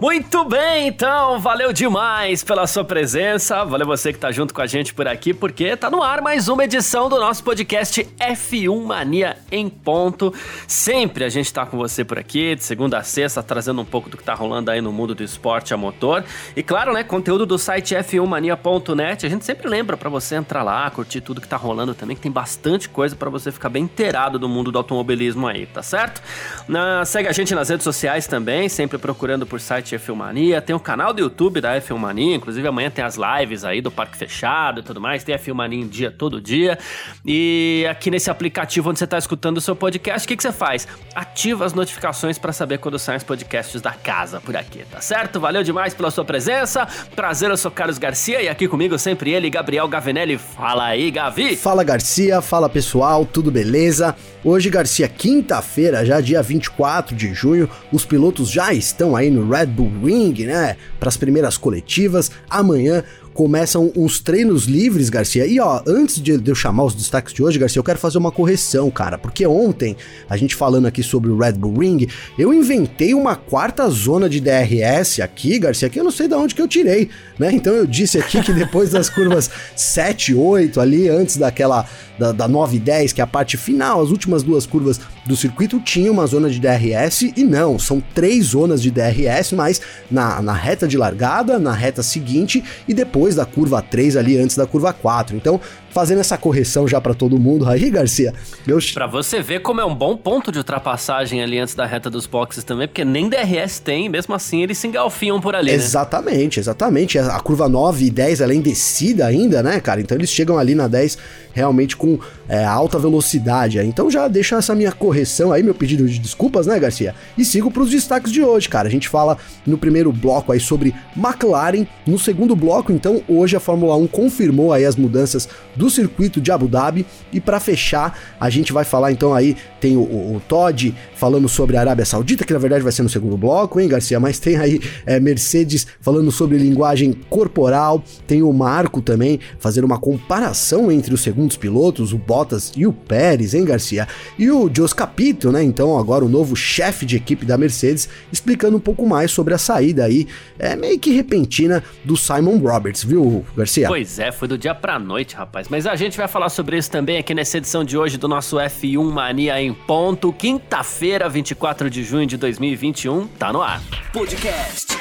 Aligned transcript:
Muito 0.00 0.44
bem, 0.44 0.88
então, 0.88 1.38
valeu 1.38 1.72
demais 1.72 2.42
pela 2.42 2.66
sua 2.66 2.84
presença, 2.84 3.64
valeu 3.64 3.86
você 3.86 4.12
que 4.12 4.18
tá 4.18 4.32
junto 4.32 4.52
com 4.52 4.60
a 4.60 4.66
gente 4.66 4.92
por 4.92 5.06
aqui, 5.06 5.32
porque 5.32 5.76
tá 5.76 5.88
no 5.88 6.02
ar 6.02 6.20
mais 6.20 6.48
uma 6.48 6.64
edição 6.64 7.08
do 7.08 7.16
nosso 7.20 7.44
podcast 7.44 8.04
F1 8.18 8.84
Mania 8.84 9.36
em 9.52 9.68
ponto. 9.68 10.34
Sempre 10.66 11.22
a 11.22 11.28
gente 11.28 11.52
tá 11.52 11.64
com 11.64 11.76
você 11.76 12.04
por 12.04 12.18
aqui, 12.18 12.56
de 12.56 12.64
segunda 12.64 12.98
a 12.98 13.04
sexta, 13.04 13.40
trazendo 13.40 13.80
um 13.82 13.84
pouco 13.84 14.10
do 14.10 14.16
que 14.16 14.24
tá 14.24 14.34
rolando 14.34 14.68
aí 14.68 14.80
no 14.80 14.90
mundo 14.90 15.14
do 15.14 15.22
esporte 15.22 15.72
a 15.72 15.76
motor. 15.76 16.24
E 16.56 16.62
claro, 16.62 16.92
né, 16.92 17.04
conteúdo 17.04 17.46
do 17.46 17.56
site 17.56 17.94
f1mania.net, 17.94 19.24
a 19.24 19.28
gente 19.28 19.44
sempre 19.44 19.68
lembra 19.68 19.96
para 19.96 20.10
você 20.10 20.34
entrar 20.34 20.64
lá, 20.64 20.90
curtir 20.90 21.20
tudo 21.20 21.40
que 21.40 21.46
tá 21.48 21.56
rolando 21.56 21.94
também, 21.94 22.16
que 22.16 22.22
tem 22.22 22.32
bastante 22.32 22.88
coisa 22.88 23.14
para 23.14 23.30
você 23.30 23.52
ficar 23.52 23.68
bem 23.68 23.84
inteirado 23.84 24.40
do 24.40 24.48
mundo 24.48 24.72
do 24.72 24.78
automobilismo 24.78 25.46
aí, 25.46 25.66
tá 25.66 25.84
certo? 25.84 26.20
Na, 26.66 27.04
segue 27.04 27.28
a 27.28 27.32
gente 27.32 27.54
nas 27.54 27.68
redes 27.68 27.84
sociais 27.84 28.26
também, 28.26 28.68
sempre 28.68 28.98
procurando 28.98 29.46
por 29.46 29.60
site 29.60 29.83
site 29.84 29.96
F1 29.96 30.14
Mania, 30.14 30.62
tem 30.62 30.74
o 30.74 30.80
canal 30.80 31.12
do 31.12 31.20
YouTube 31.20 31.60
da 31.60 31.78
F1 31.80 31.96
Mania, 31.96 32.34
inclusive 32.34 32.66
amanhã 32.66 32.90
tem 32.90 33.04
as 33.04 33.16
lives 33.16 33.64
aí 33.64 33.80
do 33.80 33.90
Parque 33.90 34.16
Fechado 34.16 34.80
e 34.80 34.82
tudo 34.82 35.00
mais, 35.00 35.22
tem 35.22 35.34
a 35.34 35.38
F1 35.38 35.54
Mania 35.54 35.80
em 35.80 35.86
dia 35.86 36.10
todo 36.10 36.40
dia. 36.40 36.78
E 37.24 37.86
aqui 37.88 38.10
nesse 38.10 38.30
aplicativo 38.30 38.90
onde 38.90 38.98
você 38.98 39.04
está 39.04 39.18
escutando 39.18 39.58
o 39.58 39.60
seu 39.60 39.76
podcast, 39.76 40.24
o 40.24 40.28
que, 40.28 40.36
que 40.36 40.42
você 40.42 40.52
faz? 40.52 40.88
Ativa 41.14 41.64
as 41.64 41.74
notificações 41.74 42.38
para 42.38 42.52
saber 42.52 42.78
quando 42.78 42.98
saem 42.98 43.18
os 43.18 43.24
podcasts 43.24 43.80
da 43.80 43.92
casa 43.92 44.40
por 44.40 44.56
aqui, 44.56 44.84
tá 44.90 45.00
certo? 45.00 45.38
Valeu 45.38 45.62
demais 45.62 45.92
pela 45.92 46.10
sua 46.10 46.24
presença. 46.24 46.88
Prazer, 47.14 47.50
eu 47.50 47.56
sou 47.56 47.70
Carlos 47.70 47.98
Garcia 47.98 48.42
e 48.42 48.48
aqui 48.48 48.66
comigo 48.66 48.98
sempre 48.98 49.30
ele, 49.30 49.50
Gabriel 49.50 49.86
Gavinelli. 49.86 50.38
Fala 50.38 50.86
aí, 50.86 51.10
Gavi. 51.10 51.56
Fala 51.56 51.84
Garcia, 51.84 52.40
fala 52.40 52.68
pessoal, 52.68 53.26
tudo 53.26 53.50
beleza? 53.50 54.16
Hoje, 54.42 54.68
Garcia, 54.68 55.08
quinta-feira, 55.08 56.04
já 56.04 56.20
dia 56.20 56.42
24 56.42 57.16
de 57.16 57.32
junho, 57.32 57.68
os 57.90 58.04
pilotos 58.04 58.50
já 58.50 58.74
estão 58.74 59.16
aí 59.16 59.30
no 59.30 59.48
Red 59.48 59.73
Bull 59.74 59.90
Ring, 60.04 60.32
né? 60.44 60.76
Para 60.98 61.08
as 61.08 61.16
primeiras 61.16 61.56
coletivas. 61.56 62.30
Amanhã 62.48 63.04
começam 63.34 63.92
uns 63.96 64.20
treinos 64.20 64.64
livres, 64.64 65.10
Garcia. 65.10 65.44
E 65.44 65.58
ó, 65.58 65.82
antes 65.86 66.20
de 66.20 66.40
eu 66.46 66.54
chamar 66.54 66.84
os 66.84 66.94
destaques 66.94 67.34
de 67.34 67.42
hoje, 67.42 67.58
Garcia, 67.58 67.80
eu 67.80 67.84
quero 67.84 67.98
fazer 67.98 68.16
uma 68.16 68.30
correção, 68.30 68.90
cara, 68.90 69.18
porque 69.18 69.44
ontem, 69.46 69.96
a 70.30 70.36
gente 70.36 70.54
falando 70.54 70.86
aqui 70.86 71.02
sobre 71.02 71.30
o 71.30 71.36
Red 71.36 71.54
Bull 71.54 71.78
Ring, 71.78 72.06
eu 72.38 72.54
inventei 72.54 73.12
uma 73.12 73.34
quarta 73.34 73.88
zona 73.90 74.28
de 74.28 74.40
DRS 74.40 75.20
aqui, 75.20 75.58
Garcia, 75.58 75.90
que 75.90 75.98
eu 75.98 76.04
não 76.04 76.12
sei 76.12 76.28
de 76.28 76.34
onde 76.34 76.54
que 76.54 76.62
eu 76.62 76.68
tirei, 76.68 77.10
né? 77.38 77.50
Então 77.52 77.74
eu 77.74 77.86
disse 77.86 78.18
aqui 78.18 78.40
que 78.40 78.52
depois 78.52 78.90
das 78.90 79.10
curvas 79.10 79.50
7, 79.74 80.34
8 80.34 80.80
ali, 80.80 81.08
antes 81.08 81.36
daquela 81.36 81.86
da, 82.18 82.32
da 82.32 82.48
9 82.48 82.76
e 82.76 82.80
10, 82.80 83.12
que 83.12 83.20
é 83.20 83.24
a 83.24 83.26
parte 83.26 83.56
final, 83.56 84.00
as 84.00 84.10
últimas 84.10 84.42
duas 84.42 84.66
curvas 84.66 85.00
do 85.26 85.36
circuito, 85.36 85.80
tinha 85.80 86.12
uma 86.12 86.26
zona 86.26 86.48
de 86.48 86.60
DRS 86.60 87.22
e 87.36 87.42
não, 87.42 87.78
são 87.78 88.02
três 88.14 88.46
zonas 88.46 88.80
de 88.82 88.90
DRS, 88.90 89.52
mas 89.52 89.80
na, 90.10 90.40
na 90.42 90.52
reta 90.52 90.86
de 90.86 90.96
largada, 90.96 91.58
na 91.58 91.72
reta 91.72 92.02
seguinte 92.02 92.62
e 92.86 92.94
depois 92.94 93.23
depois 93.24 93.34
da 93.34 93.46
curva 93.46 93.80
3 93.80 94.18
ali, 94.18 94.36
antes 94.36 94.54
da 94.54 94.66
curva 94.66 94.92
4. 94.92 95.34
Então, 95.34 95.58
fazendo 95.94 96.18
essa 96.18 96.36
correção 96.36 96.88
já 96.88 97.00
para 97.00 97.14
todo 97.14 97.38
mundo 97.38 97.68
aí, 97.68 97.88
Garcia. 97.88 98.34
Eu... 98.66 98.78
Para 98.92 99.06
você 99.06 99.40
ver 99.40 99.60
como 99.60 99.80
é 99.80 99.84
um 99.84 99.94
bom 99.94 100.16
ponto 100.16 100.50
de 100.50 100.58
ultrapassagem 100.58 101.40
ali 101.40 101.58
antes 101.58 101.74
da 101.74 101.86
reta 101.86 102.10
dos 102.10 102.26
boxes 102.26 102.64
também, 102.64 102.88
porque 102.88 103.04
nem 103.04 103.28
DRS 103.28 103.78
tem, 103.78 104.08
mesmo 104.08 104.34
assim 104.34 104.62
eles 104.62 104.76
se 104.76 104.88
engalfiam 104.88 105.40
por 105.40 105.54
ali? 105.54 105.70
Exatamente, 105.70 106.58
né? 106.58 106.62
exatamente. 106.62 107.16
A 107.16 107.38
curva 107.38 107.68
9 107.68 108.06
e 108.06 108.10
10 108.10 108.40
ela 108.40 108.52
é 108.52 108.56
descida 108.56 109.26
ainda, 109.26 109.62
né, 109.62 109.78
cara? 109.78 110.00
Então 110.00 110.16
eles 110.16 110.30
chegam 110.30 110.58
ali 110.58 110.74
na 110.74 110.88
10 110.88 111.16
realmente 111.52 111.96
com 111.96 112.18
é, 112.48 112.64
alta 112.64 112.98
velocidade. 112.98 113.78
Então 113.78 114.10
já 114.10 114.26
deixa 114.26 114.56
essa 114.56 114.74
minha 114.74 114.90
correção 114.90 115.52
aí, 115.52 115.62
meu 115.62 115.74
pedido 115.74 116.08
de 116.08 116.18
desculpas, 116.18 116.66
né, 116.66 116.78
Garcia? 116.80 117.14
E 117.38 117.44
sigo 117.44 117.70
para 117.70 117.82
os 117.82 117.90
destaques 117.90 118.32
de 118.32 118.42
hoje, 118.42 118.68
cara. 118.68 118.88
A 118.88 118.90
gente 118.90 119.08
fala 119.08 119.38
no 119.64 119.78
primeiro 119.78 120.12
bloco 120.12 120.50
aí 120.50 120.58
sobre 120.58 120.92
McLaren, 121.16 121.86
no 122.04 122.18
segundo 122.18 122.56
bloco, 122.56 122.92
então, 122.92 123.22
hoje 123.28 123.56
a 123.56 123.60
Fórmula 123.60 123.96
1 123.96 124.08
confirmou 124.08 124.72
aí 124.72 124.84
as 124.84 124.96
mudanças 124.96 125.48
do 125.76 125.83
do 125.84 125.90
circuito 125.90 126.40
de 126.40 126.50
Abu 126.50 126.66
Dhabi. 126.66 127.04
E 127.30 127.38
para 127.40 127.60
fechar, 127.60 128.18
a 128.40 128.48
gente 128.48 128.72
vai 128.72 128.84
falar 128.84 129.12
então 129.12 129.34
aí, 129.34 129.54
tem 129.78 129.98
o, 129.98 130.00
o, 130.00 130.36
o, 130.36 130.40
Todd 130.40 130.94
falando 131.14 131.46
sobre 131.46 131.76
a 131.76 131.80
Arábia 131.80 132.06
Saudita, 132.06 132.42
que 132.42 132.54
na 132.54 132.58
verdade 132.58 132.82
vai 132.82 132.90
ser 132.90 133.02
no 133.02 133.08
segundo 133.10 133.36
bloco, 133.36 133.78
hein, 133.78 133.86
Garcia? 133.86 134.18
Mas 134.18 134.38
tem 134.38 134.56
aí 134.56 134.80
é, 135.04 135.20
Mercedes 135.20 135.86
falando 136.00 136.32
sobre 136.32 136.56
linguagem 136.56 137.12
corporal, 137.28 138.02
tem 138.26 138.42
o 138.42 138.50
Marco 138.50 139.02
também 139.02 139.38
fazendo 139.58 139.84
uma 139.84 139.98
comparação 139.98 140.90
entre 140.90 141.12
os 141.12 141.20
segundos 141.20 141.58
pilotos, 141.58 142.14
o 142.14 142.18
Bottas 142.18 142.72
e 142.74 142.86
o 142.86 142.92
Pérez, 142.92 143.52
hein, 143.52 143.66
Garcia? 143.66 144.08
E 144.38 144.50
o 144.50 144.70
Jos 144.74 144.94
Capito, 144.94 145.52
né? 145.52 145.62
Então, 145.62 145.98
agora 145.98 146.24
o 146.24 146.28
novo 146.30 146.56
chefe 146.56 147.04
de 147.04 147.16
equipe 147.16 147.44
da 147.44 147.58
Mercedes, 147.58 148.08
explicando 148.32 148.78
um 148.78 148.80
pouco 148.80 149.06
mais 149.06 149.30
sobre 149.30 149.52
a 149.52 149.58
saída 149.58 150.06
aí, 150.06 150.26
é 150.58 150.74
meio 150.74 150.98
que 150.98 151.12
repentina 151.12 151.84
do 152.02 152.16
Simon 152.16 152.56
Roberts, 152.56 153.04
viu, 153.04 153.44
Garcia? 153.54 153.88
Pois 153.88 154.18
é, 154.18 154.32
foi 154.32 154.48
do 154.48 154.56
dia 154.56 154.74
pra 154.74 154.98
noite, 154.98 155.36
rapaz. 155.36 155.68
Mas 155.74 155.88
a 155.88 155.96
gente 155.96 156.16
vai 156.16 156.28
falar 156.28 156.50
sobre 156.50 156.78
isso 156.78 156.88
também 156.88 157.16
aqui 157.16 157.34
nessa 157.34 157.58
edição 157.58 157.82
de 157.82 157.98
hoje 157.98 158.16
do 158.16 158.28
nosso 158.28 158.58
F1 158.58 159.10
Mania 159.10 159.60
em 159.60 159.74
ponto. 159.74 160.32
Quinta-feira, 160.32 161.28
24 161.28 161.90
de 161.90 162.04
junho 162.04 162.24
de 162.28 162.36
2021, 162.36 163.26
tá 163.26 163.52
no 163.52 163.60
ar. 163.60 163.82
Podcast 164.12 164.96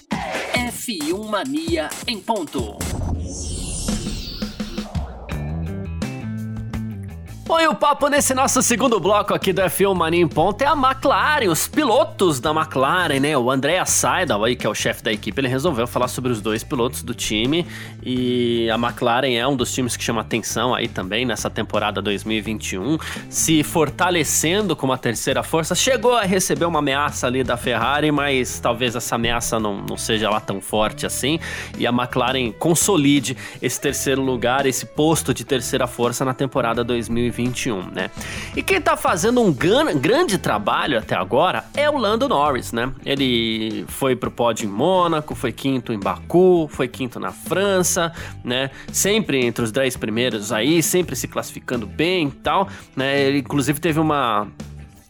F1 0.55 1.29
Mania 1.29 1.89
em 2.07 2.19
ponto. 2.19 3.02
E 7.59 7.67
o 7.67 7.75
papo 7.75 8.09
nesse 8.09 8.33
nosso 8.33 8.61
segundo 8.61 8.99
bloco 8.99 9.33
aqui 9.33 9.53
do 9.53 9.61
F1 9.61 9.93
Mania 9.93 10.21
em 10.21 10.27
Ponto. 10.27 10.61
É 10.61 10.65
a 10.65 10.73
McLaren, 10.73 11.49
os 11.49 11.67
pilotos 11.67 12.39
da 12.39 12.51
McLaren, 12.51 13.19
né? 13.19 13.37
O 13.37 13.49
Andrea 13.49 13.85
Seidel 13.85 14.43
aí, 14.43 14.55
que 14.55 14.65
é 14.65 14.69
o 14.69 14.73
chefe 14.73 15.03
da 15.03 15.13
equipe, 15.13 15.39
ele 15.39 15.47
resolveu 15.47 15.85
falar 15.85 16.07
sobre 16.07 16.31
os 16.31 16.41
dois 16.41 16.63
pilotos 16.63 17.03
do 17.03 17.13
time. 17.13 17.65
E 18.03 18.69
a 18.69 18.75
McLaren 18.75 19.33
é 19.33 19.47
um 19.47 19.55
dos 19.55 19.71
times 19.71 19.95
que 19.95 20.03
chama 20.03 20.21
atenção 20.21 20.73
aí 20.73 20.87
também 20.87 21.25
nessa 21.25 21.49
temporada 21.49 22.01
2021, 22.01 22.97
se 23.29 23.63
fortalecendo 23.63 24.75
como 24.75 24.91
a 24.91 24.97
terceira 24.97 25.43
força, 25.43 25.75
chegou 25.75 26.15
a 26.15 26.23
receber 26.23 26.65
uma 26.65 26.79
ameaça 26.79 27.27
ali 27.27 27.43
da 27.43 27.55
Ferrari, 27.55 28.11
mas 28.11 28.59
talvez 28.59 28.95
essa 28.95 29.15
ameaça 29.15 29.59
não, 29.59 29.77
não 29.77 29.95
seja 29.95 30.29
lá 30.29 30.41
tão 30.41 30.59
forte 30.59 31.05
assim. 31.05 31.39
E 31.77 31.87
a 31.87 31.91
McLaren 31.91 32.51
consolide 32.51 33.37
esse 33.61 33.79
terceiro 33.79 34.21
lugar, 34.21 34.65
esse 34.65 34.85
posto 34.85 35.33
de 35.33 35.45
terceira 35.45 35.87
força 35.87 36.25
na 36.25 36.33
temporada 36.33 36.83
2021. 36.83 37.42
2021, 37.43 37.91
né? 37.91 38.09
E 38.55 38.61
quem 38.61 38.81
tá 38.81 38.95
fazendo 38.95 39.41
um 39.41 39.51
grande 39.51 40.37
trabalho 40.37 40.97
até 40.97 41.15
agora 41.15 41.65
é 41.75 41.89
o 41.89 41.97
Lando 41.97 42.27
Norris, 42.27 42.71
né? 42.71 42.91
Ele 43.05 43.85
foi 43.87 44.15
pro 44.15 44.31
pódio 44.31 44.65
em 44.65 44.71
Mônaco, 44.71 45.35
foi 45.35 45.51
quinto 45.51 45.91
em 45.91 45.99
Baku, 45.99 46.67
foi 46.71 46.87
quinto 46.87 47.19
na 47.19 47.31
França, 47.31 48.11
né? 48.43 48.69
Sempre 48.91 49.45
entre 49.45 49.63
os 49.63 49.71
10 49.71 49.97
primeiros 49.97 50.51
aí, 50.51 50.81
sempre 50.81 51.15
se 51.15 51.27
classificando 51.27 51.85
bem 51.85 52.27
e 52.27 52.31
tal, 52.31 52.67
né? 52.95 53.21
Ele 53.21 53.39
inclusive 53.39 53.79
teve 53.79 53.99
uma 53.99 54.47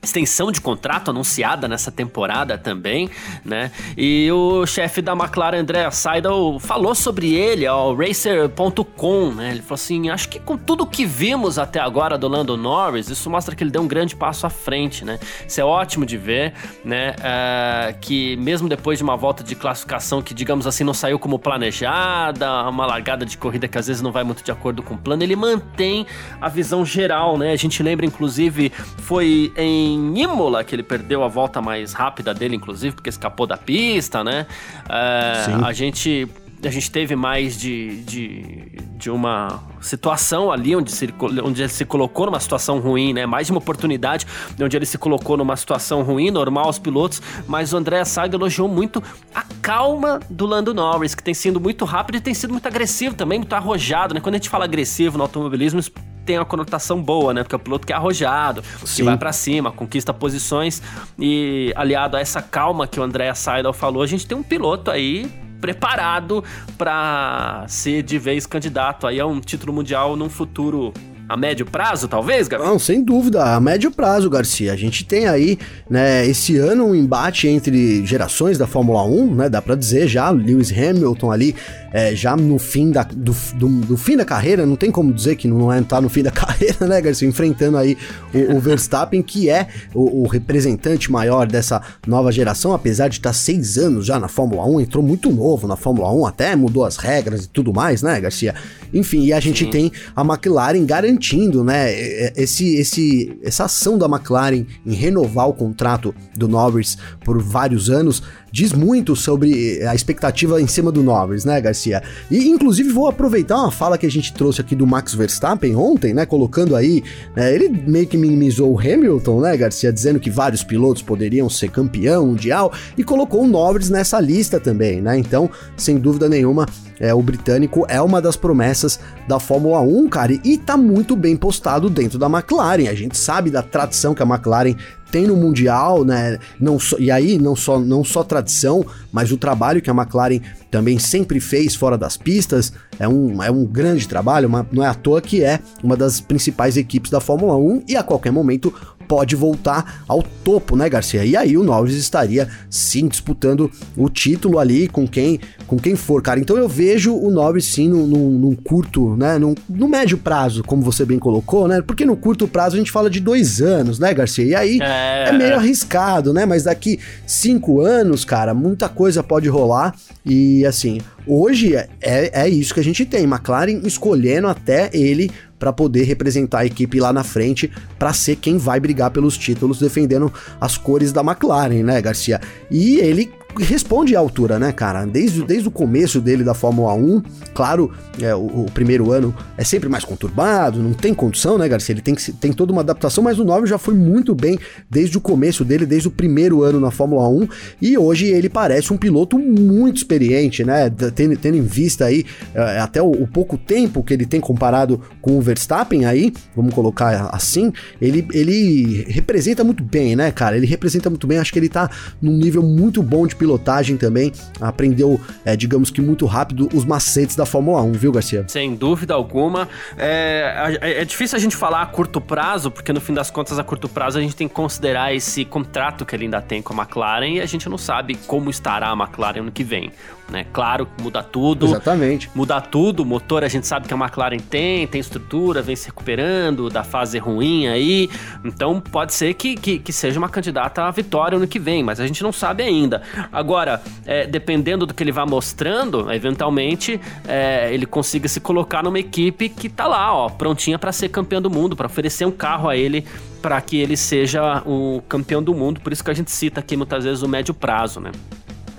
extensão 0.03 0.51
de 0.51 0.59
contrato 0.59 1.11
anunciada 1.11 1.67
nessa 1.67 1.91
temporada 1.91 2.57
também, 2.57 3.09
né? 3.43 3.71
E 3.97 4.29
o 4.31 4.65
chefe 4.65 5.01
da 5.01 5.13
McLaren, 5.13 5.59
André 5.59 5.89
Seidel, 5.91 6.57
falou 6.59 6.93
sobre 6.93 7.33
ele 7.33 7.65
ao 7.65 7.95
Racer.com, 7.95 9.31
né? 9.31 9.51
Ele 9.51 9.61
falou 9.61 9.75
assim: 9.75 10.09
acho 10.09 10.29
que 10.29 10.39
com 10.39 10.57
tudo 10.57 10.85
que 10.85 11.05
vimos 11.05 11.57
até 11.57 11.79
agora 11.79 12.17
do 12.17 12.27
Lando 12.27 12.57
Norris, 12.57 13.09
isso 13.09 13.29
mostra 13.29 13.55
que 13.55 13.63
ele 13.63 13.71
deu 13.71 13.81
um 13.81 13.87
grande 13.87 14.15
passo 14.15 14.45
à 14.45 14.49
frente, 14.49 15.05
né? 15.05 15.19
Isso 15.47 15.59
é 15.59 15.63
ótimo 15.63 16.05
de 16.05 16.17
ver, 16.17 16.53
né? 16.83 17.15
É, 17.23 17.95
que 17.99 18.35
mesmo 18.37 18.67
depois 18.67 18.97
de 18.97 19.03
uma 19.03 19.15
volta 19.15 19.43
de 19.43 19.55
classificação 19.55 20.21
que, 20.21 20.33
digamos 20.33 20.67
assim, 20.67 20.83
não 20.83 20.93
saiu 20.93 21.17
como 21.17 21.39
planejada, 21.39 22.69
uma 22.69 22.85
largada 22.85 23.25
de 23.25 23.37
corrida 23.37 23.67
que 23.67 23.77
às 23.77 23.87
vezes 23.87 24.01
não 24.01 24.11
vai 24.11 24.23
muito 24.23 24.43
de 24.43 24.51
acordo 24.51 24.83
com 24.83 24.95
o 24.95 24.97
plano, 24.97 25.23
ele 25.23 25.35
mantém 25.35 26.05
a 26.41 26.49
visão 26.49 26.85
geral, 26.85 27.37
né? 27.37 27.51
A 27.51 27.55
gente 27.55 27.81
lembra, 27.81 28.05
inclusive, 28.05 28.71
foi 28.97 29.53
em 29.55 29.92
em 29.93 30.19
Imola, 30.19 30.63
que 30.63 30.75
ele 30.75 30.83
perdeu 30.83 31.23
a 31.23 31.27
volta 31.27 31.61
mais 31.61 31.93
rápida 31.93 32.33
dele, 32.33 32.55
inclusive, 32.55 32.95
porque 32.95 33.09
escapou 33.09 33.45
da 33.45 33.57
pista, 33.57 34.23
né? 34.23 34.45
É, 34.89 35.65
a 35.65 35.71
gente 35.73 36.27
a 36.67 36.71
gente 36.71 36.89
teve 36.89 37.15
mais 37.15 37.57
de, 37.57 38.01
de, 38.03 38.71
de, 38.97 39.09
uma 39.09 39.61
situação 39.81 40.51
ali 40.51 40.75
onde, 40.75 40.91
se, 40.91 41.13
onde 41.43 41.61
ele 41.61 41.69
se 41.69 41.85
colocou 41.85 42.25
numa 42.25 42.39
situação 42.39 42.79
ruim, 42.79 43.13
né? 43.13 43.25
Mais 43.25 43.47
de 43.47 43.51
uma 43.51 43.59
oportunidade 43.59 44.25
onde 44.61 44.77
ele 44.77 44.85
se 44.85 44.97
colocou 44.97 45.35
numa 45.37 45.55
situação 45.55 46.03
ruim, 46.03 46.31
normal 46.31 46.65
aos 46.65 46.79
pilotos, 46.79 47.21
mas 47.47 47.73
o 47.73 47.77
André 47.77 48.03
Saga 48.05 48.35
elogiou 48.35 48.67
muito 48.67 49.03
a 49.33 49.43
calma 49.61 50.19
do 50.29 50.45
Lando 50.45 50.73
Norris, 50.73 51.13
que 51.15 51.23
tem 51.23 51.33
sido 51.33 51.59
muito 51.59 51.85
rápido 51.85 52.15
e 52.15 52.21
tem 52.21 52.33
sido 52.33 52.51
muito 52.51 52.67
agressivo 52.67 53.15
também, 53.15 53.39
muito 53.39 53.53
arrojado, 53.53 54.13
né? 54.13 54.19
Quando 54.19 54.35
a 54.35 54.37
gente 54.37 54.49
fala 54.49 54.65
agressivo 54.65 55.17
no 55.17 55.23
automobilismo, 55.23 55.81
tem 56.25 56.37
a 56.37 56.45
conotação 56.45 57.01
boa, 57.01 57.33
né? 57.33 57.43
Porque 57.43 57.55
é 57.55 57.57
o 57.57 57.59
piloto 57.59 57.85
que 57.85 57.93
é 57.93 57.95
arrojado, 57.95 58.63
Sim. 58.85 58.95
que 58.95 59.03
vai 59.03 59.17
para 59.17 59.33
cima, 59.33 59.71
conquista 59.71 60.13
posições 60.13 60.81
e 61.19 61.73
aliado 61.75 62.17
a 62.17 62.19
essa 62.19 62.41
calma 62.41 62.87
que 62.87 62.99
o 62.99 63.03
André 63.03 63.33
Seidel 63.33 63.73
falou, 63.73 64.01
a 64.01 64.07
gente 64.07 64.25
tem 64.25 64.37
um 64.37 64.43
piloto 64.43 64.89
aí 64.89 65.29
preparado 65.63 66.43
para 66.77 67.63
ser 67.69 68.03
de 68.03 68.19
vez 68.19 68.45
candidato 68.45 69.07
aí 69.07 69.17
a 69.17 69.25
um 69.25 69.39
título 69.39 69.71
mundial 69.71 70.17
num 70.17 70.29
futuro 70.29 70.93
a 71.27 71.37
médio 71.37 71.65
prazo, 71.65 72.07
talvez, 72.07 72.47
Gabriel? 72.47 72.73
Não, 72.73 72.79
sem 72.79 73.03
dúvida, 73.03 73.55
a 73.55 73.59
médio 73.59 73.89
prazo, 73.89 74.29
Garcia. 74.29 74.73
A 74.73 74.75
gente 74.75 75.05
tem 75.05 75.25
aí, 75.25 75.57
né, 75.89 76.27
esse 76.27 76.57
ano 76.57 76.87
um 76.87 76.95
embate 76.95 77.47
entre 77.47 78.05
gerações 78.05 78.57
da 78.57 78.67
Fórmula 78.67 79.03
1, 79.03 79.35
né, 79.35 79.49
dá 79.49 79.61
para 79.61 79.75
dizer 79.75 80.07
já, 80.07 80.29
Lewis 80.29 80.71
Hamilton 80.71 81.31
ali, 81.31 81.55
é, 81.93 82.13
já 82.13 82.35
no 82.35 82.59
fim 82.59 82.91
da, 82.91 83.03
do, 83.03 83.35
do, 83.55 83.67
do, 83.67 83.97
fim 83.97 84.17
da 84.17 84.25
carreira, 84.25 84.65
não 84.65 84.75
tem 84.75 84.91
como 84.91 85.13
dizer 85.13 85.35
que 85.35 85.47
não 85.47 85.71
é 85.71 85.81
tá 85.81 86.01
no 86.01 86.09
fim 86.09 86.23
da 86.23 86.31
carreira, 86.31 86.85
né, 86.85 87.01
Garcia, 87.01 87.27
enfrentando 87.27 87.77
aí 87.77 87.97
o, 88.33 88.55
o 88.55 88.59
Verstappen, 88.59 89.21
que 89.21 89.49
é 89.49 89.67
o, 89.93 90.23
o, 90.23 90.27
representante 90.27 91.11
maior 91.11 91.47
dessa 91.47 91.81
nova 92.05 92.31
geração, 92.31 92.73
apesar 92.73 93.07
de 93.07 93.17
estar 93.17 93.29
tá 93.29 93.33
seis 93.33 93.77
anos 93.77 94.05
já 94.05 94.19
na 94.19 94.27
Fórmula 94.27 94.65
1, 94.65 94.81
entrou 94.81 95.03
muito 95.03 95.31
novo 95.31 95.67
na 95.67 95.75
Fórmula 95.75 96.11
1, 96.11 96.25
até 96.25 96.55
mudou 96.55 96.83
as 96.83 96.97
regras 96.97 97.45
e 97.45 97.49
tudo 97.49 97.73
mais, 97.73 98.01
né, 98.01 98.19
Garcia? 98.19 98.53
Enfim, 98.93 99.23
e 99.23 99.33
a 99.33 99.39
gente 99.39 99.63
Sim. 99.65 99.71
tem 99.71 99.91
a 100.15 100.21
McLaren 100.21 100.85
garantindo 100.85 101.12
garantindo, 101.13 101.63
né, 101.63 101.93
esse, 102.35 102.75
esse, 102.75 103.37
essa 103.41 103.65
ação 103.65 103.97
da 103.97 104.07
McLaren 104.07 104.65
em 104.85 104.93
renovar 104.93 105.47
o 105.47 105.53
contrato 105.53 106.13
do 106.35 106.47
Norris 106.47 106.97
por 107.23 107.41
vários 107.41 107.89
anos 107.89 108.23
diz 108.53 108.71
muito 108.71 109.15
sobre 109.15 109.83
a 109.83 109.95
expectativa 109.95 110.61
em 110.61 110.67
cima 110.67 110.91
do 110.91 111.01
Norris, 111.01 111.43
né, 111.43 111.59
Garcia? 111.59 112.03
E 112.29 112.47
inclusive 112.47 112.89
vou 112.89 113.07
aproveitar 113.07 113.57
uma 113.57 113.71
fala 113.71 113.97
que 113.97 114.05
a 114.05 114.11
gente 114.11 114.31
trouxe 114.31 114.61
aqui 114.61 114.75
do 114.75 114.85
Max 114.85 115.15
Verstappen 115.15 115.75
ontem, 115.75 116.13
né, 116.13 116.23
colocando 116.23 116.75
aí, 116.75 117.03
né, 117.35 117.51
ele 117.51 117.67
meio 117.67 118.05
que 118.05 118.15
minimizou 118.15 118.71
o 118.71 118.79
Hamilton, 118.79 119.41
né, 119.41 119.57
Garcia, 119.57 119.91
dizendo 119.91 120.19
que 120.19 120.29
vários 120.29 120.63
pilotos 120.63 121.01
poderiam 121.01 121.49
ser 121.49 121.71
campeão 121.71 122.27
mundial 122.33 122.71
e 122.95 123.03
colocou 123.03 123.43
o 123.43 123.47
Norris 123.47 123.89
nessa 123.89 124.19
lista 124.19 124.59
também, 124.59 125.01
né? 125.01 125.17
Então, 125.17 125.49
sem 125.77 125.97
dúvida 125.97 126.27
nenhuma, 126.27 126.67
é, 126.99 127.13
o 127.13 127.21
britânico 127.21 127.85
é 127.87 128.01
uma 128.01 128.21
das 128.21 128.35
promessas 128.35 128.99
da 129.27 129.39
Fórmula 129.39 129.81
1, 129.81 130.09
cara, 130.09 130.33
e 130.43 130.57
tá 130.57 130.77
muito 130.77 131.15
bem 131.15 131.35
postado 131.35 131.89
dentro 131.89 132.19
da 132.19 132.27
McLaren. 132.27 132.89
A 132.89 132.95
gente 132.95 133.17
sabe 133.17 133.49
da 133.49 133.61
tradição 133.61 134.13
que 134.13 134.21
a 134.21 134.25
McLaren 134.25 134.75
tem 135.13 135.27
no 135.27 135.37
Mundial, 135.37 136.03
né? 136.03 136.39
Não 136.59 136.79
só, 136.79 136.97
e 136.97 137.11
aí, 137.11 137.37
não 137.37 137.55
só, 137.55 137.79
não 137.79 138.03
só 138.03 138.23
tradição, 138.23 138.83
mas 139.11 139.31
o 139.31 139.37
trabalho 139.37 139.79
que 139.79 139.87
a 139.91 139.93
McLaren 139.93 140.39
também 140.71 140.97
sempre 140.97 141.39
fez 141.39 141.75
fora 141.75 141.95
das 141.95 142.17
pistas 142.17 142.73
é 142.99 143.07
um, 143.07 143.43
é 143.43 143.51
um 143.51 143.63
grande 143.63 144.07
trabalho, 144.07 144.47
uma, 144.47 144.67
não 144.71 144.83
é 144.83 144.87
à 144.87 144.95
toa 144.95 145.21
que 145.21 145.43
é 145.43 145.59
uma 145.83 145.95
das 145.95 146.19
principais 146.19 146.77
equipes 146.77 147.11
da 147.11 147.19
Fórmula 147.19 147.55
1 147.55 147.83
e 147.87 147.95
a 147.95 148.01
qualquer 148.01 148.31
momento 148.31 148.73
pode 149.13 149.35
voltar 149.35 150.03
ao 150.07 150.23
topo, 150.23 150.75
né, 150.75 150.89
Garcia? 150.89 151.23
E 151.23 151.37
aí 151.37 151.55
o 151.55 151.63
Norris 151.63 151.93
estaria 151.93 152.47
sim 152.67 153.07
disputando 153.07 153.69
o 153.95 154.09
título 154.09 154.57
ali 154.57 154.87
com 154.87 155.07
quem 155.07 155.39
com 155.67 155.77
quem 155.77 155.95
for, 155.95 156.19
cara. 156.23 156.39
Então 156.39 156.57
eu 156.57 156.67
vejo 156.67 157.15
o 157.15 157.29
Norris 157.29 157.65
sim 157.65 157.87
num, 157.87 158.07
num, 158.07 158.29
num 158.31 158.55
curto, 158.55 159.15
né, 159.15 159.37
num, 159.37 159.53
no 159.69 159.87
médio 159.87 160.17
prazo, 160.17 160.63
como 160.63 160.81
você 160.81 161.05
bem 161.05 161.19
colocou, 161.19 161.67
né? 161.67 161.79
Porque 161.81 162.05
no 162.05 162.17
curto 162.17 162.47
prazo 162.47 162.75
a 162.75 162.79
gente 162.79 162.91
fala 162.91 163.07
de 163.07 163.19
dois 163.19 163.61
anos, 163.61 163.99
né, 163.99 164.11
Garcia? 164.15 164.45
E 164.45 164.55
aí 164.55 164.79
é, 164.81 165.25
é 165.29 165.31
meio 165.31 165.55
arriscado, 165.57 166.33
né? 166.33 166.43
Mas 166.43 166.63
daqui 166.63 166.99
cinco 167.27 167.81
anos, 167.81 168.25
cara, 168.25 168.51
muita 168.55 168.89
coisa 168.89 169.21
pode 169.21 169.47
rolar 169.47 169.95
e 170.25 170.65
assim, 170.65 170.99
hoje 171.27 171.75
é, 171.75 171.89
é, 172.01 172.43
é 172.43 172.49
isso 172.49 172.73
que 172.73 172.79
a 172.79 172.83
gente 172.83 173.05
tem. 173.05 173.23
McLaren 173.23 173.81
escolhendo 173.83 174.47
até 174.47 174.89
ele 174.93 175.31
para 175.57 175.71
poder 175.71 176.03
representar 176.03 176.59
a 176.59 176.65
equipe 176.65 176.99
lá 176.99 177.13
na 177.13 177.23
frente, 177.23 177.71
para 177.97 178.11
ser 178.11 178.35
quem 178.35 178.57
vai 178.57 178.79
brigar 178.79 179.11
pelos 179.11 179.37
títulos 179.37 179.79
defendendo 179.79 180.31
as 180.59 180.77
cores 180.77 181.13
da 181.13 181.21
McLaren, 181.21 181.83
né, 181.83 182.01
Garcia? 182.01 182.41
E 182.69 182.97
ele 182.97 183.31
responde 183.59 184.15
à 184.15 184.19
altura, 184.19 184.57
né, 184.57 184.71
cara? 184.71 185.05
Desde, 185.05 185.43
desde 185.43 185.67
o 185.67 185.71
começo 185.71 186.19
dele 186.19 186.43
da 186.43 186.53
Fórmula 186.53 186.93
1, 186.93 187.21
claro, 187.53 187.91
é, 188.21 188.33
o, 188.33 188.63
o, 188.63 188.65
primeiro 188.73 189.11
ano 189.11 189.35
é 189.57 189.63
sempre 189.63 189.89
mais 189.89 190.03
conturbado, 190.03 190.81
não 190.81 190.93
tem 190.93 191.13
condição, 191.13 191.57
né, 191.57 191.67
Garcia? 191.67 191.93
Ele 191.93 192.01
tem, 192.01 192.15
que, 192.15 192.31
tem 192.31 192.51
toda 192.51 192.71
uma 192.71 192.81
adaptação, 192.81 193.23
mas 193.23 193.39
o 193.39 193.43
Norris 193.43 193.69
já 193.69 193.77
foi 193.77 193.93
muito 193.93 194.33
bem 194.33 194.57
desde 194.89 195.17
o 195.17 195.21
começo 195.21 195.63
dele, 195.63 195.85
desde 195.85 196.07
o 196.07 196.11
primeiro 196.11 196.63
ano 196.63 196.79
na 196.79 196.91
Fórmula 196.91 197.27
1, 197.27 197.47
e 197.81 197.97
hoje 197.97 198.27
ele 198.27 198.49
parece 198.49 198.91
um 198.91 198.97
piloto 198.97 199.37
muito 199.37 199.97
experiente, 199.97 200.63
né? 200.63 200.89
Tendo, 201.13 201.37
tendo 201.37 201.57
em 201.57 201.61
vista 201.61 202.05
aí 202.05 202.25
é, 202.53 202.79
até 202.79 203.01
o, 203.01 203.11
o, 203.11 203.27
pouco 203.27 203.57
tempo 203.57 204.03
que 204.03 204.13
ele 204.13 204.25
tem 204.25 204.39
comparado 204.39 205.01
com 205.21 205.37
o 205.37 205.41
Verstappen 205.41 206.05
aí, 206.05 206.33
vamos 206.55 206.73
colocar 206.73 207.29
assim, 207.31 207.71
ele, 208.01 208.25
ele 208.31 209.05
representa 209.07 209.63
muito 209.63 209.83
bem, 209.83 210.15
né, 210.15 210.31
cara? 210.31 210.57
Ele 210.57 210.65
representa 210.65 211.09
muito 211.09 211.27
bem, 211.27 211.37
acho 211.37 211.53
que 211.53 211.59
ele 211.59 211.69
tá 211.69 211.89
num 212.21 212.37
nível 212.37 212.63
muito 212.63 213.03
bom 213.03 213.27
de 213.27 213.35
pilotagem 213.43 213.97
também, 213.97 214.31
aprendeu, 214.61 215.19
é, 215.43 215.53
digamos 215.53 215.91
que 215.91 215.99
muito 215.99 216.25
rápido, 216.25 216.69
os 216.73 216.85
macetes 216.85 217.35
da 217.35 217.45
Fórmula 217.45 217.81
1, 217.81 217.91
viu, 217.91 218.11
Garcia? 218.13 218.45
Sem 218.47 218.73
dúvida 218.73 219.13
alguma. 219.13 219.67
É, 219.97 220.77
é, 220.81 221.01
é 221.01 221.05
difícil 221.05 221.37
a 221.37 221.41
gente 221.41 221.57
falar 221.57 221.81
a 221.81 221.85
curto 221.85 222.21
prazo, 222.21 222.71
porque 222.71 222.93
no 222.93 223.01
fim 223.01 223.13
das 223.13 223.29
contas, 223.29 223.59
a 223.59 223.63
curto 223.63 223.89
prazo, 223.89 224.17
a 224.17 224.21
gente 224.21 224.33
tem 224.33 224.47
que 224.47 224.53
considerar 224.53 225.13
esse 225.13 225.43
contrato 225.43 226.05
que 226.05 226.15
ele 226.15 226.23
ainda 226.23 226.41
tem 226.41 226.61
com 226.61 226.73
a 226.73 226.83
McLaren 226.83 227.33
e 227.33 227.41
a 227.41 227.45
gente 227.45 227.67
não 227.67 227.77
sabe 227.77 228.15
como 228.25 228.49
estará 228.49 228.89
a 228.89 228.93
McLaren 228.93 229.41
ano 229.41 229.51
que 229.51 229.63
vem 229.63 229.91
né? 230.29 230.45
Claro, 230.51 230.87
muda 231.01 231.21
tudo. 231.21 231.67
Exatamente. 231.67 232.29
Muda 232.33 232.59
tudo. 232.59 233.03
O 233.03 233.05
motor 233.05 233.43
a 233.43 233.47
gente 233.47 233.67
sabe 233.67 233.87
que 233.87 233.93
a 233.93 233.97
McLaren 233.97 234.39
tem, 234.39 234.87
tem 234.87 234.99
estrutura, 234.99 235.61
vem 235.61 235.75
se 235.75 235.87
recuperando 235.87 236.69
da 236.69 236.83
fase 236.83 237.17
ruim 237.19 237.67
aí. 237.67 238.09
Então 238.43 238.79
pode 238.79 239.13
ser 239.13 239.33
que, 239.33 239.55
que, 239.55 239.79
que 239.79 239.93
seja 239.93 240.17
uma 240.17 240.29
candidata 240.29 240.83
à 240.83 240.91
vitória 240.91 241.37
ano 241.37 241.47
que 241.47 241.59
vem, 241.59 241.83
mas 241.83 241.99
a 241.99 242.07
gente 242.07 242.23
não 242.23 242.31
sabe 242.31 242.63
ainda. 242.63 243.01
Agora, 243.31 243.81
é, 244.05 244.25
dependendo 244.25 244.85
do 244.85 244.93
que 244.93 245.03
ele 245.03 245.11
vá 245.11 245.25
mostrando, 245.25 246.11
eventualmente 246.11 246.99
é, 247.27 247.73
ele 247.73 247.85
consiga 247.85 248.27
se 248.27 248.39
colocar 248.39 248.83
numa 248.83 248.99
equipe 248.99 249.49
que 249.49 249.69
tá 249.69 249.87
lá, 249.87 250.13
ó, 250.13 250.29
prontinha 250.29 250.79
para 250.79 250.91
ser 250.91 251.09
campeão 251.09 251.41
do 251.41 251.49
mundo, 251.49 251.75
para 251.75 251.85
oferecer 251.85 252.25
um 252.25 252.31
carro 252.31 252.69
a 252.69 252.75
ele 252.75 253.05
para 253.41 253.59
que 253.59 253.77
ele 253.77 253.97
seja 253.97 254.63
o 254.65 255.03
campeão 255.09 255.43
do 255.43 255.53
mundo. 255.53 255.81
Por 255.81 255.91
isso 255.91 256.01
que 256.01 256.09
a 256.09 256.13
gente 256.13 256.31
cita 256.31 256.61
aqui 256.61 256.77
muitas 256.77 257.03
vezes 257.03 257.21
o 257.21 257.27
médio 257.27 257.53
prazo, 257.53 257.99
né? 257.99 258.09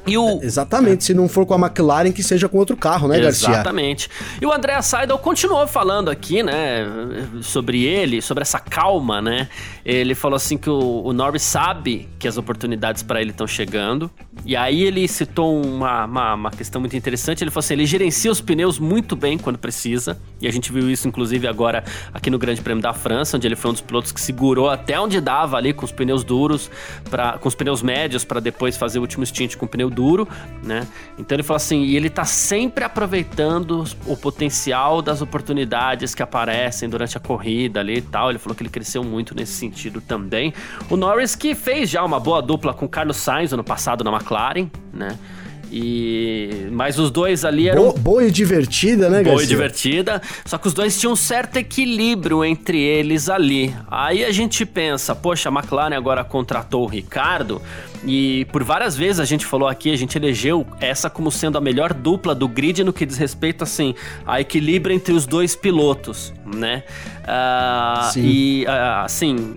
E 0.07 0.19
o... 0.19 0.41
Exatamente, 0.43 1.05
se 1.05 1.15
não 1.15 1.29
for 1.29 1.47
com 1.47 1.55
a 1.55 1.59
McLaren, 1.59 2.13
que 2.13 2.23
seja 2.23 2.49
com 2.49 2.59
outro 2.59 2.77
carro, 2.77 3.09
né, 3.09 3.19
Garcia? 3.21 3.51
Exatamente. 3.51 4.09
E 4.41 4.47
o 4.47 4.53
André 4.53 4.81
Seidel 4.83 5.19
continuou 5.19 5.67
falando 5.67 6.11
aqui, 6.11 6.43
né, 6.43 6.87
sobre 7.43 7.85
ele, 7.85 8.21
sobre 8.21 8.43
essa 8.43 8.59
calma, 8.59 9.23
né? 9.23 9.49
Ele 9.85 10.15
falou 10.15 10.37
assim 10.37 10.57
que 10.57 10.69
o, 10.69 11.03
o 11.05 11.13
Norris 11.13 11.43
sabe 11.43 12.09
que 12.19 12.27
as 12.27 12.37
oportunidades 12.37 13.03
para 13.03 13.21
ele 13.21 13.31
estão 13.31 13.47
chegando. 13.47 14.11
E 14.45 14.57
aí 14.57 14.83
ele 14.83 15.07
citou 15.07 15.63
uma, 15.63 16.05
uma, 16.05 16.35
uma, 16.35 16.51
questão 16.51 16.81
muito 16.81 16.97
interessante. 16.97 17.43
Ele 17.43 17.51
falou 17.51 17.61
assim: 17.61 17.75
ele 17.75 17.87
gerencia 17.87 18.31
os 18.31 18.41
pneus 18.41 18.79
muito 18.79 19.15
bem 19.15 19.39
quando 19.39 19.59
precisa. 19.59 20.19
E 20.41 20.47
a 20.47 20.53
gente 20.53 20.73
viu 20.73 20.91
isso, 20.91 21.07
inclusive, 21.07 21.47
agora 21.47 21.85
aqui 22.13 22.31
no 22.31 22.39
Grande 22.39 22.61
Prêmio 22.61 22.83
da 22.83 22.93
França, 22.93 23.37
onde 23.37 23.47
ele 23.47 23.57
foi 23.57 23.71
um 23.71 23.75
dos 23.75 23.83
pilotos 23.83 24.13
que 24.13 24.21
segurou 24.21 24.69
até 24.69 24.99
onde 24.99 25.21
dava 25.21 25.57
ali 25.57 25.73
com 25.73 25.85
os 25.85 25.93
pneus 25.93 26.25
duros, 26.25 26.71
pra, 27.09 27.39
com 27.39 27.49
os 27.49 27.55
pneus 27.55 27.83
médios, 27.83 28.25
para 28.25 28.41
depois 28.41 28.77
fazer 28.77 28.99
o 28.99 29.03
último 29.03 29.25
stint 29.25 29.57
com 29.57 29.67
o 29.67 29.69
pneu 29.69 29.91
duro, 29.95 30.29
né? 30.63 30.87
Então 31.19 31.37
ele 31.37 31.43
falou 31.43 31.57
assim, 31.57 31.83
e 31.83 31.97
ele 31.97 32.11
tá 32.11 32.25
sempre 32.25 32.85
aproveitando 32.85 33.85
o 34.07 34.17
potencial 34.17 35.01
das 35.01 35.23
oportunidades 35.23 36.15
que 36.15 36.23
aparecem 36.23 36.89
durante 36.89 37.17
a 37.17 37.21
corrida 37.21 37.81
ali 37.81 37.99
e 37.99 38.03
tal. 38.03 38.31
Ele 38.31 38.39
falou 38.39 38.57
que 38.57 38.63
ele 38.63 38.71
cresceu 38.71 39.05
muito 39.05 39.35
nesse 39.35 39.53
sentido 39.53 40.01
também. 40.01 40.53
O 40.91 40.97
Norris 40.97 41.37
que 41.37 41.55
fez 41.55 41.89
já 41.89 42.05
uma 42.05 42.19
boa 42.19 42.43
dupla 42.43 42.75
com 42.75 42.87
o 42.87 42.89
Carlos 42.89 43.17
Sainz 43.17 43.53
ano 43.53 43.65
passado 43.65 44.03
na 44.03 44.11
McLaren, 44.13 44.69
né? 44.93 45.17
E 45.77 46.69
mas 46.71 46.99
os 47.01 47.11
dois 47.11 47.45
ali 47.45 47.69
eram 47.69 47.83
boa, 47.83 47.95
boa 47.95 48.25
e 48.25 48.31
divertida, 48.31 49.09
né, 49.09 49.23
Boa 49.23 49.37
Garcia? 49.37 49.45
e 49.45 49.49
divertida. 49.49 50.23
Só 50.45 50.57
que 50.57 50.69
os 50.69 50.75
dois 50.75 50.99
tinham 50.99 51.13
um 51.13 51.17
certo 51.17 51.57
equilíbrio 51.57 52.45
entre 52.45 52.81
eles 52.81 53.29
ali. 53.29 53.75
Aí 53.91 54.25
a 54.25 54.31
gente 54.31 54.65
pensa, 54.65 55.15
poxa, 55.17 55.49
a 55.49 55.53
McLaren 55.53 55.97
agora 55.97 56.23
contratou 56.23 56.85
o 56.85 56.87
Ricardo 56.87 57.61
e 58.07 58.47
por 58.47 58.63
várias 58.63 58.97
vezes 58.97 59.21
a 59.21 59.25
gente 59.25 59.47
falou 59.47 59.69
aqui, 59.69 59.91
a 59.91 59.97
gente 59.97 60.17
elegeu 60.17 60.67
essa 60.81 61.09
como 61.09 61.31
sendo 61.31 61.57
a 61.57 61.61
melhor 61.61 61.93
dupla 61.93 62.35
do 62.35 62.47
grid 62.47 62.85
no 62.85 62.93
que 62.93 63.07
diz 63.07 63.17
respeito 63.17 63.65
assim 63.65 63.95
a 64.27 64.41
equilíbrio 64.41 64.95
entre 64.95 65.13
os 65.13 65.27
dois 65.27 65.57
pilotos, 65.57 66.33
né? 66.45 66.85
Uh, 67.25 68.19
e 68.19 68.65
uh, 68.67 69.05
assim, 69.05 69.57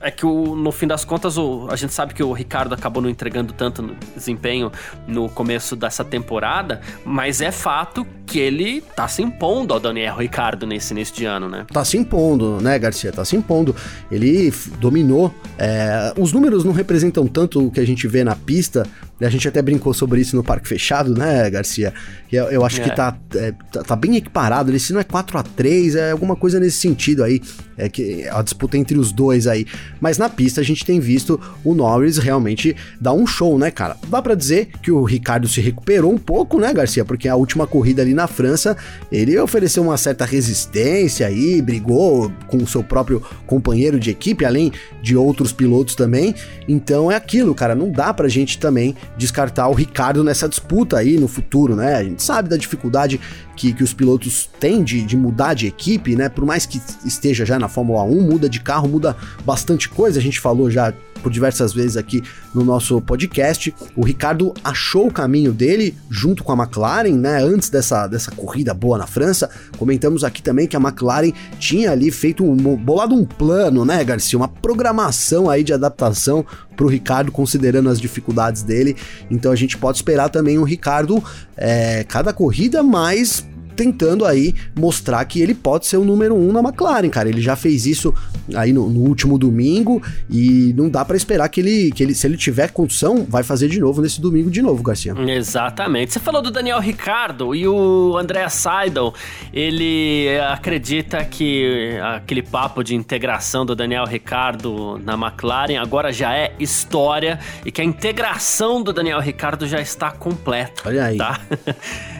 é 0.00 0.10
que 0.10 0.26
o, 0.26 0.54
no 0.54 0.70
fim 0.70 0.86
das 0.86 1.04
contas 1.04 1.38
o, 1.38 1.66
a 1.70 1.76
gente 1.76 1.92
sabe 1.92 2.12
que 2.12 2.22
o 2.22 2.32
Ricardo 2.32 2.74
acabou 2.74 3.02
não 3.02 3.08
entregando 3.08 3.52
tanto 3.52 3.80
no 3.80 3.96
desempenho 4.14 4.70
no 5.06 5.28
começo 5.28 5.74
dessa 5.74 6.04
temporada, 6.04 6.80
mas 7.04 7.40
é 7.40 7.50
fato 7.50 8.06
que 8.26 8.38
ele 8.38 8.82
tá 8.94 9.06
se 9.08 9.22
impondo 9.22 9.72
ao 9.72 9.80
Daniel 9.80 10.16
Ricardo 10.16 10.66
nesse 10.66 10.92
início 10.92 11.14
de 11.14 11.24
ano, 11.24 11.48
né? 11.48 11.64
Tá 11.72 11.84
se 11.84 11.96
impondo, 11.96 12.60
né, 12.60 12.78
Garcia? 12.78 13.12
Tá 13.12 13.24
se 13.24 13.36
impondo. 13.36 13.74
Ele 14.10 14.52
dominou. 14.78 15.32
É, 15.56 16.12
os 16.18 16.32
números 16.32 16.64
não 16.64 16.72
representam 16.72 17.26
tanto 17.26 17.66
o 17.66 17.70
que 17.70 17.80
a 17.80 17.85
gente 17.86 18.06
vê 18.08 18.22
na 18.24 18.34
pista. 18.34 18.86
A 19.20 19.30
gente 19.30 19.48
até 19.48 19.62
brincou 19.62 19.94
sobre 19.94 20.20
isso 20.20 20.36
no 20.36 20.44
Parque 20.44 20.68
Fechado, 20.68 21.14
né, 21.14 21.48
Garcia? 21.48 21.94
Eu, 22.30 22.44
eu 22.46 22.64
acho 22.64 22.80
é. 22.82 22.84
que 22.84 22.94
tá, 22.94 23.16
é, 23.34 23.52
tá, 23.72 23.82
tá, 23.82 23.96
bem 23.96 24.16
equiparado. 24.16 24.70
Ele, 24.70 24.78
se 24.78 24.92
não 24.92 25.00
é 25.00 25.04
4 25.04 25.38
a 25.38 25.42
3 25.42 25.94
é 25.94 26.10
alguma 26.10 26.36
coisa 26.36 26.60
nesse 26.60 26.76
sentido 26.76 27.24
aí. 27.24 27.40
É 27.78 27.88
que 27.88 28.26
a 28.28 28.42
disputa 28.42 28.76
entre 28.76 28.98
os 28.98 29.12
dois 29.12 29.46
aí. 29.46 29.66
Mas 30.00 30.18
na 30.18 30.28
pista 30.28 30.60
a 30.60 30.64
gente 30.64 30.84
tem 30.84 31.00
visto 31.00 31.40
o 31.64 31.74
Norris 31.74 32.18
realmente 32.18 32.76
dar 33.00 33.12
um 33.12 33.26
show, 33.26 33.58
né, 33.58 33.70
cara? 33.70 33.96
Dá 34.08 34.20
para 34.20 34.34
dizer 34.34 34.68
que 34.82 34.90
o 34.90 35.02
Ricardo 35.04 35.48
se 35.48 35.60
recuperou 35.60 36.12
um 36.12 36.18
pouco, 36.18 36.58
né, 36.58 36.72
Garcia? 36.72 37.04
Porque 37.04 37.28
a 37.28 37.36
última 37.36 37.66
corrida 37.66 38.02
ali 38.02 38.14
na 38.14 38.26
França, 38.26 38.76
ele 39.10 39.38
ofereceu 39.38 39.82
uma 39.82 39.96
certa 39.96 40.24
resistência 40.24 41.26
aí, 41.26 41.60
brigou 41.60 42.32
com 42.46 42.58
o 42.58 42.66
seu 42.66 42.82
próprio 42.82 43.22
companheiro 43.46 43.98
de 43.98 44.10
equipe, 44.10 44.44
além 44.44 44.72
de 45.02 45.16
outros 45.16 45.52
pilotos 45.52 45.94
também. 45.94 46.34
Então 46.68 47.10
é 47.10 47.16
aquilo, 47.16 47.54
cara, 47.54 47.74
não 47.74 47.90
dá 47.90 48.12
pra 48.12 48.28
gente 48.28 48.58
também 48.58 48.94
descartar 49.16 49.68
o 49.68 49.72
Ricardo 49.72 50.22
nessa 50.22 50.48
disputa 50.48 50.98
aí 50.98 51.18
no 51.18 51.28
futuro, 51.28 51.74
né? 51.74 51.94
A 51.94 52.04
gente 52.04 52.22
sabe 52.22 52.48
da 52.48 52.56
dificuldade 52.56 53.20
que, 53.56 53.72
que 53.72 53.82
os 53.82 53.92
pilotos 53.92 54.48
têm 54.60 54.84
de, 54.84 55.02
de 55.02 55.16
mudar 55.16 55.54
de 55.54 55.66
equipe, 55.66 56.14
né? 56.16 56.28
Por 56.28 56.44
mais 56.44 56.66
que 56.66 56.80
esteja 57.04 57.44
já 57.44 57.58
na 57.58 57.68
Fórmula 57.68 58.02
1, 58.02 58.22
muda 58.22 58.48
de 58.48 58.60
carro, 58.60 58.88
muda 58.88 59.16
bastante 59.44 59.88
coisa, 59.88 60.18
a 60.18 60.22
gente 60.22 60.40
falou 60.40 60.70
já 60.70 60.92
por 61.18 61.30
diversas 61.30 61.72
vezes 61.72 61.96
aqui 61.96 62.22
no 62.54 62.64
nosso 62.64 63.00
podcast. 63.00 63.74
O 63.94 64.04
Ricardo 64.04 64.54
achou 64.62 65.08
o 65.08 65.12
caminho 65.12 65.52
dele 65.52 65.94
junto 66.10 66.42
com 66.44 66.52
a 66.52 66.56
McLaren, 66.56 67.16
né? 67.16 67.42
Antes 67.42 67.70
dessa, 67.70 68.06
dessa 68.06 68.30
corrida 68.30 68.72
boa 68.72 68.98
na 68.98 69.06
França. 69.06 69.50
Comentamos 69.78 70.24
aqui 70.24 70.42
também 70.42 70.66
que 70.66 70.76
a 70.76 70.80
McLaren 70.80 71.32
tinha 71.58 71.90
ali 71.90 72.10
feito 72.10 72.44
um 72.44 72.56
bolado 72.76 73.14
um 73.14 73.24
plano, 73.24 73.84
né, 73.84 74.02
Garcia? 74.04 74.38
Uma 74.38 74.48
programação 74.48 75.48
aí 75.48 75.62
de 75.62 75.72
adaptação 75.72 76.44
para 76.76 76.86
o 76.86 76.88
Ricardo, 76.88 77.32
considerando 77.32 77.88
as 77.88 78.00
dificuldades 78.00 78.62
dele. 78.62 78.96
Então 79.30 79.50
a 79.50 79.56
gente 79.56 79.78
pode 79.78 79.98
esperar 79.98 80.28
também 80.28 80.58
o 80.58 80.64
Ricardo 80.64 81.22
é, 81.56 82.04
cada 82.04 82.32
corrida 82.32 82.82
mais 82.82 83.44
tentando 83.76 84.24
aí 84.24 84.54
mostrar 84.74 85.24
que 85.26 85.40
ele 85.40 85.54
pode 85.54 85.86
ser 85.86 85.98
o 85.98 86.04
número 86.04 86.34
um 86.34 86.52
na 86.52 86.60
McLaren, 86.60 87.08
cara. 87.10 87.28
Ele 87.28 87.40
já 87.40 87.54
fez 87.54 87.86
isso 87.86 88.12
aí 88.54 88.72
no, 88.72 88.88
no 88.88 89.00
último 89.00 89.38
domingo 89.38 90.02
e 90.30 90.72
não 90.76 90.88
dá 90.88 91.04
para 91.04 91.16
esperar 91.16 91.48
que 91.48 91.60
ele, 91.60 91.92
que 91.92 92.02
ele, 92.02 92.14
se 92.14 92.26
ele 92.26 92.36
tiver 92.36 92.70
condição, 92.70 93.26
vai 93.28 93.42
fazer 93.42 93.68
de 93.68 93.78
novo 93.78 94.00
nesse 94.00 94.20
domingo 94.20 94.50
de 94.50 94.62
novo, 94.62 94.82
Garcia. 94.82 95.14
Exatamente. 95.28 96.12
Você 96.12 96.20
falou 96.20 96.40
do 96.42 96.50
Daniel 96.50 96.80
Ricardo 96.80 97.54
e 97.54 97.68
o 97.68 98.16
André 98.16 98.48
Seidel, 98.48 99.12
ele 99.52 100.28
acredita 100.48 101.24
que 101.24 101.98
aquele 102.16 102.42
papo 102.42 102.82
de 102.82 102.94
integração 102.94 103.66
do 103.66 103.74
Daniel 103.74 104.04
Ricardo 104.04 104.98
na 105.04 105.14
McLaren 105.14 105.78
agora 105.78 106.12
já 106.12 106.34
é 106.34 106.54
história 106.58 107.38
e 107.64 107.70
que 107.70 107.80
a 107.80 107.84
integração 107.84 108.82
do 108.82 108.92
Daniel 108.92 109.20
Ricardo 109.20 109.66
já 109.66 109.80
está 109.80 110.10
completa. 110.10 110.82
Olha 110.86 111.04
aí. 111.04 111.18
Tá? 111.18 111.40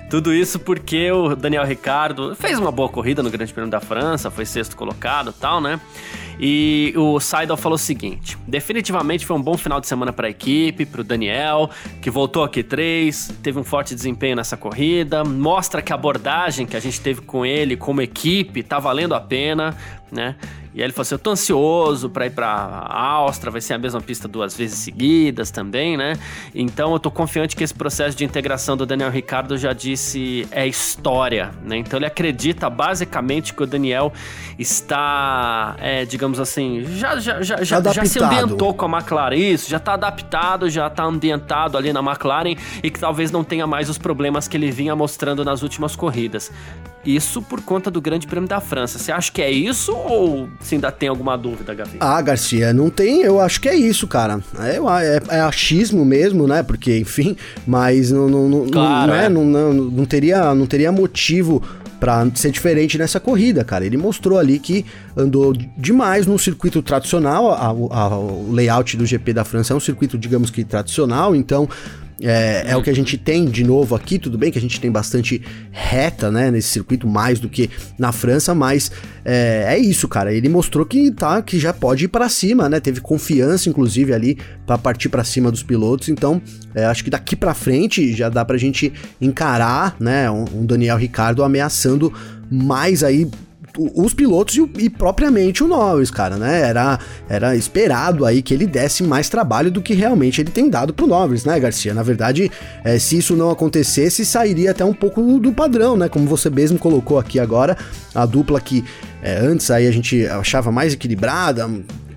Tudo 0.08 0.32
isso 0.32 0.60
porque 0.60 1.10
o 1.10 1.34
Daniel 1.34 1.64
Ricardo 1.64 2.34
fez 2.36 2.58
uma 2.58 2.70
boa 2.70 2.88
corrida 2.88 3.22
no 3.24 3.30
Grande 3.30 3.52
Prêmio 3.52 3.70
da 3.70 3.80
França, 3.80 4.30
foi 4.30 4.46
sexto 4.46 4.76
colocado 4.76 5.32
tal, 5.32 5.60
né? 5.60 5.80
E 6.38 6.92
o 6.96 7.18
Seidel 7.18 7.56
falou 7.56 7.76
o 7.76 7.78
seguinte: 7.78 8.36
definitivamente 8.46 9.24
foi 9.24 9.36
um 9.36 9.42
bom 9.42 9.56
final 9.56 9.80
de 9.80 9.86
semana 9.86 10.12
para 10.12 10.26
a 10.26 10.30
equipe, 10.30 10.84
para 10.84 11.00
o 11.00 11.04
Daniel, 11.04 11.70
que 12.02 12.10
voltou 12.10 12.42
aqui 12.44 12.62
três, 12.62 13.32
teve 13.42 13.58
um 13.58 13.64
forte 13.64 13.94
desempenho 13.94 14.36
nessa 14.36 14.56
corrida, 14.56 15.24
mostra 15.24 15.80
que 15.80 15.92
a 15.92 15.94
abordagem 15.94 16.66
que 16.66 16.76
a 16.76 16.80
gente 16.80 17.00
teve 17.00 17.22
com 17.22 17.44
ele 17.44 17.76
como 17.76 18.02
equipe 18.02 18.62
tá 18.62 18.78
valendo 18.78 19.14
a 19.14 19.20
pena, 19.20 19.76
né? 20.10 20.36
E 20.76 20.80
aí 20.80 20.84
ele 20.84 20.92
falou 20.92 21.02
assim: 21.02 21.14
Eu 21.14 21.18
tô 21.18 21.30
ansioso 21.30 22.10
para 22.10 22.26
ir 22.26 22.30
pra 22.30 22.86
Áustria, 22.90 23.50
vai 23.50 23.62
ser 23.62 23.72
a 23.72 23.78
mesma 23.78 24.00
pista 24.00 24.28
duas 24.28 24.54
vezes 24.54 24.78
seguidas 24.78 25.50
também, 25.50 25.96
né? 25.96 26.12
Então 26.54 26.92
eu 26.92 27.00
tô 27.00 27.10
confiante 27.10 27.56
que 27.56 27.64
esse 27.64 27.72
processo 27.72 28.14
de 28.14 28.24
integração 28.24 28.76
do 28.76 28.84
Daniel 28.84 29.10
Ricardo 29.10 29.56
já 29.56 29.72
disse 29.72 30.46
é 30.50 30.66
história, 30.66 31.50
né? 31.64 31.78
Então 31.78 31.98
ele 31.98 32.04
acredita 32.04 32.68
basicamente 32.68 33.54
que 33.54 33.62
o 33.62 33.66
Daniel 33.66 34.12
está, 34.58 35.76
é, 35.78 36.04
digamos 36.04 36.25
assim, 36.34 36.84
já, 36.96 37.18
já, 37.18 37.42
já, 37.42 37.62
já, 37.62 37.80
já, 37.80 38.04
se 38.04 38.22
ambientou 38.22 38.74
com 38.74 38.86
a 38.86 38.98
McLaren, 38.98 39.36
isso, 39.36 39.70
já 39.70 39.78
tá 39.78 39.94
adaptado, 39.94 40.68
já 40.68 40.90
tá 40.90 41.04
ambientado 41.04 41.78
ali 41.78 41.92
na 41.92 42.00
McLaren 42.00 42.56
e 42.82 42.90
que 42.90 42.98
talvez 42.98 43.30
não 43.30 43.44
tenha 43.44 43.66
mais 43.66 43.88
os 43.88 43.98
problemas 43.98 44.48
que 44.48 44.56
ele 44.56 44.70
vinha 44.70 44.94
mostrando 44.96 45.44
nas 45.44 45.62
últimas 45.62 45.94
corridas. 45.94 46.50
Isso 47.06 47.40
por 47.40 47.62
conta 47.62 47.88
do 47.88 48.00
Grande 48.00 48.26
Prêmio 48.26 48.48
da 48.48 48.60
França. 48.60 48.98
Você 48.98 49.12
acha 49.12 49.30
que 49.30 49.40
é 49.40 49.50
isso 49.50 49.92
ou 49.92 50.48
se 50.60 50.74
ainda 50.74 50.90
tem 50.90 51.08
alguma 51.08 51.38
dúvida, 51.38 51.72
Gavi? 51.72 51.98
Ah, 52.00 52.20
Garcia, 52.20 52.72
não 52.72 52.90
tem. 52.90 53.22
Eu 53.22 53.40
acho 53.40 53.60
que 53.60 53.68
é 53.68 53.76
isso, 53.76 54.08
cara. 54.08 54.40
É, 54.58 54.76
é, 54.76 55.36
é 55.36 55.40
achismo 55.40 56.04
mesmo, 56.04 56.48
né? 56.48 56.64
Porque, 56.64 56.98
enfim, 56.98 57.36
mas 57.64 58.10
não, 58.10 58.28
não, 58.28 58.66
claro, 58.66 59.12
não, 59.12 59.18
é. 59.18 59.28
não, 59.28 59.44
não, 59.44 59.72
não, 59.72 60.04
teria, 60.04 60.52
não 60.52 60.66
teria 60.66 60.90
motivo 60.90 61.62
para 61.98 62.28
ser 62.34 62.50
diferente 62.50 62.98
nessa 62.98 63.18
corrida, 63.18 63.64
cara. 63.64 63.84
Ele 63.84 63.96
mostrou 63.96 64.38
ali 64.38 64.58
que 64.58 64.84
andou 65.16 65.52
demais 65.76 66.26
num 66.26 66.38
circuito 66.38 66.82
tradicional. 66.82 67.50
A, 67.50 67.66
a, 67.66 68.18
o 68.18 68.52
layout 68.52 68.96
do 68.96 69.06
GP 69.06 69.32
da 69.32 69.44
França 69.44 69.72
é 69.72 69.76
um 69.76 69.80
circuito, 69.80 70.18
digamos 70.18 70.50
que 70.50 70.64
tradicional, 70.64 71.34
então 71.34 71.68
é, 72.20 72.64
é, 72.68 72.76
o 72.76 72.82
que 72.82 72.88
a 72.88 72.94
gente 72.94 73.18
tem 73.18 73.44
de 73.44 73.62
novo 73.62 73.94
aqui, 73.94 74.18
tudo 74.18 74.38
bem 74.38 74.50
que 74.50 74.58
a 74.58 74.60
gente 74.60 74.80
tem 74.80 74.90
bastante 74.90 75.42
reta, 75.70 76.30
né, 76.30 76.50
nesse 76.50 76.68
circuito, 76.68 77.06
mais 77.06 77.38
do 77.38 77.48
que 77.48 77.68
na 77.98 78.10
França, 78.10 78.54
mas 78.54 78.90
é, 79.24 79.66
é 79.68 79.78
isso, 79.78 80.08
cara. 80.08 80.32
Ele 80.32 80.48
mostrou 80.48 80.86
que 80.86 81.10
tá, 81.10 81.42
que 81.42 81.58
já 81.58 81.72
pode 81.72 82.06
ir 82.06 82.08
para 82.08 82.28
cima, 82.28 82.68
né? 82.68 82.80
Teve 82.80 83.00
confiança, 83.00 83.68
inclusive, 83.68 84.14
ali 84.14 84.38
para 84.66 84.78
partir 84.78 85.08
para 85.08 85.24
cima 85.24 85.50
dos 85.50 85.62
pilotos. 85.62 86.08
Então, 86.08 86.40
é, 86.74 86.86
acho 86.86 87.04
que 87.04 87.10
daqui 87.10 87.36
para 87.36 87.52
frente 87.52 88.14
já 88.14 88.28
dá 88.28 88.44
pra 88.44 88.56
gente 88.56 88.92
encarar, 89.20 89.96
né, 90.00 90.30
um, 90.30 90.44
um 90.54 90.66
Daniel 90.66 90.96
Ricardo 90.96 91.42
ameaçando 91.44 92.12
mais 92.50 93.02
aí 93.02 93.28
os 93.78 94.14
pilotos 94.14 94.56
e, 94.56 94.68
e, 94.78 94.90
propriamente 94.90 95.62
o 95.62 95.68
Norris, 95.68 96.10
cara, 96.10 96.36
né? 96.36 96.62
Era, 96.62 96.98
era 97.28 97.56
esperado 97.56 98.24
aí 98.24 98.42
que 98.42 98.54
ele 98.54 98.66
desse 98.66 99.02
mais 99.02 99.28
trabalho 99.28 99.70
do 99.70 99.82
que 99.82 99.94
realmente 99.94 100.40
ele 100.40 100.50
tem 100.50 100.68
dado 100.68 100.94
pro 100.94 101.06
Norris, 101.06 101.44
né, 101.44 101.58
Garcia? 101.58 101.94
Na 101.94 102.02
verdade, 102.02 102.50
é, 102.84 102.98
se 102.98 103.18
isso 103.18 103.36
não 103.36 103.50
acontecesse, 103.50 104.24
sairia 104.24 104.70
até 104.70 104.84
um 104.84 104.94
pouco 104.94 105.38
do 105.38 105.52
padrão, 105.52 105.96
né? 105.96 106.08
Como 106.08 106.26
você 106.26 106.48
mesmo 106.48 106.78
colocou 106.78 107.18
aqui 107.18 107.38
agora, 107.38 107.76
a 108.14 108.24
dupla 108.24 108.60
que 108.60 108.84
é, 109.22 109.38
antes 109.38 109.70
aí 109.70 109.86
a 109.86 109.90
gente 109.90 110.26
achava 110.26 110.70
mais 110.70 110.92
equilibrada, 110.92 111.68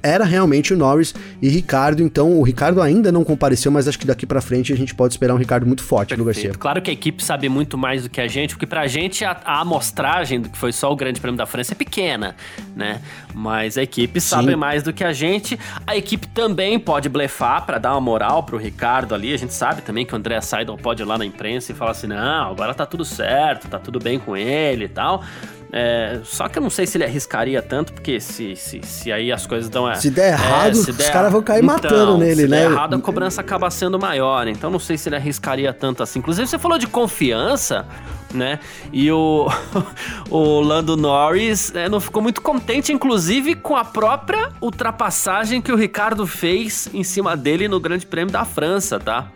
era 0.02 0.24
realmente 0.24 0.74
o 0.74 0.78
Norris 0.78 1.14
e 1.42 1.50
Ricardo. 1.50 2.02
Então, 2.02 2.38
o 2.38 2.44
Ricardo 2.44 2.82
ainda 2.82 3.12
não 3.12 3.24
compareceu, 3.24 3.72
mas 3.72 3.88
acho 3.88 4.00
que 4.00 4.08
daqui 4.08 4.26
para 4.26 4.42
frente 4.42 4.72
a 4.74 4.78
gente 4.78 4.94
pode 4.96 5.14
esperar 5.14 5.34
um 5.34 5.38
Ricardo 5.38 5.66
muito 5.66 5.84
forte 5.84 6.10
Perfeito. 6.10 6.20
no 6.20 6.26
Garcia. 6.26 6.52
Claro 6.52 6.82
que 6.82 6.90
a 6.90 6.94
equipe 6.94 7.24
sabe 7.24 7.50
muito 7.50 7.78
mais 7.78 8.04
do 8.04 8.10
que 8.10 8.22
a 8.22 8.28
gente, 8.28 8.56
porque 8.56 8.68
pra 8.68 8.88
gente 8.88 9.24
a, 9.26 9.38
a 9.44 9.62
amostragem 9.62 10.42
do 10.42 10.50
que 10.50 10.58
foi 10.58 10.72
só 10.72 10.92
o 10.92 10.96
Grande 10.96 11.20
Prêmio 11.20 11.38
da 11.38 11.46
França 11.46 11.74
é 11.74 11.76
pequena, 11.76 12.36
né? 12.76 13.02
Mas 13.34 13.78
a 13.78 13.84
equipe 13.84 14.20
sabe 14.20 14.52
Sim. 14.52 14.56
mais 14.56 14.84
do 14.84 14.94
que 14.94 15.04
a 15.04 15.14
gente. 15.14 15.60
A 15.86 15.96
equipe 15.96 16.28
também 16.28 16.80
pode 16.80 17.10
blefar 17.10 17.66
para 17.66 17.78
dar 17.78 17.92
uma 17.92 18.02
moral 18.02 18.44
pro 18.44 18.58
Ricardo 18.58 19.14
ali. 19.16 19.34
A 19.34 19.38
gente 19.38 19.54
sabe 19.54 19.82
também 19.82 20.06
que 20.06 20.14
o 20.14 20.18
André 20.18 20.40
Seidel 20.42 20.78
pode 20.78 21.02
ir 21.02 21.06
lá 21.06 21.18
na 21.18 21.26
imprensa 21.26 21.72
e 21.72 21.76
falar 21.76 21.92
assim: 21.92 22.08
não, 22.08 22.52
agora 22.52 22.74
tá 22.74 22.86
tudo 22.86 23.06
certo, 23.06 23.68
tá 23.68 23.80
tudo 23.80 24.00
bem 24.00 24.20
com 24.20 24.36
ele 24.36 24.86
e 24.86 24.90
tal. 24.90 25.24
É, 25.72 26.22
só 26.24 26.48
que 26.48 26.58
eu 26.58 26.64
não 26.64 26.70
sei 26.70 26.88
se 26.88 26.98
ele 26.98 27.04
arriscaria 27.04 27.62
tanto, 27.62 27.94
porque 27.94 28.20
se, 28.20 28.56
se, 28.56 28.82
se 28.82 29.12
aí 29.12 29.32
as 29.32 29.46
coisas 29.46 29.70
dão. 29.70 29.94
Se 29.96 30.10
der 30.10 30.34
errado, 30.34 30.72
é, 30.72 30.74
se 30.74 30.92
der, 30.92 31.04
os 31.04 31.10
caras 31.10 31.32
vão 31.32 31.44
cair 31.44 31.64
então, 31.64 31.76
matando 31.76 32.18
nele, 32.18 32.44
se 32.44 32.48
né? 32.48 32.58
Se 32.58 32.64
der 32.64 32.72
errado, 32.72 32.96
a 32.96 33.00
cobrança 33.00 33.42
acaba 33.42 33.70
sendo 33.70 34.00
maior. 34.00 34.48
Então 34.48 34.72
não 34.72 34.80
sei 34.80 34.98
se 34.98 35.10
ele 35.10 35.16
arriscaria 35.16 35.72
tanto 35.72 36.02
assim. 36.02 36.20
Inclusive, 36.20 36.48
você 36.48 36.58
falou 36.58 36.80
de 36.80 36.88
confiança, 36.88 37.86
né? 38.34 38.60
E 38.92 39.12
o, 39.12 39.48
o 40.32 40.60
Lando 40.60 40.98
Norris 40.98 41.72
né, 41.72 41.88
não 41.88 42.00
ficou 42.00 42.24
muito 42.24 42.42
contente, 42.42 42.92
inclusive, 42.92 43.54
com 43.54 43.76
a 43.76 43.86
própria 43.86 44.50
ultrapassagem 44.60 45.62
que 45.62 45.72
o 45.72 45.76
Ricardo 45.76 46.26
fez 46.26 46.90
em 46.92 47.04
cima 47.04 47.38
dele 47.38 47.68
no 47.68 47.80
Grande 47.80 48.08
Prêmio 48.08 48.32
da 48.32 48.44
França, 48.44 49.00
tá? 49.00 49.32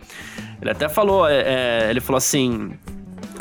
Ele 0.60 0.70
até 0.70 0.88
falou, 0.88 1.28
é, 1.28 1.84
é 1.86 1.90
ele 1.90 2.00
falou 2.00 2.18
assim 2.18 2.72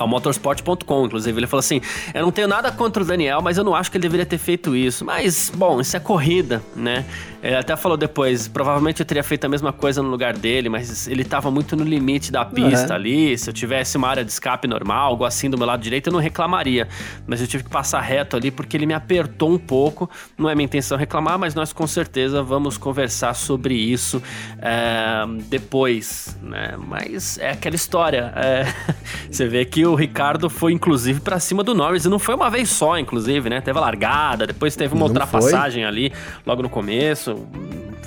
ao 0.03 0.07
motorsport.com, 0.07 1.05
inclusive. 1.05 1.39
Ele 1.39 1.47
falou 1.47 1.59
assim: 1.59 1.81
Eu 2.13 2.21
não 2.21 2.31
tenho 2.31 2.47
nada 2.47 2.71
contra 2.71 3.01
o 3.01 3.05
Daniel, 3.05 3.41
mas 3.41 3.57
eu 3.57 3.63
não 3.63 3.73
acho 3.73 3.89
que 3.89 3.97
ele 3.97 4.03
deveria 4.03 4.25
ter 4.25 4.37
feito 4.37 4.75
isso. 4.75 5.03
Mas, 5.03 5.51
bom, 5.53 5.81
isso 5.81 5.97
é 5.97 5.99
corrida, 5.99 6.61
né? 6.75 7.05
Ele 7.43 7.57
até 7.57 7.75
falou 7.75 7.97
depois: 7.97 8.47
provavelmente 8.47 9.01
eu 9.01 9.05
teria 9.05 9.21
feito 9.21 9.43
a 9.43 9.49
mesma 9.49 9.73
coisa 9.73 10.01
no 10.01 10.09
lugar 10.09 10.33
dele, 10.33 10.69
mas 10.69 11.09
ele 11.09 11.25
tava 11.25 11.51
muito 11.51 11.75
no 11.75 11.83
limite 11.83 12.31
da 12.31 12.45
pista 12.45 12.93
é. 12.93 12.95
ali. 12.95 13.37
Se 13.37 13.49
eu 13.49 13.53
tivesse 13.53 13.97
uma 13.97 14.07
área 14.07 14.23
de 14.23 14.31
escape 14.31 14.65
normal, 14.65 15.09
algo 15.09 15.25
assim 15.25 15.49
do 15.49 15.57
meu 15.57 15.67
lado 15.67 15.81
direito, 15.81 16.07
eu 16.07 16.13
não 16.13 16.21
reclamaria. 16.21 16.87
Mas 17.27 17.41
eu 17.41 17.47
tive 17.47 17.65
que 17.65 17.69
passar 17.69 17.99
reto 17.99 18.37
ali 18.37 18.49
porque 18.49 18.77
ele 18.77 18.85
me 18.85 18.93
apertou 18.93 19.51
um 19.51 19.57
pouco. 19.57 20.09
Não 20.37 20.49
é 20.49 20.55
minha 20.55 20.63
intenção 20.63 20.97
reclamar, 20.97 21.37
mas 21.37 21.53
nós 21.53 21.73
com 21.73 21.85
certeza 21.85 22.41
vamos 22.41 22.77
conversar 22.77 23.33
sobre 23.33 23.73
isso 23.73 24.23
é, 24.59 25.25
depois, 25.49 26.37
né? 26.41 26.75
Mas 26.77 27.37
é 27.39 27.51
aquela 27.51 27.75
história. 27.75 28.31
É, 28.37 28.65
você 29.29 29.45
vê 29.47 29.65
que 29.65 29.85
o 29.85 29.92
Ricardo 29.95 30.49
foi 30.49 30.73
inclusive 30.73 31.19
para 31.19 31.39
cima 31.39 31.63
do 31.63 31.73
Norris 31.73 32.05
e 32.05 32.09
não 32.09 32.19
foi 32.19 32.35
uma 32.35 32.49
vez 32.49 32.69
só, 32.69 32.97
inclusive, 32.97 33.49
né? 33.49 33.61
Teve 33.61 33.77
a 33.77 33.81
largada, 33.81 34.47
depois 34.47 34.75
teve 34.75 34.93
uma 34.93 35.01
não 35.01 35.07
ultrapassagem 35.07 35.83
foi. 35.83 35.89
ali 35.89 36.13
logo 36.45 36.61
no 36.61 36.69
começo 36.69 37.37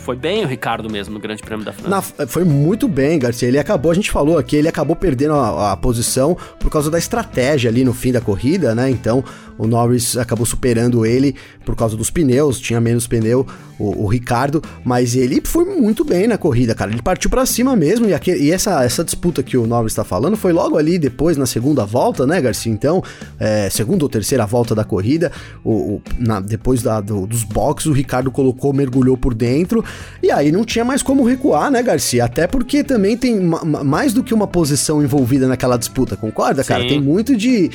foi 0.07 0.14
bem 0.14 0.45
o 0.45 0.47
Ricardo 0.47 0.88
mesmo 0.88 1.14
no 1.14 1.19
Grande 1.19 1.43
Prêmio 1.43 1.64
da 1.64 1.73
França. 1.73 2.14
Na, 2.16 2.26
foi 2.28 2.45
muito 2.45 2.87
bem, 2.87 3.19
Garcia. 3.19 3.49
Ele 3.49 3.59
acabou, 3.59 3.90
a 3.90 3.95
gente 3.95 4.09
falou 4.09 4.38
aqui, 4.38 4.55
ele 4.55 4.69
acabou 4.69 4.95
perdendo 4.95 5.35
a, 5.35 5.73
a, 5.73 5.76
posição 5.76 6.37
por 6.61 6.71
causa 6.71 6.88
da 6.88 6.97
estratégia 6.97 7.69
ali 7.69 7.85
no 7.85 7.93
fim 7.93 8.12
da 8.12 8.21
corrida, 8.21 8.73
né? 8.73 8.88
Então 8.88 9.25
o 9.59 9.66
Norris 9.66 10.16
acabou 10.16 10.47
superando 10.47 11.05
ele 11.05 11.35
por 11.64 11.75
causa 11.75 11.97
dos 11.97 12.09
pneus, 12.09 12.61
tinha 12.61 12.81
menos 12.81 13.09
pneu 13.09 13.45
o, 13.78 14.04
o 14.04 14.06
Ricardo, 14.06 14.62
mas 14.85 15.14
ele 15.14 15.40
foi 15.45 15.64
muito 15.64 16.04
bem 16.04 16.26
na 16.26 16.38
corrida, 16.38 16.75
cara. 16.75 16.90
Ele 16.90 17.02
partiu 17.02 17.28
para 17.30 17.45
cima 17.45 17.76
mesmo 17.76 18.06
e, 18.06 18.14
aquele, 18.14 18.45
e 18.45 18.52
essa, 18.52 18.85
essa 18.85 19.04
disputa 19.04 19.42
que 19.42 19.56
o 19.56 19.66
Norris 19.66 19.92
está 19.92 20.04
falando 20.04 20.37
foi 20.37 20.52
logo 20.52 20.76
ali 20.76 20.99
depois 20.99 21.37
na 21.37 21.47
segunda 21.47 21.85
volta, 21.85 22.26
né, 22.26 22.40
Garcia? 22.40 22.73
Então, 22.73 23.02
é, 23.38 23.68
segunda 23.71 24.04
ou 24.04 24.09
terceira 24.09 24.47
volta 24.47 24.75
da 24.75 24.85
corrida, 24.85 25.30
o, 25.64 25.73
o 25.73 26.02
na, 26.18 26.40
depois 26.40 26.83
da, 26.83 27.00
do, 27.00 27.26
dos 27.26 27.45
boxes, 27.45 27.87
o 27.87 27.92
Ricardo 27.92 28.30
colocou, 28.30 28.73
mergulhou 28.73 29.16
por 29.16 29.35
dentro 29.35 29.85
e 30.23 30.30
aí 30.30 30.50
não 30.50 30.64
tinha 30.64 30.85
mais 30.85 31.02
como 31.02 31.25
recuar, 31.25 31.71
né, 31.71 31.83
Garcia? 31.83 32.25
Até 32.25 32.47
porque 32.47 32.83
também 32.83 33.16
tem 33.16 33.40
mais 33.40 34.12
do 34.12 34.23
que 34.23 34.35
uma 34.35 34.47
posição 34.47 35.02
envolvida 35.02 35.47
naquela 35.47 35.76
disputa, 35.76 36.16
concorda, 36.16 36.64
cara? 36.64 36.83
Sim. 36.83 36.88
Tem 36.88 37.00
muito 37.00 37.37
de 37.37 37.71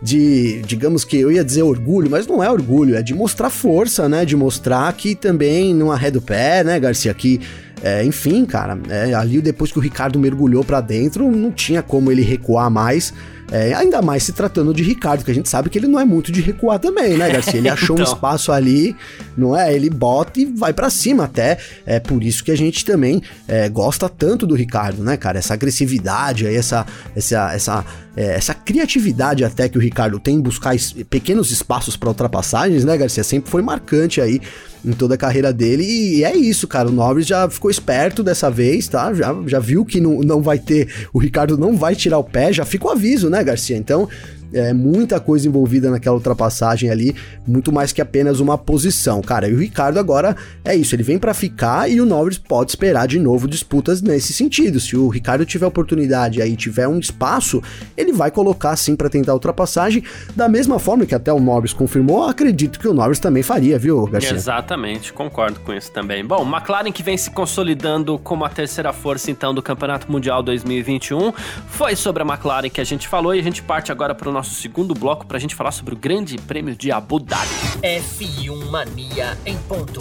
de, 0.00 0.62
digamos 0.62 1.04
que 1.04 1.16
eu 1.16 1.32
ia 1.32 1.44
dizer 1.44 1.62
orgulho, 1.62 2.10
mas 2.10 2.26
não 2.26 2.42
é 2.42 2.50
orgulho, 2.50 2.96
é 2.96 3.02
de 3.02 3.14
mostrar 3.14 3.50
força, 3.50 4.08
né? 4.08 4.24
De 4.24 4.36
mostrar 4.36 4.92
que 4.92 5.14
também 5.14 5.74
não 5.74 5.90
arreda 5.90 6.18
o 6.18 6.22
pé, 6.22 6.62
né, 6.62 6.78
Garcia? 6.78 7.12
Que, 7.14 7.40
é, 7.82 8.04
enfim, 8.04 8.44
cara, 8.44 8.78
é, 8.88 9.14
ali 9.14 9.40
depois 9.40 9.72
que 9.72 9.78
o 9.78 9.82
Ricardo 9.82 10.18
mergulhou 10.18 10.64
para 10.64 10.80
dentro, 10.80 11.30
não 11.30 11.50
tinha 11.50 11.82
como 11.82 12.10
ele 12.10 12.22
recuar 12.22 12.70
mais. 12.70 13.12
É, 13.50 13.72
ainda 13.74 14.02
mais 14.02 14.24
se 14.24 14.32
tratando 14.32 14.74
de 14.74 14.82
Ricardo, 14.82 15.24
que 15.24 15.30
a 15.30 15.34
gente 15.34 15.48
sabe 15.48 15.70
que 15.70 15.78
ele 15.78 15.86
não 15.86 16.00
é 16.00 16.04
muito 16.04 16.32
de 16.32 16.40
recuar 16.40 16.80
também, 16.80 17.16
né, 17.16 17.30
Garcia? 17.30 17.58
Ele 17.58 17.68
achou 17.70 17.94
então. 17.94 18.04
um 18.04 18.12
espaço 18.12 18.50
ali, 18.50 18.96
não 19.36 19.56
é? 19.56 19.72
Ele 19.72 19.88
bota 19.88 20.40
e 20.40 20.46
vai 20.46 20.72
para 20.72 20.90
cima 20.90 21.24
até. 21.24 21.58
É 21.86 22.00
por 22.00 22.24
isso 22.24 22.42
que 22.42 22.50
a 22.50 22.56
gente 22.56 22.84
também 22.84 23.22
é, 23.46 23.68
gosta 23.68 24.08
tanto 24.08 24.46
do 24.46 24.54
Ricardo, 24.54 25.02
né, 25.02 25.16
cara? 25.16 25.38
Essa 25.38 25.54
agressividade 25.54 26.46
aí, 26.46 26.56
essa, 26.56 26.84
essa, 27.14 27.54
essa, 27.54 27.84
é, 28.16 28.34
essa 28.34 28.54
criatividade 28.54 29.44
até 29.44 29.68
que 29.68 29.76
o 29.76 29.80
Ricardo 29.80 30.18
tem 30.18 30.36
em 30.36 30.40
buscar 30.40 30.74
es 30.74 30.92
pequenos 31.10 31.50
espaços 31.50 31.98
para 31.98 32.08
ultrapassagens, 32.08 32.82
né, 32.82 32.96
Garcia? 32.96 33.22
Sempre 33.22 33.50
foi 33.50 33.60
marcante 33.60 34.22
aí 34.22 34.40
em 34.82 34.92
toda 34.92 35.16
a 35.16 35.18
carreira 35.18 35.52
dele. 35.52 35.84
E 35.84 36.24
é 36.24 36.34
isso, 36.34 36.66
cara. 36.66 36.88
O 36.88 36.92
Norris 36.92 37.26
já 37.26 37.48
ficou 37.50 37.70
esperto 37.70 38.22
dessa 38.22 38.50
vez, 38.50 38.88
tá? 38.88 39.12
Já, 39.12 39.36
já 39.46 39.60
viu 39.60 39.84
que 39.84 40.00
não, 40.00 40.20
não 40.20 40.40
vai 40.40 40.58
ter. 40.58 40.88
O 41.12 41.18
Ricardo 41.18 41.58
não 41.58 41.76
vai 41.76 41.94
tirar 41.94 42.18
o 42.18 42.24
pé, 42.24 42.52
já 42.52 42.64
fica 42.64 42.86
o 42.86 42.90
aviso, 42.90 43.28
né, 43.28 43.44
Garcia? 43.44 43.76
Então, 43.76 44.08
é, 44.52 44.72
muita 44.72 45.20
coisa 45.20 45.48
envolvida 45.48 45.90
naquela 45.90 46.16
ultrapassagem 46.16 46.90
ali, 46.90 47.14
muito 47.46 47.72
mais 47.72 47.92
que 47.92 48.00
apenas 48.00 48.40
uma 48.40 48.56
posição, 48.56 49.20
cara. 49.22 49.48
E 49.48 49.54
o 49.54 49.58
Ricardo 49.58 49.98
agora 49.98 50.36
é 50.64 50.74
isso, 50.74 50.94
ele 50.94 51.02
vem 51.02 51.18
para 51.18 51.34
ficar 51.34 51.90
e 51.90 52.00
o 52.00 52.06
Norris 52.06 52.38
pode 52.38 52.70
esperar 52.70 53.06
de 53.06 53.18
novo 53.18 53.48
disputas 53.48 54.02
nesse 54.02 54.32
sentido. 54.32 54.80
Se 54.80 54.96
o 54.96 55.08
Ricardo 55.08 55.44
tiver 55.44 55.66
oportunidade 55.66 56.40
aí, 56.42 56.56
tiver 56.56 56.88
um 56.88 56.98
espaço, 56.98 57.62
ele 57.96 58.12
vai 58.12 58.30
colocar 58.30 58.76
sim 58.76 58.96
para 58.96 59.08
tentar 59.08 59.32
a 59.32 59.34
ultrapassagem, 59.34 60.02
da 60.34 60.48
mesma 60.48 60.78
forma 60.78 61.06
que 61.06 61.14
até 61.14 61.32
o 61.32 61.40
Norris 61.40 61.72
confirmou, 61.72 62.24
acredito 62.24 62.78
que 62.78 62.88
o 62.88 62.94
Norris 62.94 63.18
também 63.18 63.42
faria, 63.42 63.78
viu, 63.78 64.06
Garcia? 64.06 64.32
Exatamente, 64.32 65.12
concordo 65.12 65.60
com 65.60 65.72
isso 65.72 65.90
também. 65.92 66.24
Bom, 66.24 66.42
McLaren 66.42 66.92
que 66.92 67.02
vem 67.02 67.16
se 67.16 67.30
consolidando 67.30 68.18
como 68.18 68.44
a 68.44 68.48
terceira 68.48 68.92
força 68.92 69.30
então 69.30 69.54
do 69.54 69.62
Campeonato 69.62 70.10
Mundial 70.10 70.42
2021, 70.42 71.32
foi 71.68 71.96
sobre 71.96 72.22
a 72.22 72.26
McLaren 72.26 72.68
que 72.68 72.80
a 72.80 72.84
gente 72.84 73.08
falou 73.08 73.34
e 73.34 73.38
a 73.38 73.42
gente 73.42 73.62
parte 73.62 73.92
agora 73.92 74.14
para 74.14 74.28
o 74.28 74.32
nosso 74.36 74.54
segundo 74.54 74.94
bloco 74.94 75.26
para 75.26 75.38
a 75.38 75.40
gente 75.40 75.54
falar 75.54 75.72
sobre 75.72 75.94
o 75.94 75.96
Grande 75.96 76.36
Prêmio 76.36 76.76
de 76.76 76.92
Abu 76.92 77.18
Dhabi. 77.18 77.48
F1 77.82 78.70
Mania 78.70 79.36
em 79.46 79.56
ponto. 79.60 80.00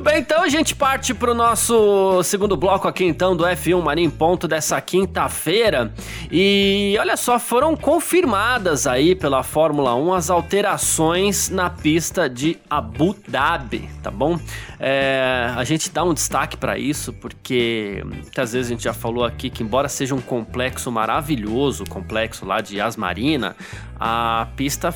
Muito 0.00 0.08
bem, 0.12 0.20
então 0.20 0.42
a 0.42 0.48
gente 0.48 0.74
parte 0.74 1.12
para 1.12 1.30
o 1.30 1.34
nosso 1.34 2.22
segundo 2.22 2.56
bloco 2.56 2.88
aqui 2.88 3.04
então 3.04 3.36
do 3.36 3.44
F1 3.44 3.82
Mania 3.82 4.06
em 4.06 4.08
Ponto 4.08 4.48
dessa 4.48 4.80
quinta-feira. 4.80 5.92
E 6.32 6.96
olha 6.98 7.18
só, 7.18 7.38
foram 7.38 7.76
confirmadas 7.76 8.86
aí 8.86 9.14
pela 9.14 9.42
Fórmula 9.42 9.94
1 9.94 10.14
as 10.14 10.30
alterações 10.30 11.50
na 11.50 11.68
pista 11.68 12.30
de 12.30 12.56
Abu 12.70 13.14
Dhabi, 13.28 13.90
tá 14.02 14.10
bom? 14.10 14.40
É, 14.78 15.52
a 15.54 15.64
gente 15.64 15.90
dá 15.90 16.02
um 16.02 16.14
destaque 16.14 16.56
para 16.56 16.78
isso 16.78 17.12
porque 17.12 18.02
muitas 18.02 18.54
vezes 18.54 18.68
a 18.68 18.74
gente 18.74 18.84
já 18.84 18.94
falou 18.94 19.22
aqui 19.22 19.50
que 19.50 19.62
embora 19.62 19.86
seja 19.86 20.14
um 20.14 20.20
complexo 20.22 20.90
maravilhoso, 20.90 21.84
o 21.84 21.88
complexo 21.90 22.46
lá 22.46 22.62
de 22.62 22.80
Asmarina, 22.80 23.54
a 24.00 24.48
pista 24.56 24.94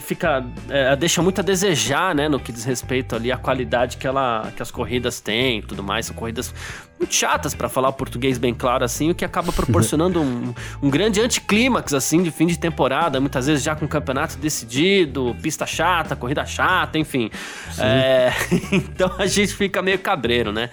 fica 0.00 0.44
é, 0.68 0.96
deixa 0.96 1.22
muito 1.22 1.38
a 1.38 1.42
desejar, 1.42 2.12
né, 2.12 2.28
no 2.28 2.40
que 2.40 2.50
diz 2.50 2.64
respeito 2.64 3.14
ali 3.14 3.30
à 3.30 3.36
qualidade 3.36 3.96
que 3.98 4.06
ela 4.06 4.52
que 4.56 4.60
as 4.60 4.72
corridas 4.72 5.20
têm, 5.20 5.62
tudo 5.62 5.80
mais, 5.80 6.06
são 6.06 6.16
corridas 6.16 6.52
muito 6.98 7.14
chatas 7.14 7.54
para 7.54 7.68
falar 7.68 7.90
o 7.90 7.92
português 7.92 8.36
bem 8.36 8.52
claro 8.52 8.84
assim, 8.84 9.10
o 9.10 9.14
que 9.14 9.24
acaba 9.24 9.52
proporcionando 9.54 10.20
um, 10.20 10.52
um 10.82 10.90
grande 10.90 11.20
anticlímax 11.20 11.94
assim 11.94 12.20
de 12.20 12.32
fim 12.32 12.46
de 12.46 12.58
temporada, 12.58 13.20
muitas 13.20 13.46
vezes 13.46 13.62
já 13.62 13.76
com 13.76 13.84
o 13.84 13.88
campeonato 13.88 14.38
decidido, 14.38 15.36
pista 15.40 15.64
chata, 15.64 16.16
corrida 16.16 16.44
chata, 16.44 16.98
enfim. 16.98 17.30
É, 17.78 18.32
então 18.72 19.12
a 19.18 19.26
gente 19.26 19.54
fica 19.54 19.80
meio 19.80 20.00
cabreiro, 20.00 20.50
né? 20.50 20.68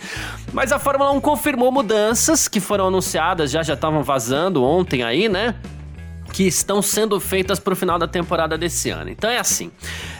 Mas 0.51 0.71
a 0.71 0.79
Fórmula 0.79 1.12
1 1.12 1.21
confirmou 1.21 1.71
mudanças 1.71 2.47
que 2.47 2.60
foram 2.60 2.88
anunciadas, 2.88 3.51
já 3.51 3.62
já 3.62 3.75
estavam 3.75 4.01
vazando 4.01 4.63
ontem 4.63 5.03
aí, 5.03 5.29
né? 5.29 5.55
Que 6.31 6.43
estão 6.43 6.81
sendo 6.81 7.19
feitas 7.19 7.59
para 7.59 7.73
o 7.73 7.75
final 7.75 7.99
da 7.99 8.07
temporada 8.07 8.57
desse 8.57 8.89
ano. 8.89 9.09
Então 9.09 9.29
é 9.29 9.37
assim, 9.37 9.71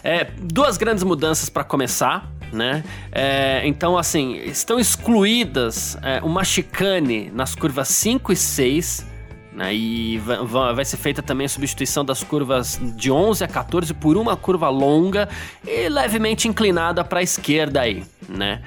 é, 0.04 0.26
duas 0.42 0.78
grandes 0.78 1.04
mudanças 1.04 1.50
para 1.50 1.64
começar. 1.64 2.30
Né? 2.52 2.84
É, 3.14 3.62
então, 3.66 3.98
assim, 3.98 4.36
estão 4.44 4.78
excluídas 4.78 5.98
é, 6.02 6.20
uma 6.22 6.44
chicane 6.44 7.32
nas 7.34 7.56
curvas 7.56 7.88
5 7.88 8.34
e 8.34 8.36
6, 8.36 9.06
né? 9.54 9.74
E 9.74 10.18
vai 10.18 10.84
ser 10.84 10.98
feita 10.98 11.22
também 11.22 11.46
a 11.46 11.50
substituição 11.50 12.04
das 12.04 12.24
curvas 12.24 12.78
de 12.96 13.10
11 13.10 13.44
a 13.46 13.48
14 13.48 13.94
por 13.94 14.18
uma 14.18 14.36
curva 14.36 14.68
longa 14.70 15.30
e 15.66 15.88
levemente 15.88 16.48
inclinada 16.48 17.06
para 17.06 17.20
a 17.20 17.24
esquerda 17.24 17.82
aí, 17.82 18.04
né? 18.28 18.62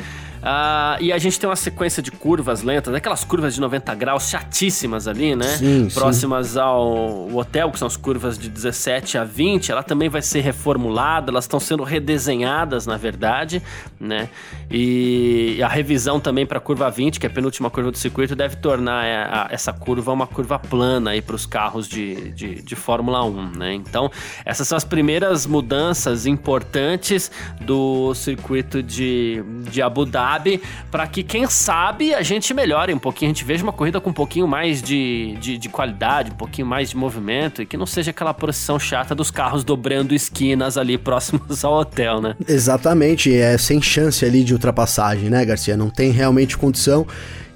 Uh, 0.45 1.01
e 1.01 1.11
a 1.11 1.17
gente 1.17 1.41
tem 1.41 1.49
uma 1.49 1.57
sequência 1.57 2.03
de 2.03 2.11
curvas 2.11 2.63
lentas, 2.63 2.93
aquelas 2.95 3.25
curvas 3.25 3.55
de 3.55 3.61
90 3.63 3.95
graus 3.95 4.29
chatíssimas 4.29 5.09
ali, 5.09 5.35
né? 5.35 5.57
Sim, 5.57 5.89
Próximas 5.95 6.49
sim. 6.49 6.59
ao 6.59 7.35
hotel, 7.35 7.71
que 7.71 7.79
são 7.79 7.89
as 7.89 7.97
curvas 7.97 8.39
de 8.39 8.51
17 8.51 9.17
a 9.17 9.25
20. 9.25 9.73
Ela 9.73 9.83
também 9.83 10.11
vai 10.11 10.21
ser 10.21 10.41
reformulada, 10.43 11.31
elas 11.31 11.45
estão 11.45 11.59
sendo 11.59 11.83
redesenhadas, 11.83 12.87
na 12.87 12.99
verdade, 12.99 13.63
né? 13.99 14.29
E 14.71 15.59
a 15.63 15.69
revisão 15.69 16.21
também 16.21 16.45
para 16.45 16.59
a 16.59 16.61
curva 16.61 16.91
20, 16.91 17.19
que 17.19 17.25
é 17.25 17.31
a 17.31 17.33
penúltima 17.33 17.71
curva 17.71 17.91
do 17.91 17.97
circuito, 17.97 18.37
deve 18.37 18.57
tornar 18.57 19.07
é, 19.07 19.47
essa 19.49 19.73
curva 19.73 20.13
uma 20.13 20.27
curva 20.27 20.59
plana 20.59 21.13
aí 21.13 21.23
para 21.23 21.37
os 21.37 21.47
carros 21.47 21.89
de, 21.89 22.33
de, 22.33 22.61
de 22.61 22.77
Fórmula 22.77 23.25
1, 23.25 23.53
né? 23.57 23.73
Então, 23.73 24.11
essas 24.45 24.69
são 24.69 24.77
as 24.77 24.85
primeiras 24.85 25.47
mudanças 25.47 26.27
importantes 26.27 27.31
do 27.63 28.13
circuito 28.15 28.83
de, 28.83 29.43
de 29.71 29.81
Abu 29.81 30.05
Dhabi 30.05 30.34
sabe? 30.35 30.61
Para 30.91 31.07
que, 31.07 31.23
quem 31.23 31.47
sabe, 31.49 32.15
a 32.15 32.23
gente 32.23 32.53
melhore 32.53 32.93
um 32.93 32.99
pouquinho, 32.99 33.31
a 33.31 33.35
gente 33.35 33.45
veja 33.45 33.63
uma 33.63 33.73
corrida 33.73 34.01
com 34.01 34.11
um 34.11 34.15
pouquinho 34.15 34.47
mais 34.47 34.83
de, 34.83 35.37
de, 35.41 35.59
de, 35.59 35.69
qualidade, 35.69 36.31
um 36.31 36.35
pouquinho 36.35 36.67
mais 36.67 36.91
de 36.91 36.97
movimento 36.97 37.63
e 37.63 37.67
que 37.67 37.77
não 37.77 37.87
seja 37.87 38.11
aquela 38.11 38.35
procissão 38.35 38.79
chata 38.79 39.15
dos 39.15 39.31
carros 39.31 39.65
dobrando 39.65 40.15
esquinas 40.15 40.77
ali 40.77 40.99
próximos 40.99 41.65
ao 41.65 41.75
hotel, 41.75 42.21
né? 42.21 42.37
Exatamente, 42.49 43.35
é 43.35 43.57
sem 43.57 43.81
chance 43.81 44.25
ali 44.25 44.43
de 44.43 44.53
ultrapassagem, 44.53 45.31
né, 45.31 45.45
Garcia? 45.45 45.77
Não 45.77 45.91
tem 45.91 46.11
realmente 46.11 46.57
condição. 46.57 47.07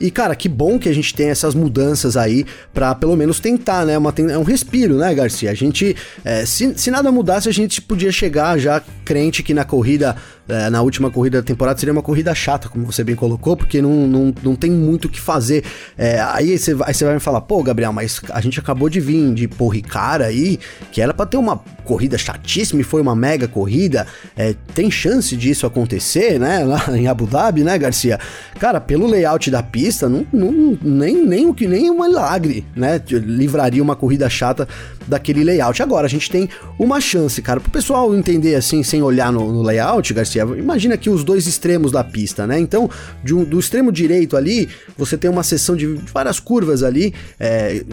E, 0.01 0.11
cara, 0.11 0.35
que 0.35 0.49
bom 0.49 0.79
que 0.79 0.89
a 0.89 0.93
gente 0.93 1.15
tem 1.15 1.29
essas 1.29 1.55
mudanças 1.55 2.17
aí 2.17 2.45
pra 2.73 2.95
pelo 2.95 3.17
menos 3.17 3.41
tentar, 3.41 3.85
né? 3.85 3.99
Uma, 3.99 4.15
é 4.31 4.39
um 4.39 4.43
respiro, 4.43 4.97
né, 4.97 5.15
Garcia? 5.15 5.51
A 5.51 5.55
gente, 5.55 5.97
é, 6.25 6.45
se, 6.47 6.73
se 6.77 6.91
nada 6.91 7.11
mudasse, 7.11 7.49
a 7.49 7.53
gente 7.53 7.81
podia 7.83 8.13
chegar 8.13 8.59
já 8.59 8.83
crente 9.05 9.43
que 9.43 9.55
na 9.55 9.65
corrida 9.65 10.17
é, 10.49 10.71
na 10.71 10.81
última 10.81 11.11
corrida 11.11 11.43
da 11.43 11.47
temporada 11.47 11.79
seria 11.79 11.93
uma 11.93 12.03
corrida 12.03 12.35
chata, 12.35 12.69
como 12.69 12.87
você 12.87 13.05
bem 13.05 13.15
colocou, 13.15 13.57
porque 13.57 13.83
não, 13.83 14.07
não, 14.07 14.35
não 14.43 14.57
tem 14.57 14.71
muito 14.71 15.05
o 15.05 15.09
que 15.09 15.21
fazer. 15.21 15.63
É, 15.97 16.21
aí, 16.21 16.59
você, 16.59 16.75
aí 16.83 16.95
você 16.95 17.05
vai 17.05 17.15
me 17.15 17.21
falar, 17.21 17.43
pô, 17.43 17.63
Gabriel, 17.63 17.93
mas 17.93 18.21
a 18.31 18.41
gente 18.41 18.59
acabou 18.59 18.89
de 18.89 18.99
vir 18.99 19.35
de 19.35 19.47
Porricara 19.47 20.25
aí, 20.27 20.59
que 20.91 21.03
era 21.03 21.13
para 21.13 21.27
ter 21.27 21.37
uma 21.37 21.59
corrida 21.85 22.17
chatíssima 22.17 22.81
e 22.81 22.85
foi 22.85 23.03
uma 23.03 23.15
mega 23.15 23.47
corrida. 23.47 24.07
É, 24.37 24.55
tem 24.75 24.91
chance 24.91 25.37
disso 25.37 25.67
acontecer, 25.67 26.39
né? 26.41 26.65
Lá 26.65 26.97
em 26.97 27.07
Abu 27.07 27.27
Dhabi, 27.27 27.63
né, 27.63 27.77
Garcia? 27.77 28.19
Cara, 28.59 28.81
pelo 28.81 29.07
layout 29.07 29.51
da 29.51 29.63
pista, 29.63 29.88
não, 30.09 30.27
não, 30.33 30.79
nem, 30.83 31.25
nem 31.25 31.47
o 31.47 31.55
que 31.55 31.67
nem 31.67 31.91
um 31.91 32.03
milagre, 32.03 32.65
né? 32.75 33.01
Livraria 33.09 33.83
uma 33.83 33.97
corrida 33.97 34.29
chata 34.29 34.69
daquele 35.07 35.45
layout. 35.45 35.83
Agora, 35.83 36.07
a 36.07 36.11
gente 36.11 36.31
tem 36.31 36.49
uma 36.79 37.01
chance, 37.01 37.41
cara, 37.43 37.61
pro 37.61 37.71
pessoal 37.71 38.15
entender 38.15 38.55
assim, 38.55 38.83
sem 38.83 39.03
olhar 39.03 39.33
no, 39.33 39.53
no 39.53 39.63
layout, 39.63 40.13
Garcia 40.13 40.43
Imagina 40.43 40.95
aqui 40.95 41.11
os 41.11 41.25
dois 41.25 41.47
extremos 41.47 41.93
da 41.93 42.05
pista, 42.05 42.47
né? 42.47 42.59
Então, 42.59 42.91
um, 43.31 43.45
do 43.45 43.59
extremo 43.59 43.91
direito 43.91 44.37
ali, 44.37 44.69
você 44.97 45.17
tem 45.17 45.31
uma 45.31 45.43
seção 45.43 45.77
de 45.77 45.87
várias 46.13 46.39
curvas 46.41 46.83
ali, 46.83 47.15
é, 47.39 47.85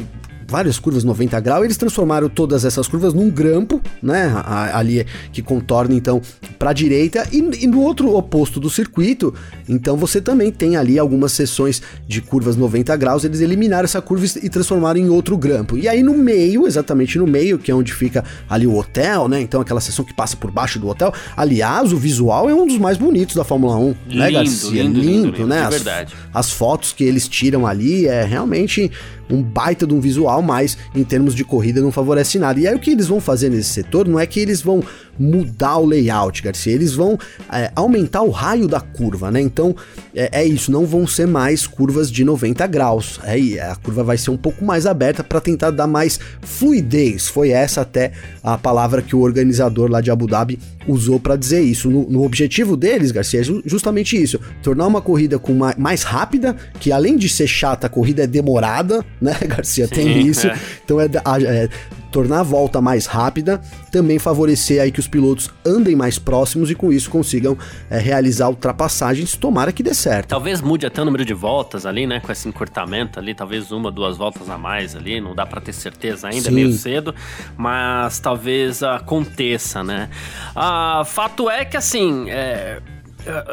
várias 0.47 0.79
curvas 0.79 1.03
90 1.03 1.39
graus, 1.39 1.63
eles 1.63 1.77
transformaram 1.77 2.29
todas 2.29 2.65
essas 2.65 2.88
curvas 2.88 3.13
num 3.13 3.29
grampo, 3.29 3.81
né, 4.01 4.31
ali 4.73 5.05
que 5.31 5.41
contorna 5.41 5.93
então 5.93 6.21
para 6.60 6.69
a 6.69 6.73
direita 6.73 7.27
e, 7.31 7.63
e, 7.63 7.67
no 7.67 7.81
outro 7.81 8.15
oposto 8.15 8.60
do 8.60 8.69
circuito, 8.69 9.34
então 9.67 9.97
você 9.97 10.21
também 10.21 10.51
tem 10.51 10.75
ali 10.75 10.99
algumas 10.99 11.31
seções 11.31 11.81
de 12.08 12.21
curvas 12.21 12.55
90 12.55 12.95
graus, 12.95 13.23
eles 13.23 13.41
eliminaram 13.41 13.86
essa 13.86 14.01
curva 14.01 14.25
e 14.41 14.49
transformaram 14.49 14.99
em 14.99 15.10
outro 15.10 15.38
grampo. 15.38 15.77
E 15.77 15.88
aí 15.88 16.01
no 16.01 16.13
meio, 16.13 16.67
exatamente 16.67 17.17
no 17.17 17.27
meio, 17.27 17.58
que 17.58 17.71
é 17.71 17.75
onde 17.75 17.93
fica 17.93 18.23
ali 18.49 18.67
o 18.67 18.75
hotel, 18.75 19.27
né, 19.27 19.41
então 19.41 19.62
aquela 19.62 19.81
seção 19.81 20.05
que 20.05 20.13
passa 20.13 20.38
por 20.38 20.51
baixo 20.51 20.79
do 20.79 20.88
hotel, 20.88 21.13
aliás, 21.36 21.91
o 21.91 21.97
visual 21.97 22.49
é 22.49 22.53
um 22.53 22.67
dos 22.67 22.77
mais 22.77 22.97
bonitos 22.97 23.36
da 23.36 23.43
Fórmula 23.43 23.75
1, 23.77 23.86
lindo, 23.86 24.19
né, 24.19 24.31
Garcia? 24.31 24.84
Lindo, 24.84 24.99
lindo, 24.99 25.12
lindo, 25.12 25.38
lindo 25.38 25.47
né? 25.47 25.62
As, 25.63 25.73
verdade. 25.73 26.13
As 26.34 26.51
fotos 26.51 26.93
que 26.93 27.03
eles 27.03 27.27
tiram 27.27 27.65
ali 27.65 28.08
é 28.08 28.23
realmente 28.23 28.91
um 29.30 29.42
baita 29.42 29.86
de 29.86 29.94
um 29.94 30.00
visual, 30.00 30.42
mas 30.42 30.78
em 30.96 31.04
termos 31.04 31.34
de 31.34 31.44
corrida 31.44 31.82
não 31.82 31.92
favorece 31.92 32.38
nada. 32.38 32.60
E 32.60 32.68
aí 32.68 32.76
o 32.76 32.80
que 32.80 32.92
eles 32.92 33.08
vão 33.08 33.20
fazer 33.20 33.50
nesse 33.50 33.70
setor 33.70 34.08
não 34.08 34.20
é 34.20 34.26
que 34.26 34.40
eles 34.40 34.62
vão 34.62 34.84
mudar 35.17 35.78
o 35.78 35.86
layout, 35.86 36.41
Garcia, 36.41 36.73
eles 36.73 36.93
vão 36.93 37.17
é, 37.51 37.71
aumentar 37.75 38.21
o 38.21 38.30
raio 38.30 38.67
da 38.67 38.80
curva, 38.80 39.32
né? 39.32 39.41
Então 39.41 39.75
é, 40.13 40.41
é, 40.41 40.45
isso, 40.45 40.71
não 40.71 40.86
vão 40.86 41.06
ser 41.06 41.28
mais 41.28 41.67
curvas 41.67 42.12
de 42.12 42.23
90 42.23 42.65
graus. 42.67 43.19
É, 43.23 43.60
a 43.62 43.75
curva 43.75 44.04
vai 44.04 44.17
ser 44.17 44.32
um 44.32 44.38
pouco 44.38 44.63
mais 44.63 44.86
aberta 44.86 45.23
para 45.23 45.41
tentar 45.41 45.71
dar 45.71 45.88
mais 45.88 46.19
fluidez. 46.41 47.28
Foi 47.28 47.49
essa 47.49 47.82
até 47.82 48.12
a 48.43 48.58
palavra 48.58 49.01
que 49.01 49.15
o 49.15 49.19
organizador 49.19 49.89
lá 49.89 50.01
de 50.01 50.12
Abu 50.12 50.28
Dhabi 50.28 50.60
usou 50.88 51.19
para 51.19 51.36
dizer 51.36 51.62
isso. 51.62 51.89
No, 51.89 52.10
no, 52.10 52.23
objetivo 52.23 52.78
deles, 52.78 53.12
Garcia, 53.12 53.41
é 53.41 53.43
justamente 53.65 54.21
isso: 54.21 54.39
tornar 54.62 54.88
uma 54.88 55.01
corrida 55.01 55.38
com 55.38 55.54
mais, 55.54 55.75
mais 55.75 56.04
rápida, 56.04 56.56
que 56.80 56.91
além 56.91 57.17
de 57.17 57.28
ser 57.28 57.47
chata, 57.47 57.88
a 57.88 57.89
corrida 57.89 58.23
é 58.23 58.28
demorada, 58.28 59.04
né, 59.21 59.38
Garcia? 59.47 59.88
Sim, 59.88 59.93
Tem 59.93 60.28
isso. 60.28 60.47
É. 60.47 60.58
Então 60.84 60.99
é, 60.99 61.06
é 61.06 61.69
tornar 62.15 62.39
a 62.39 62.43
volta 62.43 62.80
mais 62.80 63.08
rápida, 63.08 63.60
também 63.91 64.17
favorecer 64.17 64.82
aí 64.82 64.89
que 64.89 65.01
os 65.01 65.08
pilotos 65.08 65.51
andem 65.65 65.97
mais 65.97 66.17
próximos 66.17 66.71
e 66.71 66.75
com 66.75 66.89
isso 66.89 67.10
consigam 67.10 67.58
é, 67.89 67.97
realizar 67.97 68.47
ultrapassagens, 68.47 69.36
tomara 69.36 69.73
que 69.73 69.84
dê 69.84 69.93
certo. 69.93 70.30
Talvez 70.30 70.62
mude 70.62 70.86
até 70.86 71.01
o 71.01 71.06
número 71.06 71.25
de 71.25 71.34
voltas 71.34 71.86
ali, 71.86 72.08
né, 72.08 72.21
com 72.21 72.32
esse 72.32 72.47
encurtamento 72.47 73.19
ali, 73.19 73.36
talvez 73.36 73.69
uma, 73.69 73.91
duas 73.91 74.15
voltas 74.15 74.49
a 74.49 74.58
mais 74.58 74.95
ali, 74.95 75.19
não 75.19 75.36
dá 75.36 75.45
para 75.45 75.60
ter 75.60 75.73
certeza 75.73 76.30
ainda, 76.30 76.47
é 76.47 76.51
Sim. 76.51 76.56
meio 76.56 76.71
cedo, 76.71 77.13
mas 77.58 78.17
talvez 78.17 78.82
aconteça, 78.82 79.84
né. 79.84 80.10
Ah, 80.56 81.04
fato 81.06 81.49
é 81.49 81.65
que 81.65 81.75
assim, 81.75 82.30
é, 82.30 82.80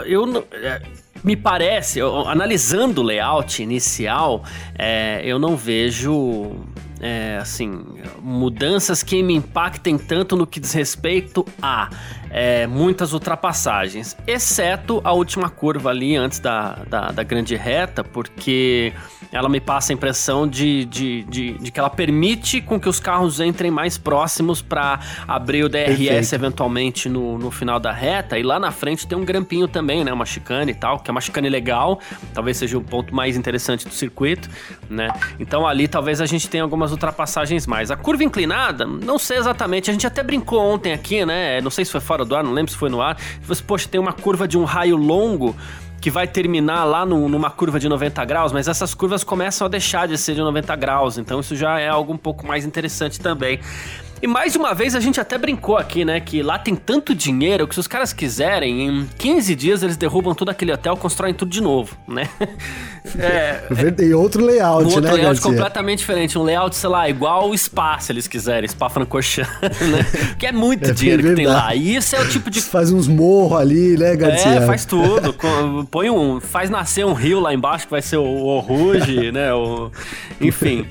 eu... 0.07 0.47
É, 0.53 0.83
me 1.25 1.37
parece, 1.37 2.01
eu, 2.01 2.27
analisando 2.29 3.01
o 3.01 3.05
layout 3.05 3.63
inicial, 3.63 4.43
é, 4.77 5.23
eu 5.25 5.39
não 5.39 5.57
vejo 5.57 6.57
é, 7.03 7.37
assim, 7.43 7.85
mudanças 8.21 9.03
que 9.03 9.21
me 9.25 9.35
impactem 9.35 9.99
tanto 9.99 10.37
no 10.37 10.47
que 10.47 10.61
diz 10.61 10.73
respeito 10.73 11.45
a 11.61 11.91
é, 12.33 12.67
muitas 12.67 13.13
ultrapassagens, 13.13 14.17
exceto 14.27 15.01
a 15.05 15.13
última 15.13 15.51
curva 15.51 15.91
ali 15.91 16.17
antes 16.17 16.41
da, 16.41 16.79
da, 16.89 17.13
da 17.13 17.23
grande 17.23 17.55
reta, 17.55 18.03
porque 18.03 18.93
ela 19.31 19.49
me 19.49 19.61
passa 19.61 19.93
a 19.93 19.95
impressão 19.95 20.49
de, 20.49 20.85
de, 20.87 21.23
de, 21.25 21.53
de, 21.59 21.71
que 21.71 21.79
ela 21.79 21.91
permite 21.91 22.61
com 22.61 22.81
que 22.81 22.89
os 22.89 22.99
carros 22.99 23.41
entrem 23.41 23.71
mais 23.71 23.99
próximos 23.99 24.63
para 24.63 25.01
abrir 25.29 25.65
o 25.65 25.69
DRS 25.69 25.97
Perfeito. 25.97 26.35
eventualmente 26.35 27.09
no, 27.09 27.39
no 27.39 27.51
final 27.51 27.79
da 27.79 27.93
reta. 27.93 28.39
E 28.39 28.43
lá 28.43 28.59
na 28.59 28.71
frente 28.71 29.07
tem 29.07 29.17
um 29.17 29.25
grampinho 29.25 29.69
também, 29.69 30.05
né? 30.05 30.13
Uma 30.13 30.27
chicane 30.27 30.73
e 30.73 30.75
tal, 30.75 30.99
que 30.99 31.11
é 31.11 31.13
uma 31.13 31.21
chicane 31.21 31.49
legal. 31.49 32.01
Talvez 32.35 32.57
seja 32.57 32.77
o 32.77 32.83
ponto 32.83 33.15
mais 33.15 33.37
interessante 33.37 33.87
do 33.87 33.95
circuito, 33.95 34.49
né? 34.89 35.13
Então 35.39 35.67
ali 35.67 35.89
talvez 35.89 36.21
a 36.21 36.27
gente 36.27 36.49
tenha 36.49 36.63
algumas 36.63 36.91
ultrapassagens 36.93 37.67
mais. 37.67 37.91
A 37.91 37.97
curva 37.97 38.25
inclinada, 38.25 38.87
não 38.87 39.19
sei 39.19 39.39
exatamente. 39.39 39.91
A 39.91 39.93
gente 39.93 40.07
até 40.07 40.23
brincou 40.23 40.61
ontem 40.61 40.93
aqui, 40.93 41.25
né? 41.25 41.61
Não 41.61 41.71
sei 41.71 41.85
se 41.85 41.91
foi 41.91 42.01
fora 42.01 42.22
do 42.25 42.35
ar, 42.35 42.43
não 42.43 42.53
lembro 42.53 42.73
se 42.73 42.79
foi 42.79 42.89
no 42.89 43.01
ar. 43.01 43.17
Você, 43.43 43.63
poxa, 43.63 43.89
tem 43.89 44.01
uma 44.01 44.13
curva 44.13 44.47
de 44.47 44.59
um 44.59 44.65
raio 44.65 44.97
longo 44.97 45.57
que 46.01 46.11
vai 46.11 46.27
terminar 46.27 46.85
lá 46.85 47.07
no, 47.07 47.29
numa 47.29 47.49
curva 47.49 47.79
de 47.79 47.89
90 47.89 48.25
graus, 48.25 48.53
mas 48.53 48.67
essas 48.67 48.93
curvas 48.93 49.23
começam 49.23 49.67
a 49.67 49.71
deixar 49.71 50.09
de 50.09 50.19
ser 50.19 50.35
de 50.35 50.41
90 50.41 50.75
graus, 50.75 51.17
então 51.17 51.39
isso 51.39 51.55
já 51.55 51.79
é 51.79 51.89
algo 51.89 52.13
um 52.13 52.17
pouco 52.17 52.45
mais 52.45 52.65
interessante 52.65 53.21
também. 53.21 53.61
E 54.23 54.27
mais 54.29 54.55
uma 54.55 54.73
vez 54.73 54.95
a 54.95 55.01
gente 55.01 55.21
até 55.21 55.37
brincou 55.37 55.77
aqui, 55.77 56.05
né? 56.05 56.21
Que 56.21 56.45
lá 56.45 56.57
tem 56.57 56.77
tanto 56.77 57.13
dinheiro 57.13 57.67
que 57.67 57.75
se 57.75 57.81
os 57.81 57.89
caras 57.89 58.13
quiserem, 58.13 58.87
em 58.87 59.09
15 59.19 59.55
dias 59.57 59.83
eles 59.83 59.97
derrubam 59.97 60.33
todo 60.33 60.49
aquele 60.49 60.73
hotel, 60.73 60.97
constroem 60.97 61.35
tudo 61.35 61.51
de 61.51 61.61
novo, 61.61 61.97
né? 62.07 62.29
É, 63.19 63.65
e 63.99 64.15
outro 64.15 64.45
layout, 64.45 64.85
um 64.85 64.87
outro 64.87 65.01
né, 65.01 65.13
layout 65.13 65.35
Garcia? 65.35 65.51
completamente 65.51 65.99
diferente. 65.99 66.39
Um 66.39 66.45
layout, 66.45 66.77
sei 66.77 66.89
lá, 66.89 67.09
igual 67.09 67.51
o 67.51 67.59
Spa, 67.59 67.99
se 67.99 68.13
eles 68.13 68.29
quiserem, 68.29 68.69
Spa 68.69 68.89
Francorchamps, 68.89 69.51
né? 69.91 70.07
Que 70.39 70.47
é 70.47 70.53
muito 70.53 70.89
é 70.91 70.93
dinheiro 70.93 71.21
que 71.23 71.35
tem 71.35 71.47
lá. 71.47 71.75
E 71.75 71.97
isso 71.97 72.15
é 72.15 72.21
o 72.21 72.29
tipo 72.29 72.49
de... 72.49 72.61
Faz 72.61 72.93
uns 72.93 73.09
morros 73.09 73.61
ali, 73.61 73.99
né, 73.99 74.15
Garcia? 74.15 74.53
É, 74.53 74.61
faz 74.61 74.85
tudo. 74.85 75.35
Põe 75.91 76.11
um... 76.11 76.41
Faz 76.41 76.71
nascer 76.71 77.05
um 77.05 77.13
rio 77.13 77.41
lá 77.41 77.53
embaixo, 77.53 77.87
que 77.87 77.91
vai 77.91 78.03
ser 78.03 78.19
o, 78.19 78.25
o 78.25 78.61
Rouge, 78.61 79.33
né? 79.33 79.53
O, 79.53 79.91
enfim. 80.41 80.87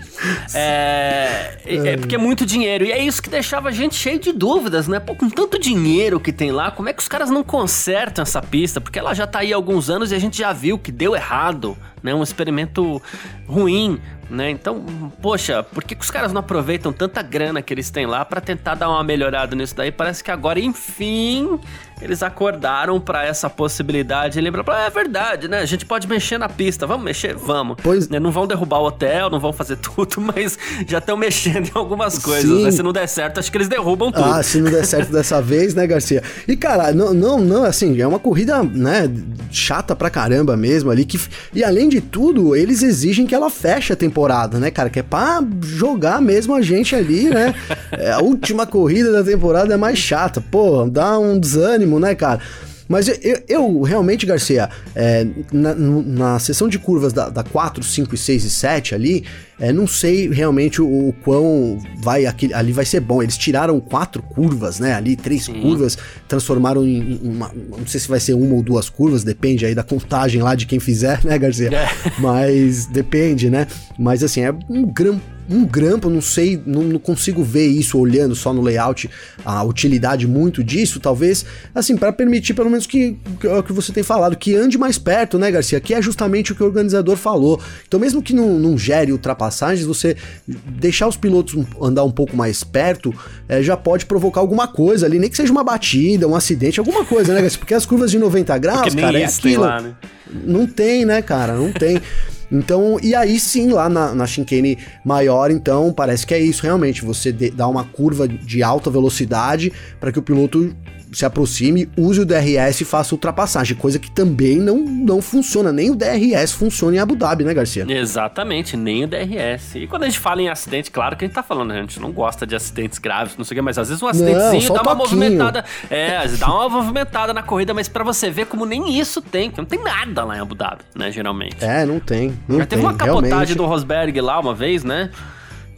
É, 0.53 1.57
é, 1.65 1.97
porque 1.97 2.15
é 2.15 2.17
muito 2.17 2.45
dinheiro. 2.45 2.83
E 2.83 2.91
é 2.91 3.01
isso 3.01 3.20
que 3.21 3.29
deixava 3.29 3.69
a 3.69 3.71
gente 3.71 3.95
cheio 3.95 4.19
de 4.19 4.31
dúvidas, 4.31 4.87
né? 4.87 4.99
Pô, 4.99 5.15
com 5.15 5.29
tanto 5.29 5.59
dinheiro 5.59 6.19
que 6.19 6.33
tem 6.33 6.51
lá, 6.51 6.71
como 6.71 6.89
é 6.89 6.93
que 6.93 7.01
os 7.01 7.07
caras 7.07 7.29
não 7.29 7.43
consertam 7.43 8.23
essa 8.23 8.41
pista? 8.41 8.81
Porque 8.81 8.99
ela 8.99 9.13
já 9.13 9.25
tá 9.27 9.39
aí 9.39 9.53
há 9.53 9.55
alguns 9.55 9.89
anos 9.89 10.11
e 10.11 10.15
a 10.15 10.19
gente 10.19 10.37
já 10.37 10.51
viu 10.51 10.77
que 10.77 10.91
deu 10.91 11.15
errado, 11.15 11.77
né? 12.03 12.13
Um 12.13 12.23
experimento 12.23 13.01
ruim, 13.47 13.99
né? 14.29 14.49
Então, 14.49 14.83
poxa, 15.21 15.61
por 15.61 15.83
que, 15.83 15.95
que, 15.95 16.03
os 16.03 16.09
caras 16.09 16.33
não 16.33 16.39
aproveitam 16.39 16.91
tanta 16.91 17.21
grana 17.21 17.61
que 17.61 17.73
eles 17.73 17.89
têm 17.89 18.05
lá 18.05 18.25
para 18.25 18.41
tentar 18.41 18.75
dar 18.75 18.89
uma 18.89 19.03
melhorada 19.03 19.55
nisso 19.55 19.75
daí? 19.75 19.91
Parece 19.91 20.23
que 20.23 20.31
agora, 20.31 20.59
enfim, 20.59 21.59
eles 22.01 22.23
acordaram 22.23 22.99
para 22.99 23.25
essa 23.25 23.49
possibilidade 23.49 24.37
e 24.37 24.41
lembram, 24.41 24.63
ah, 24.67 24.85
é 24.85 24.89
verdade, 24.89 25.47
né? 25.47 25.59
A 25.59 25.65
gente 25.65 25.85
pode 25.85 26.07
mexer 26.07 26.37
na 26.37 26.49
pista, 26.49 26.87
vamos 26.87 27.05
mexer? 27.05 27.35
Vamos. 27.35 27.77
Pois... 27.81 28.09
Né? 28.09 28.19
Não 28.19 28.31
vão 28.31 28.47
derrubar 28.47 28.79
o 28.79 28.87
hotel, 28.87 29.29
não 29.29 29.39
vão 29.39 29.53
fazer 29.53 29.77
tudo, 29.81 30.19
mas 30.19 30.57
já 30.87 30.97
estão 30.97 31.15
mexendo 31.15 31.67
em 31.67 31.71
algumas 31.73 32.17
coisas, 32.17 32.63
né? 32.63 32.71
Se 32.71 32.83
não 32.83 32.91
der 32.91 33.07
certo, 33.07 33.39
acho 33.39 33.51
que 33.51 33.57
eles 33.57 33.67
derrubam 33.67 34.11
tudo. 34.11 34.25
Ah, 34.25 34.41
se 34.43 34.59
não 34.59 34.71
der 34.71 34.85
certo 34.85 35.11
dessa 35.11 35.39
vez, 35.41 35.73
né, 35.73 35.85
Garcia? 35.85 36.23
E, 36.47 36.55
cara, 36.55 36.91
não, 36.93 37.13
não, 37.13 37.39
não, 37.39 37.63
assim, 37.63 37.99
é 38.01 38.07
uma 38.07 38.19
corrida, 38.19 38.63
né, 38.63 39.09
chata 39.51 39.95
pra 39.95 40.09
caramba 40.09 40.55
mesmo 40.57 40.89
ali, 40.89 41.05
que, 41.05 41.19
e 41.53 41.63
além 41.63 41.89
de 41.89 42.01
tudo, 42.01 42.55
eles 42.55 42.81
exigem 42.81 43.25
que 43.25 43.35
ela 43.35 43.49
feche 43.49 43.93
a 43.93 43.95
temporada, 43.95 44.59
né, 44.59 44.71
cara? 44.71 44.89
Que 44.89 44.99
é 44.99 45.03
pra 45.03 45.43
jogar 45.61 46.21
mesmo 46.21 46.55
a 46.55 46.61
gente 46.61 46.95
ali, 46.95 47.29
né? 47.29 47.53
É, 47.91 48.11
a 48.13 48.19
última 48.19 48.65
corrida 48.65 49.11
da 49.11 49.21
temporada 49.21 49.73
é 49.73 49.77
mais 49.77 49.97
chata. 49.97 50.39
Pô, 50.39 50.85
dá 50.85 51.19
um 51.19 51.37
desânimo, 51.37 51.90
né, 51.99 52.15
cara? 52.15 52.39
Mas 52.87 53.07
eu, 53.07 53.15
eu, 53.21 53.43
eu 53.47 53.81
realmente, 53.83 54.25
Garcia, 54.25 54.69
é, 54.93 55.25
na, 55.51 55.73
na 55.73 56.39
sessão 56.39 56.67
de 56.67 56.77
curvas 56.77 57.13
da, 57.13 57.29
da 57.29 57.41
4, 57.41 57.81
5, 57.81 58.17
6 58.17 58.43
e 58.43 58.49
7 58.49 58.95
ali, 58.95 59.23
é, 59.61 59.71
não 59.71 59.85
sei 59.85 60.27
realmente 60.27 60.81
o, 60.81 61.09
o 61.09 61.13
quão 61.23 61.77
vai 61.97 62.25
aqui, 62.25 62.51
ali 62.51 62.71
vai 62.71 62.83
ser 62.83 62.99
bom. 62.99 63.21
Eles 63.21 63.37
tiraram 63.37 63.79
quatro 63.79 64.23
curvas, 64.23 64.79
né? 64.79 64.95
Ali, 64.95 65.15
três 65.15 65.45
Sim. 65.45 65.61
curvas, 65.61 65.95
transformaram 66.27 66.83
em, 66.83 67.19
em 67.23 67.29
uma. 67.29 67.51
Não 67.53 67.85
sei 67.85 67.99
se 67.99 68.07
vai 68.07 68.19
ser 68.19 68.33
uma 68.33 68.55
ou 68.55 68.63
duas 68.63 68.89
curvas, 68.89 69.23
depende 69.23 69.63
aí 69.63 69.75
da 69.75 69.83
contagem 69.83 70.41
lá 70.41 70.55
de 70.55 70.65
quem 70.65 70.79
fizer, 70.79 71.23
né, 71.23 71.37
Garcia? 71.37 71.69
É. 71.71 71.87
Mas 72.17 72.87
depende, 72.87 73.51
né? 73.51 73.67
Mas 73.99 74.23
assim, 74.23 74.41
é 74.41 74.51
um 74.67 74.83
gran, 74.83 75.19
um 75.51 75.65
grampo, 75.65 76.09
não 76.09 76.21
sei, 76.21 76.61
não, 76.65 76.83
não, 76.83 76.99
consigo 76.99 77.43
ver 77.43 77.67
isso 77.67 77.97
olhando 77.97 78.35
só 78.35 78.53
no 78.53 78.61
layout, 78.61 79.09
a 79.43 79.63
utilidade 79.63 80.27
muito 80.27 80.63
disso, 80.63 80.99
talvez, 80.99 81.45
assim, 81.75 81.97
para 81.97 82.13
permitir 82.13 82.53
pelo 82.53 82.69
menos 82.69 82.87
que, 82.87 83.17
que, 83.39 83.47
é 83.47 83.61
que 83.61 83.73
você 83.73 83.91
tem 83.91 84.03
falado, 84.03 84.35
que 84.35 84.55
ande 84.55 84.77
mais 84.77 84.97
perto, 84.97 85.37
né, 85.37 85.51
Garcia? 85.51 85.79
Que 85.79 85.93
é 85.93 86.01
justamente 86.01 86.51
o 86.51 86.55
que 86.55 86.63
o 86.63 86.65
organizador 86.65 87.17
falou. 87.17 87.59
Então, 87.87 87.99
mesmo 87.99 88.21
que 88.21 88.33
não, 88.33 88.57
não 88.57 88.77
gere 88.77 89.11
ultrapassagens, 89.51 89.85
você 89.85 90.15
deixar 90.47 91.07
os 91.07 91.17
pilotos 91.17 91.63
andar 91.79 92.03
um 92.03 92.11
pouco 92.11 92.35
mais 92.35 92.63
perto 92.63 93.13
é, 93.47 93.61
já 93.61 93.75
pode 93.75 94.05
provocar 94.05 94.39
alguma 94.39 94.67
coisa 94.67 95.05
ali, 95.05 95.19
nem 95.19 95.29
que 95.29 95.37
seja 95.37 95.51
uma 95.51 95.63
batida, 95.63 96.27
um 96.27 96.35
acidente, 96.35 96.79
alguma 96.79 97.05
coisa, 97.05 97.33
né? 97.33 97.47
Porque 97.59 97.73
as 97.73 97.85
curvas 97.85 98.09
de 98.09 98.17
90 98.17 98.57
graus, 98.57 98.95
cara, 98.95 99.19
é 99.19 99.25
aquilo. 99.25 99.63
Lá, 99.63 99.81
né? 99.81 99.93
Não 100.31 100.65
tem, 100.65 101.05
né, 101.05 101.21
cara? 101.21 101.53
Não 101.55 101.71
tem. 101.71 102.01
Então, 102.49 102.97
e 103.01 103.15
aí 103.15 103.39
sim, 103.39 103.71
lá 103.71 103.87
na, 103.87 104.13
na 104.13 104.27
chicane 104.27 104.77
maior, 105.05 105.51
então, 105.51 105.93
parece 105.93 106.25
que 106.25 106.33
é 106.33 106.39
isso 106.39 106.63
realmente. 106.63 107.03
Você 107.03 107.31
dá 107.31 107.67
uma 107.67 107.83
curva 107.83 108.27
de 108.27 108.61
alta 108.61 108.89
velocidade 108.89 109.71
para 109.99 110.11
que 110.11 110.19
o 110.19 110.21
piloto 110.21 110.75
se 111.11 111.25
aproxime, 111.25 111.89
use 111.97 112.21
o 112.21 112.25
DRS 112.25 112.81
e 112.81 112.85
faça 112.85 113.13
ultrapassagem, 113.13 113.75
coisa 113.75 113.99
que 113.99 114.09
também 114.09 114.57
não, 114.57 114.77
não 114.77 115.21
funciona. 115.21 115.71
Nem 115.71 115.91
o 115.91 115.95
DRS 115.95 116.53
funciona 116.53 116.95
em 116.95 116.99
Abu 116.99 117.15
Dhabi, 117.15 117.43
né, 117.43 117.53
Garcia? 117.53 117.85
Exatamente, 117.87 118.77
nem 118.77 119.03
o 119.03 119.07
DRS. 119.07 119.75
E 119.75 119.87
quando 119.87 120.03
a 120.03 120.05
gente 120.05 120.19
fala 120.19 120.41
em 120.41 120.49
acidente, 120.49 120.89
claro 120.89 121.17
que 121.17 121.25
a 121.25 121.27
gente 121.27 121.35
tá 121.35 121.43
falando, 121.43 121.69
né? 121.69 121.79
a 121.79 121.81
gente 121.81 121.99
não 121.99 122.11
gosta 122.11 122.47
de 122.47 122.55
acidentes 122.55 122.97
graves, 122.97 123.35
não 123.37 123.43
sei 123.43 123.55
o 123.55 123.57
que, 123.57 123.61
mas 123.61 123.77
às 123.77 123.89
vezes 123.89 124.01
um 124.01 124.07
acidentezinho 124.07 124.69
não, 124.69 124.75
dá 124.75 124.81
uma 124.81 124.95
movimentada. 124.95 125.65
É, 125.89 126.27
dá 126.27 126.47
uma 126.47 126.69
movimentada 126.69 127.33
na 127.33 127.43
corrida, 127.43 127.73
mas 127.73 127.89
para 127.89 128.03
você 128.03 128.29
ver 128.29 128.45
como 128.45 128.65
nem 128.65 128.97
isso 128.97 129.21
tem, 129.21 129.51
que 129.51 129.57
não 129.57 129.65
tem 129.65 129.83
nada 129.83 130.23
lá 130.23 130.37
em 130.37 130.39
Abu 130.39 130.55
Dhabi, 130.55 130.83
né, 130.95 131.11
geralmente. 131.11 131.57
É, 131.59 131.85
não 131.85 131.99
tem. 131.99 132.37
Não 132.47 132.59
Já 132.59 132.65
tem, 132.65 132.77
teve 132.77 132.81
uma 132.81 132.93
capotagem 132.93 133.29
realmente. 133.29 133.55
do 133.55 133.65
Rosberg 133.65 134.21
lá 134.21 134.39
uma 134.39 134.53
vez, 134.53 134.83
né? 134.83 135.09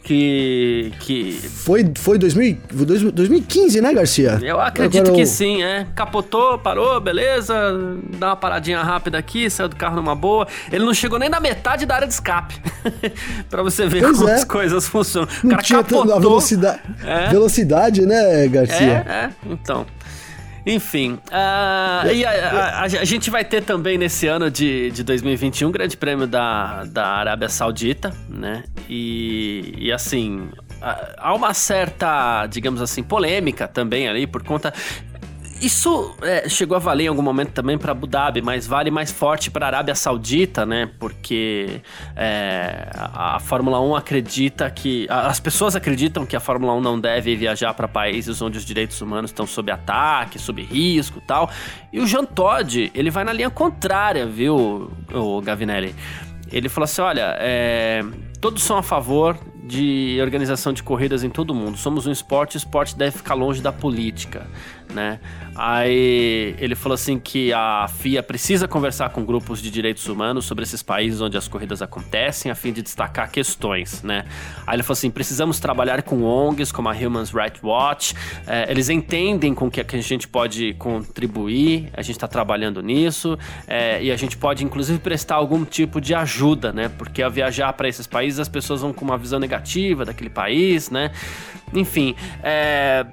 Que. 0.04 0.92
que... 1.00 1.32
Foi, 1.32 1.90
foi 1.96 2.18
2000, 2.18 2.58
2015, 3.12 3.80
né, 3.80 3.92
Garcia? 3.92 4.38
Eu 4.42 4.60
acredito 4.60 5.00
Agora, 5.00 5.16
que 5.16 5.26
sim, 5.26 5.62
é. 5.62 5.86
Capotou, 5.94 6.58
parou, 6.58 7.00
beleza, 7.00 7.54
dá 8.18 8.28
uma 8.28 8.36
paradinha 8.36 8.82
rápida 8.82 9.16
aqui, 9.16 9.48
saiu 9.48 9.68
do 9.68 9.76
carro 9.76 9.96
numa 9.96 10.14
boa. 10.14 10.46
Ele 10.70 10.84
não 10.84 10.92
chegou 10.92 11.18
nem 11.18 11.30
na 11.30 11.40
metade 11.40 11.86
da 11.86 11.94
área 11.94 12.06
de 12.06 12.12
escape. 12.12 12.54
pra 13.48 13.62
você 13.62 13.86
ver 13.86 14.02
pois 14.02 14.18
como 14.18 14.28
é. 14.28 14.34
as 14.34 14.44
coisas 14.44 14.86
funcionam. 14.86 15.28
O 15.42 15.48
cara 15.48 15.62
capotou. 15.62 16.14
A 16.14 16.18
velocidade, 16.18 16.80
é. 17.02 17.28
velocidade, 17.30 18.04
né, 18.04 18.46
Garcia? 18.48 19.04
É, 19.08 19.10
é, 19.10 19.30
então. 19.46 19.86
Enfim, 20.66 21.18
uh, 21.28 22.10
e 22.10 22.24
a, 22.24 22.30
a, 22.30 22.82
a, 22.84 23.04
gente 23.04 23.30
vai 23.30 23.44
ter 23.44 23.62
também 23.62 23.98
nesse 23.98 24.26
ano 24.26 24.50
de, 24.50 24.90
de 24.90 25.04
2021 25.04 25.68
um 25.68 25.72
grande 25.72 25.94
prêmio 25.96 26.26
da, 26.26 26.84
da 26.84 27.06
Arábia 27.06 27.50
Saudita, 27.50 28.14
né? 28.28 28.64
E, 28.88 29.74
e 29.76 29.92
assim, 29.92 30.48
há 31.18 31.34
uma 31.34 31.52
certa, 31.52 32.46
digamos 32.46 32.80
assim, 32.80 33.02
polêmica 33.02 33.68
também 33.68 34.08
ali 34.08 34.26
por 34.26 34.42
conta 34.42 34.72
isso 35.64 36.14
é, 36.22 36.48
chegou 36.48 36.76
a 36.76 36.80
valer 36.80 37.04
em 37.04 37.08
algum 37.08 37.22
momento 37.22 37.52
também 37.52 37.78
para 37.78 37.92
Abu 37.92 38.06
Dhabi, 38.06 38.42
mas 38.42 38.66
vale 38.66 38.90
mais 38.90 39.10
forte 39.10 39.50
para 39.50 39.66
a 39.66 39.68
Arábia 39.68 39.94
Saudita, 39.94 40.66
né? 40.66 40.90
Porque 40.98 41.80
é, 42.14 42.88
a, 42.94 43.36
a, 43.36 43.40
Fórmula 43.40 43.80
1 43.80 43.96
acredita 43.96 44.70
que. 44.70 45.06
A, 45.08 45.28
as 45.28 45.40
pessoas 45.40 45.74
acreditam 45.74 46.26
que 46.26 46.36
a 46.36 46.40
Fórmula 46.40 46.74
1 46.74 46.80
não 46.80 47.00
deve 47.00 47.34
viajar 47.34 47.72
para 47.74 47.88
países 47.88 48.42
onde 48.42 48.58
os 48.58 48.64
direitos 48.64 49.00
humanos 49.00 49.30
estão 49.30 49.46
sob 49.46 49.70
ataque, 49.70 50.38
sob 50.38 50.62
risco 50.62 51.20
tal. 51.26 51.50
E 51.92 52.00
o 52.00 52.06
Jean 52.06 52.24
Todt, 52.24 52.90
ele 52.94 53.10
vai 53.10 53.24
na 53.24 53.32
linha 53.32 53.50
contrária, 53.50 54.26
viu, 54.26 54.90
o 55.12 55.40
Gavinelli? 55.40 55.94
Ele 56.52 56.68
falou 56.68 56.84
assim: 56.84 57.02
olha, 57.02 57.36
é, 57.38 58.04
todos 58.40 58.62
são 58.62 58.76
a 58.76 58.82
favor 58.82 59.38
de 59.64 60.18
organização 60.20 60.72
de 60.74 60.82
corridas 60.82 61.24
em 61.24 61.30
todo 61.30 61.50
o 61.50 61.54
mundo. 61.54 61.78
Somos 61.78 62.06
um 62.06 62.12
esporte, 62.12 62.56
o 62.56 62.58
esporte 62.58 62.96
deve 62.96 63.16
ficar 63.16 63.34
longe 63.34 63.62
da 63.62 63.72
política, 63.72 64.46
né? 64.92 65.20
Aí 65.56 66.56
ele 66.58 66.74
falou 66.74 66.94
assim 66.94 67.18
que 67.18 67.52
a 67.52 67.86
FIA 67.88 68.22
precisa 68.22 68.66
conversar 68.66 69.10
com 69.10 69.24
grupos 69.24 69.62
de 69.62 69.70
direitos 69.70 70.08
humanos 70.08 70.44
sobre 70.46 70.64
esses 70.64 70.82
países 70.82 71.20
onde 71.20 71.36
as 71.36 71.46
corridas 71.46 71.80
acontecem, 71.80 72.50
a 72.50 72.54
fim 72.54 72.72
de 72.72 72.82
destacar 72.82 73.30
questões, 73.30 74.02
né? 74.02 74.24
Aí 74.66 74.76
ele 74.76 74.82
falou 74.82 74.94
assim: 74.94 75.10
precisamos 75.10 75.60
trabalhar 75.60 76.02
com 76.02 76.22
ONGs 76.22 76.72
como 76.72 76.88
a 76.88 76.92
Human 76.92 77.24
Rights 77.24 77.62
Watch. 77.62 78.14
É, 78.46 78.70
eles 78.70 78.88
entendem 78.88 79.54
com 79.54 79.66
o 79.66 79.70
que 79.70 79.80
a 79.80 80.00
gente 80.00 80.26
pode 80.26 80.74
contribuir, 80.74 81.88
a 81.92 82.02
gente 82.02 82.16
está 82.16 82.26
trabalhando 82.26 82.82
nisso, 82.82 83.38
é, 83.68 84.02
e 84.02 84.10
a 84.10 84.16
gente 84.16 84.36
pode 84.36 84.64
inclusive 84.64 84.98
prestar 84.98 85.36
algum 85.36 85.64
tipo 85.64 86.00
de 86.00 86.14
ajuda, 86.14 86.72
né? 86.72 86.88
Porque 86.88 87.22
ao 87.22 87.30
viajar 87.30 87.72
para 87.74 87.88
esses 87.88 88.06
países 88.06 88.40
as 88.40 88.48
pessoas 88.48 88.80
vão 88.80 88.92
com 88.92 89.04
uma 89.04 89.16
visão 89.16 89.38
negativa 89.38 90.04
daquele 90.04 90.30
país, 90.30 90.90
né? 90.90 91.12
Enfim, 91.72 92.14
é, 92.42 93.04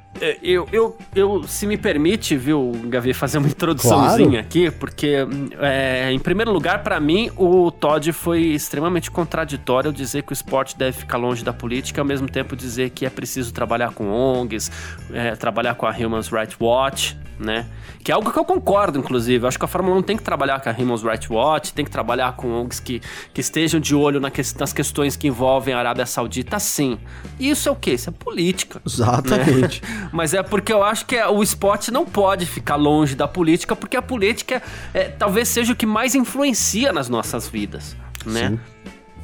eu, 0.41 0.67
eu, 0.71 0.97
eu, 1.15 1.43
se 1.61 1.67
me 1.67 1.77
permite, 1.77 2.35
viu, 2.35 2.71
Gavi, 2.85 3.13
fazer 3.13 3.37
uma 3.37 3.47
introduçãozinha 3.47 4.29
claro. 4.29 4.39
aqui, 4.39 4.71
porque, 4.71 5.27
é, 5.59 6.11
em 6.11 6.17
primeiro 6.17 6.51
lugar, 6.51 6.81
para 6.81 6.99
mim, 6.99 7.29
o 7.37 7.69
Todd 7.69 8.11
foi 8.13 8.41
extremamente 8.45 9.11
contraditório 9.11 9.89
ao 9.89 9.93
dizer 9.93 10.23
que 10.23 10.31
o 10.31 10.33
esporte 10.33 10.75
deve 10.75 10.97
ficar 10.97 11.17
longe 11.17 11.43
da 11.43 11.53
política, 11.53 12.01
ao 12.01 12.05
mesmo 12.05 12.27
tempo 12.27 12.55
dizer 12.55 12.89
que 12.89 13.05
é 13.05 13.11
preciso 13.11 13.53
trabalhar 13.53 13.91
com 13.91 14.09
ONGs, 14.09 14.71
é, 15.13 15.35
trabalhar 15.35 15.75
com 15.75 15.85
a 15.85 15.91
Human 15.91 16.21
Rights 16.21 16.57
Watch, 16.59 17.15
né? 17.41 17.65
Que 18.03 18.11
é 18.11 18.15
algo 18.15 18.31
que 18.31 18.37
eu 18.37 18.45
concordo, 18.45 18.97
inclusive. 18.97 19.43
Eu 19.43 19.47
acho 19.47 19.59
que 19.59 19.65
a 19.65 19.67
Fórmula 19.67 19.95
1 19.97 20.01
tem 20.03 20.17
que 20.17 20.23
trabalhar 20.23 20.59
com 20.59 20.69
a 20.69 20.73
Human 20.73 20.97
Rights 20.97 21.29
Watch, 21.29 21.73
tem 21.73 21.83
que 21.83 21.91
trabalhar 21.91 22.35
com 22.35 22.47
ONGs 22.51 22.79
que, 22.79 23.01
que 23.33 23.41
estejam 23.41 23.79
de 23.79 23.95
olho 23.95 24.19
na 24.19 24.31
que, 24.31 24.41
nas 24.59 24.73
questões 24.73 25.15
que 25.15 25.27
envolvem 25.27 25.73
a 25.73 25.79
Arábia 25.79 26.05
Saudita, 26.05 26.59
sim. 26.59 26.97
E 27.39 27.49
isso 27.49 27.67
é 27.67 27.71
o 27.71 27.75
quê? 27.75 27.91
Isso 27.91 28.09
é 28.09 28.13
política. 28.13 28.81
Exatamente. 28.85 29.81
Né? 29.81 30.09
Mas 30.13 30.33
é 30.33 30.41
porque 30.41 30.71
eu 30.71 30.83
acho 30.83 31.05
que 31.05 31.15
é, 31.15 31.27
o 31.27 31.43
esporte 31.51 31.91
não 31.91 32.05
pode 32.05 32.45
ficar 32.45 32.75
longe 32.75 33.15
da 33.15 33.27
política, 33.27 33.75
porque 33.75 33.95
a 33.95 34.01
política 34.01 34.61
é, 34.93 35.05
talvez 35.05 35.47
seja 35.47 35.73
o 35.73 35.75
que 35.75 35.85
mais 35.85 36.15
influencia 36.15 36.91
nas 36.91 37.09
nossas 37.09 37.47
vidas, 37.47 37.95
né? 38.25 38.49
Sim. 38.49 38.59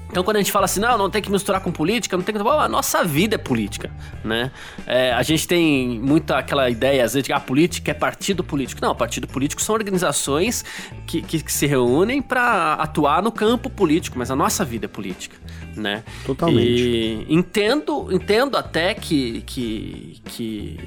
Então, 0.09 0.23
quando 0.23 0.37
a 0.37 0.39
gente 0.39 0.53
fala 0.53 0.65
assim, 0.65 0.79
não, 0.79 0.97
não 0.97 1.09
tem 1.09 1.21
que 1.21 1.29
misturar 1.29 1.59
com 1.59 1.69
política, 1.69 2.15
não 2.15 2.23
tem 2.23 2.33
que. 2.33 2.41
a 2.41 2.69
nossa 2.69 3.03
vida 3.03 3.35
é 3.35 3.37
política, 3.37 3.91
né? 4.23 4.51
É, 4.85 5.11
a 5.11 5.21
gente 5.21 5.45
tem 5.45 5.99
muita 5.99 6.37
aquela 6.37 6.69
ideia, 6.69 7.03
às 7.03 7.13
vezes, 7.13 7.23
de 7.23 7.27
que 7.27 7.33
a 7.33 7.39
política 7.39 7.91
é 7.91 7.93
partido 7.93 8.41
político. 8.41 8.79
Não, 8.81 8.95
partido 8.95 9.27
político 9.27 9.61
são 9.61 9.75
organizações 9.75 10.63
que, 11.05 11.21
que, 11.21 11.43
que 11.43 11.51
se 11.51 11.65
reúnem 11.65 12.21
para 12.21 12.75
atuar 12.75 13.21
no 13.21 13.33
campo 13.33 13.69
político, 13.69 14.17
mas 14.17 14.31
a 14.31 14.35
nossa 14.35 14.63
vida 14.63 14.85
é 14.85 14.87
política 14.87 15.35
né? 15.77 16.03
Totalmente. 16.25 16.67
E 16.67 17.25
entendo, 17.29 18.11
entendo 18.11 18.57
até 18.57 18.93
que, 18.93 19.41
que, 19.41 20.21
que, 20.25 20.79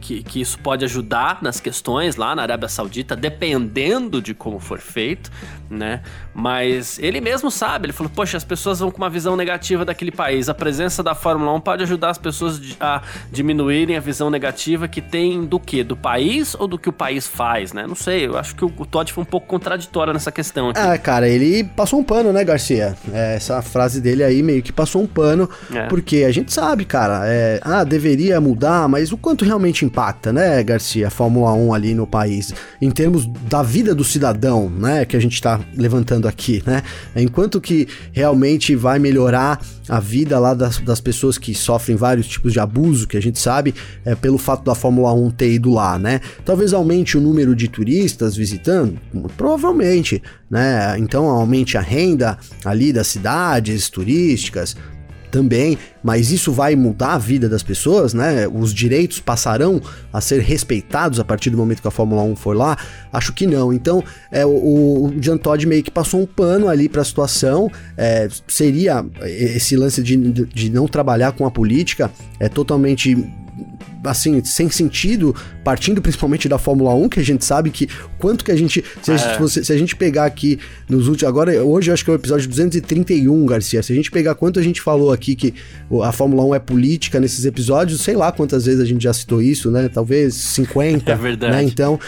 que, 0.00 0.22
que 0.22 0.40
isso 0.40 0.58
pode 0.58 0.84
ajudar 0.84 1.42
nas 1.42 1.60
questões 1.60 2.16
lá 2.16 2.34
na 2.34 2.42
Arábia 2.42 2.68
Saudita, 2.68 3.14
dependendo 3.14 4.20
de 4.20 4.34
como 4.34 4.58
for 4.58 4.80
feito, 4.80 5.30
né? 5.70 6.00
Mas 6.34 6.98
ele 6.98 7.20
mesmo 7.20 7.50
sabe, 7.50 7.86
ele 7.86 7.92
falou, 7.92 8.10
poxa, 8.14 8.36
as 8.36 8.44
pessoas 8.44 8.78
vão 8.78 8.90
com 8.90 8.98
uma 8.98 9.10
visão 9.10 9.36
negativa 9.36 9.84
daquele 9.84 10.10
país. 10.10 10.48
A 10.48 10.54
presença 10.54 11.02
da 11.02 11.14
Fórmula 11.14 11.52
1 11.54 11.60
pode 11.60 11.82
ajudar 11.82 12.10
as 12.10 12.18
pessoas 12.18 12.60
a 12.80 13.02
diminuírem 13.30 13.96
a 13.96 14.00
visão 14.00 14.30
negativa 14.30 14.88
que 14.88 15.00
tem 15.00 15.44
do 15.44 15.60
que? 15.60 15.82
Do 15.82 15.96
país 15.96 16.54
ou 16.58 16.66
do 16.66 16.78
que 16.78 16.88
o 16.88 16.92
país 16.92 17.26
faz, 17.26 17.72
né? 17.72 17.86
Não 17.86 17.94
sei, 17.94 18.26
eu 18.26 18.38
acho 18.38 18.54
que 18.54 18.64
o 18.64 18.70
Todd 18.70 19.12
foi 19.12 19.22
um 19.22 19.26
pouco 19.26 19.46
contraditório 19.46 20.12
nessa 20.12 20.32
questão 20.32 20.70
aqui. 20.70 20.80
Ah, 20.80 20.96
cara, 20.98 21.28
ele 21.28 21.64
passou 21.64 21.98
um 21.98 22.04
pano, 22.04 22.32
né, 22.32 22.44
Garcia? 22.44 22.96
É, 23.12 23.36
essa 23.36 23.60
frase 23.62 24.00
dele 24.00 24.22
aí 24.22 24.42
meio 24.42 24.62
que 24.62 24.72
passou 24.72 25.02
um 25.02 25.06
pano, 25.06 25.48
é. 25.74 25.86
porque 25.86 26.24
a 26.24 26.32
gente 26.32 26.52
sabe, 26.52 26.84
cara, 26.84 27.22
é, 27.26 27.60
ah, 27.62 27.84
deveria 27.84 28.40
mudar, 28.40 28.88
mas 28.88 29.12
o 29.12 29.16
quanto 29.16 29.44
realmente 29.44 29.84
impacta, 29.84 30.32
né, 30.32 30.62
Garcia, 30.62 31.08
a 31.08 31.10
Fórmula 31.10 31.52
1 31.52 31.74
ali 31.74 31.94
no 31.94 32.06
país, 32.06 32.54
em 32.80 32.90
termos 32.90 33.26
da 33.26 33.62
vida 33.62 33.94
do 33.94 34.04
cidadão, 34.04 34.68
né, 34.68 35.04
que 35.04 35.16
a 35.16 35.20
gente 35.20 35.40
tá 35.40 35.57
levantando 35.76 36.28
aqui, 36.28 36.62
né, 36.66 36.82
enquanto 37.16 37.60
que 37.60 37.88
realmente 38.12 38.74
vai 38.74 38.98
melhorar 38.98 39.60
a 39.88 40.00
vida 40.00 40.38
lá 40.38 40.54
das, 40.54 40.78
das 40.78 41.00
pessoas 41.00 41.38
que 41.38 41.54
sofrem 41.54 41.96
vários 41.96 42.26
tipos 42.26 42.52
de 42.52 42.60
abuso, 42.60 43.06
que 43.06 43.16
a 43.16 43.22
gente 43.22 43.38
sabe, 43.38 43.74
é, 44.04 44.14
pelo 44.14 44.38
fato 44.38 44.64
da 44.64 44.74
Fórmula 44.74 45.12
1 45.12 45.30
ter 45.30 45.52
ido 45.52 45.72
lá, 45.72 45.98
né, 45.98 46.20
talvez 46.44 46.72
aumente 46.72 47.16
o 47.16 47.20
número 47.20 47.54
de 47.54 47.68
turistas 47.68 48.36
visitando, 48.36 48.98
provavelmente, 49.36 50.22
né, 50.50 50.96
então 50.98 51.26
aumente 51.26 51.78
a 51.78 51.80
renda 51.80 52.38
ali 52.64 52.92
das 52.92 53.06
cidades 53.06 53.88
turísticas, 53.88 54.18
turísticas 54.48 54.76
também, 55.28 55.78
mas 56.02 56.30
isso 56.30 56.52
vai 56.52 56.74
mudar 56.74 57.14
a 57.14 57.18
vida 57.18 57.48
das 57.48 57.62
pessoas, 57.62 58.14
né? 58.14 58.48
Os 58.48 58.72
direitos 58.72 59.20
passarão 59.20 59.80
a 60.12 60.20
ser 60.20 60.40
respeitados 60.40 61.20
a 61.20 61.24
partir 61.24 61.50
do 61.50 61.56
momento 61.56 61.82
que 61.82 61.88
a 61.88 61.90
Fórmula 61.90 62.22
1 62.22 62.36
for 62.36 62.56
lá? 62.56 62.76
Acho 63.12 63.32
que 63.32 63.46
não. 63.46 63.72
Então, 63.72 64.02
é, 64.30 64.44
o, 64.44 64.50
o 64.50 65.14
Jean 65.20 65.36
Todt 65.36 65.66
meio 65.66 65.82
que 65.82 65.90
passou 65.90 66.20
um 66.20 66.26
pano 66.26 66.68
ali 66.68 66.88
para 66.88 67.02
a 67.02 67.04
situação. 67.04 67.70
É, 67.96 68.28
seria 68.46 69.04
esse 69.22 69.76
lance 69.76 70.02
de, 70.02 70.16
de 70.16 70.70
não 70.70 70.86
trabalhar 70.86 71.32
com 71.32 71.46
a 71.46 71.50
política 71.50 72.10
é 72.40 72.48
totalmente 72.48 73.16
assim, 74.04 74.42
sem 74.44 74.70
sentido, 74.70 75.34
partindo 75.64 76.00
principalmente 76.00 76.48
da 76.48 76.58
Fórmula 76.58 76.94
1, 76.94 77.08
que 77.08 77.20
a 77.20 77.24
gente 77.24 77.44
sabe 77.44 77.70
que 77.70 77.88
quanto 78.18 78.44
que 78.44 78.50
a 78.52 78.56
gente. 78.56 78.84
Se, 79.02 79.12
a, 79.12 79.16
gente, 79.16 79.58
É. 79.58 79.64
se 79.64 79.72
a 79.72 79.76
gente 79.76 79.96
pegar 79.96 80.24
aqui 80.24 80.58
nos 80.88 81.08
últimos. 81.08 81.28
Agora, 81.28 81.64
hoje 81.64 81.90
eu 81.90 81.94
acho 81.94 82.04
que 82.04 82.10
é 82.10 82.12
o 82.12 82.16
episódio 82.16 82.48
231, 82.48 83.46
Garcia. 83.46 83.82
Se 83.82 83.92
a 83.92 83.96
gente 83.96 84.10
pegar 84.10 84.34
quanto 84.34 84.58
a 84.58 84.62
gente 84.62 84.80
falou 84.80 85.12
aqui 85.12 85.34
que 85.34 85.54
a 86.02 86.12
Fórmula 86.12 86.44
1 86.44 86.54
é 86.54 86.58
política 86.58 87.18
nesses 87.20 87.44
episódios, 87.44 88.00
sei 88.00 88.16
lá 88.16 88.30
quantas 88.32 88.66
vezes 88.66 88.80
a 88.80 88.84
gente 88.84 89.02
já 89.02 89.12
citou 89.12 89.42
isso, 89.42 89.70
né? 89.70 89.88
Talvez 89.88 90.34
50. 90.34 91.12
É 91.12 91.16
verdade. 91.16 91.56
Né? 91.56 91.62
Então, 91.64 91.98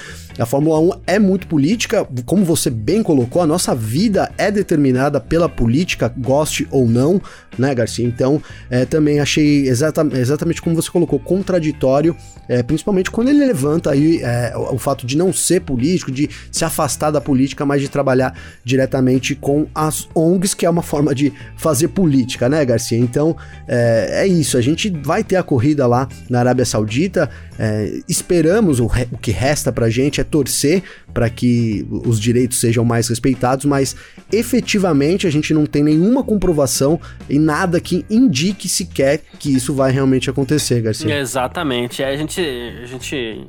a 0.42 0.46
Fórmula 0.46 0.78
1 0.80 0.90
é 1.06 1.18
muito 1.18 1.46
política, 1.46 2.06
como 2.24 2.44
você 2.44 2.70
bem 2.70 3.02
colocou, 3.02 3.42
a 3.42 3.46
nossa 3.46 3.74
vida 3.74 4.30
é 4.38 4.50
determinada 4.50 5.20
pela 5.20 5.48
política, 5.48 6.12
goste 6.16 6.66
ou 6.70 6.88
não, 6.88 7.20
né, 7.58 7.74
Garcia? 7.74 8.06
Então, 8.06 8.42
é, 8.70 8.84
também 8.84 9.20
achei 9.20 9.68
exata, 9.68 10.06
exatamente 10.14 10.62
como 10.62 10.74
você 10.74 10.90
colocou, 10.90 11.18
contraditório, 11.18 12.16
é, 12.48 12.62
principalmente 12.62 13.10
quando 13.10 13.28
ele 13.28 13.44
levanta 13.44 13.90
aí 13.90 14.20
é, 14.22 14.52
o, 14.56 14.74
o 14.74 14.78
fato 14.78 15.06
de 15.06 15.16
não 15.16 15.32
ser 15.32 15.60
político, 15.60 16.10
de 16.10 16.28
se 16.50 16.64
afastar 16.64 17.10
da 17.10 17.20
política, 17.20 17.66
mas 17.66 17.82
de 17.82 17.88
trabalhar 17.88 18.34
diretamente 18.64 19.34
com 19.34 19.66
as 19.74 20.08
ONGs, 20.14 20.54
que 20.54 20.64
é 20.64 20.70
uma 20.70 20.82
forma 20.82 21.14
de 21.14 21.32
fazer 21.56 21.88
política, 21.88 22.48
né, 22.48 22.64
Garcia? 22.64 22.98
Então, 22.98 23.36
é, 23.68 24.22
é 24.22 24.26
isso, 24.26 24.56
a 24.56 24.60
gente 24.60 24.88
vai 24.88 25.22
ter 25.22 25.36
a 25.36 25.42
corrida 25.42 25.86
lá 25.86 26.08
na 26.28 26.38
Arábia 26.40 26.64
Saudita, 26.64 27.28
é, 27.58 28.00
esperamos, 28.08 28.80
o, 28.80 28.86
re- 28.86 29.08
o 29.12 29.18
que 29.18 29.30
resta 29.30 29.70
pra 29.70 29.90
gente 29.90 30.20
é 30.20 30.24
torcer 30.30 30.82
para 31.12 31.28
que 31.28 31.86
os 31.90 32.20
direitos 32.20 32.60
sejam 32.60 32.84
mais 32.84 33.08
respeitados, 33.08 33.64
mas 33.64 33.96
efetivamente 34.32 35.26
a 35.26 35.30
gente 35.30 35.52
não 35.52 35.66
tem 35.66 35.82
nenhuma 35.82 36.22
comprovação 36.22 37.00
e 37.28 37.38
nada 37.38 37.80
que 37.80 38.04
indique 38.08 38.68
sequer 38.68 39.20
que 39.38 39.54
isso 39.54 39.74
vai 39.74 39.90
realmente 39.92 40.30
acontecer, 40.30 40.80
Garcia. 40.80 41.18
Exatamente. 41.18 42.02
É, 42.02 42.08
a, 42.08 42.16
gente, 42.16 42.40
a 42.40 42.86
gente 42.86 43.46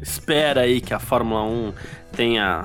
espera 0.00 0.62
aí 0.62 0.80
que 0.80 0.94
a 0.94 0.98
Fórmula 0.98 1.42
1 1.44 1.72
tenha, 2.16 2.64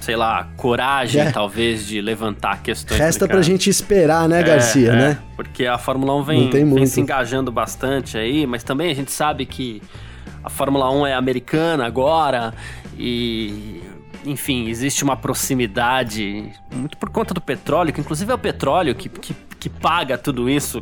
sei 0.00 0.16
lá, 0.16 0.48
coragem, 0.56 1.22
É. 1.22 1.30
talvez, 1.30 1.86
de 1.86 2.00
levantar 2.00 2.62
questões. 2.62 2.98
Resta 3.00 3.26
pra 3.28 3.42
gente 3.42 3.68
esperar, 3.70 4.28
né, 4.28 4.42
Garcia, 4.42 4.90
É, 4.90 4.92
é, 4.92 4.96
né? 4.96 5.18
Porque 5.36 5.66
a 5.66 5.78
Fórmula 5.78 6.14
1 6.14 6.18
Não 6.18 6.24
vem, 6.24 6.50
vem 6.50 6.86
se 6.86 7.00
engajando 7.00 7.50
bastante 7.52 8.16
aí, 8.18 8.46
mas 8.46 8.62
também 8.62 8.90
a 8.90 8.94
gente 8.94 9.10
sabe 9.12 9.46
que 9.46 9.82
a 10.42 10.50
Fórmula 10.50 10.90
1 10.90 11.06
é 11.06 11.14
americana 11.14 11.86
agora 11.86 12.54
e. 12.98 13.80
Enfim, 14.24 14.68
existe 14.68 15.02
uma 15.02 15.16
proximidade 15.16 16.48
muito 16.72 16.96
por 16.96 17.10
conta 17.10 17.34
do 17.34 17.40
petróleo, 17.40 17.92
que 17.92 18.00
inclusive 18.00 18.30
é 18.30 18.34
o 18.34 18.38
petróleo 18.38 18.94
que, 18.94 19.08
que, 19.08 19.34
que 19.58 19.68
paga 19.68 20.16
tudo 20.16 20.48
isso 20.48 20.80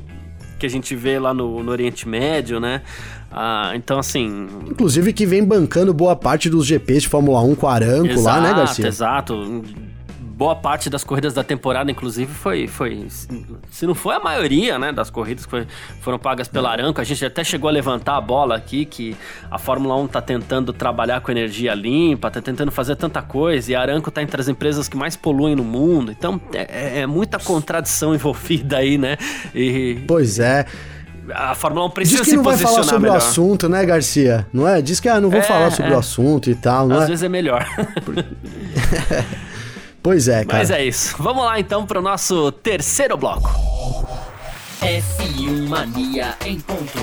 que 0.58 0.66
a 0.66 0.68
gente 0.68 0.94
vê 0.94 1.18
lá 1.18 1.32
no, 1.32 1.62
no 1.62 1.72
Oriente 1.72 2.06
Médio, 2.06 2.60
né? 2.60 2.82
Ah, 3.32 3.72
então, 3.74 3.98
assim, 3.98 4.46
Inclusive 4.68 5.12
que 5.14 5.24
vem 5.24 5.42
bancando 5.42 5.94
boa 5.94 6.14
parte 6.14 6.50
dos 6.50 6.66
GPs 6.66 7.02
de 7.02 7.08
Fórmula 7.08 7.40
1 7.40 7.54
com 7.54 7.66
Aranco 7.66 8.20
lá, 8.20 8.40
né, 8.42 8.52
Garcia? 8.52 8.86
Exato. 8.86 9.64
Boa 10.40 10.56
parte 10.56 10.88
das 10.88 11.04
corridas 11.04 11.34
da 11.34 11.44
temporada, 11.44 11.90
inclusive, 11.90 12.32
foi, 12.32 12.66
foi. 12.66 13.06
Se 13.70 13.84
não 13.86 13.94
foi 13.94 14.14
a 14.16 14.20
maioria, 14.20 14.78
né, 14.78 14.90
das 14.90 15.10
corridas 15.10 15.44
que 15.44 15.50
foi- 15.50 15.66
foram 16.00 16.18
pagas 16.18 16.48
pela 16.48 16.70
Aranco. 16.70 16.98
A 16.98 17.04
gente 17.04 17.22
até 17.22 17.44
chegou 17.44 17.68
a 17.68 17.70
levantar 17.70 18.16
a 18.16 18.20
bola 18.22 18.56
aqui 18.56 18.86
que 18.86 19.14
a 19.50 19.58
Fórmula 19.58 19.94
1 19.96 20.06
tá 20.08 20.22
tentando 20.22 20.72
trabalhar 20.72 21.20
com 21.20 21.30
energia 21.30 21.74
limpa, 21.74 22.30
tá 22.30 22.40
tentando 22.40 22.70
fazer 22.72 22.96
tanta 22.96 23.20
coisa, 23.20 23.70
e 23.70 23.74
a 23.74 23.82
Aranco 23.82 24.10
tá 24.10 24.22
entre 24.22 24.40
as 24.40 24.48
empresas 24.48 24.88
que 24.88 24.96
mais 24.96 25.14
poluem 25.14 25.54
no 25.54 25.62
mundo. 25.62 26.10
Então 26.10 26.40
é, 26.54 27.00
é 27.00 27.06
muita 27.06 27.38
contradição 27.38 28.14
envolvida 28.14 28.78
aí, 28.78 28.96
né? 28.96 29.18
E 29.54 29.98
Pois 30.08 30.38
é. 30.38 30.64
a 31.34 31.54
Fórmula 31.54 31.84
1 31.84 31.90
precisa 31.90 32.16
Diz 32.16 32.24
que 32.24 32.30
se 32.30 32.36
não 32.38 32.44
vai 32.44 32.56
falar 32.56 32.82
sobre 32.84 33.00
melhor. 33.00 33.12
o 33.14 33.18
assunto, 33.18 33.68
né, 33.68 33.84
Garcia? 33.84 34.46
Não 34.54 34.66
é? 34.66 34.80
Diz 34.80 35.00
que 35.00 35.08
ah, 35.10 35.20
não 35.20 35.28
vou 35.28 35.40
É, 35.40 35.42
falar 35.42 35.70
sobre 35.70 35.92
é. 35.92 35.94
o 35.96 35.98
assunto 35.98 36.48
e 36.48 36.54
tal, 36.54 36.88
não 36.88 36.96
Às 36.96 37.02
é? 37.04 37.06
vezes 37.08 37.22
é 37.24 37.28
melhor. 37.28 37.62
Pois 40.02 40.28
é, 40.28 40.44
cara. 40.44 40.58
Mas 40.58 40.70
é 40.70 40.84
isso. 40.84 41.16
Vamos 41.18 41.44
lá 41.44 41.60
então 41.60 41.86
pro 41.86 42.00
nosso 42.00 42.50
terceiro 42.52 43.16
bloco. 43.16 43.50
F1 44.80 45.68
Mania 45.68 46.36
em 46.46 46.58
ponto. 46.60 46.98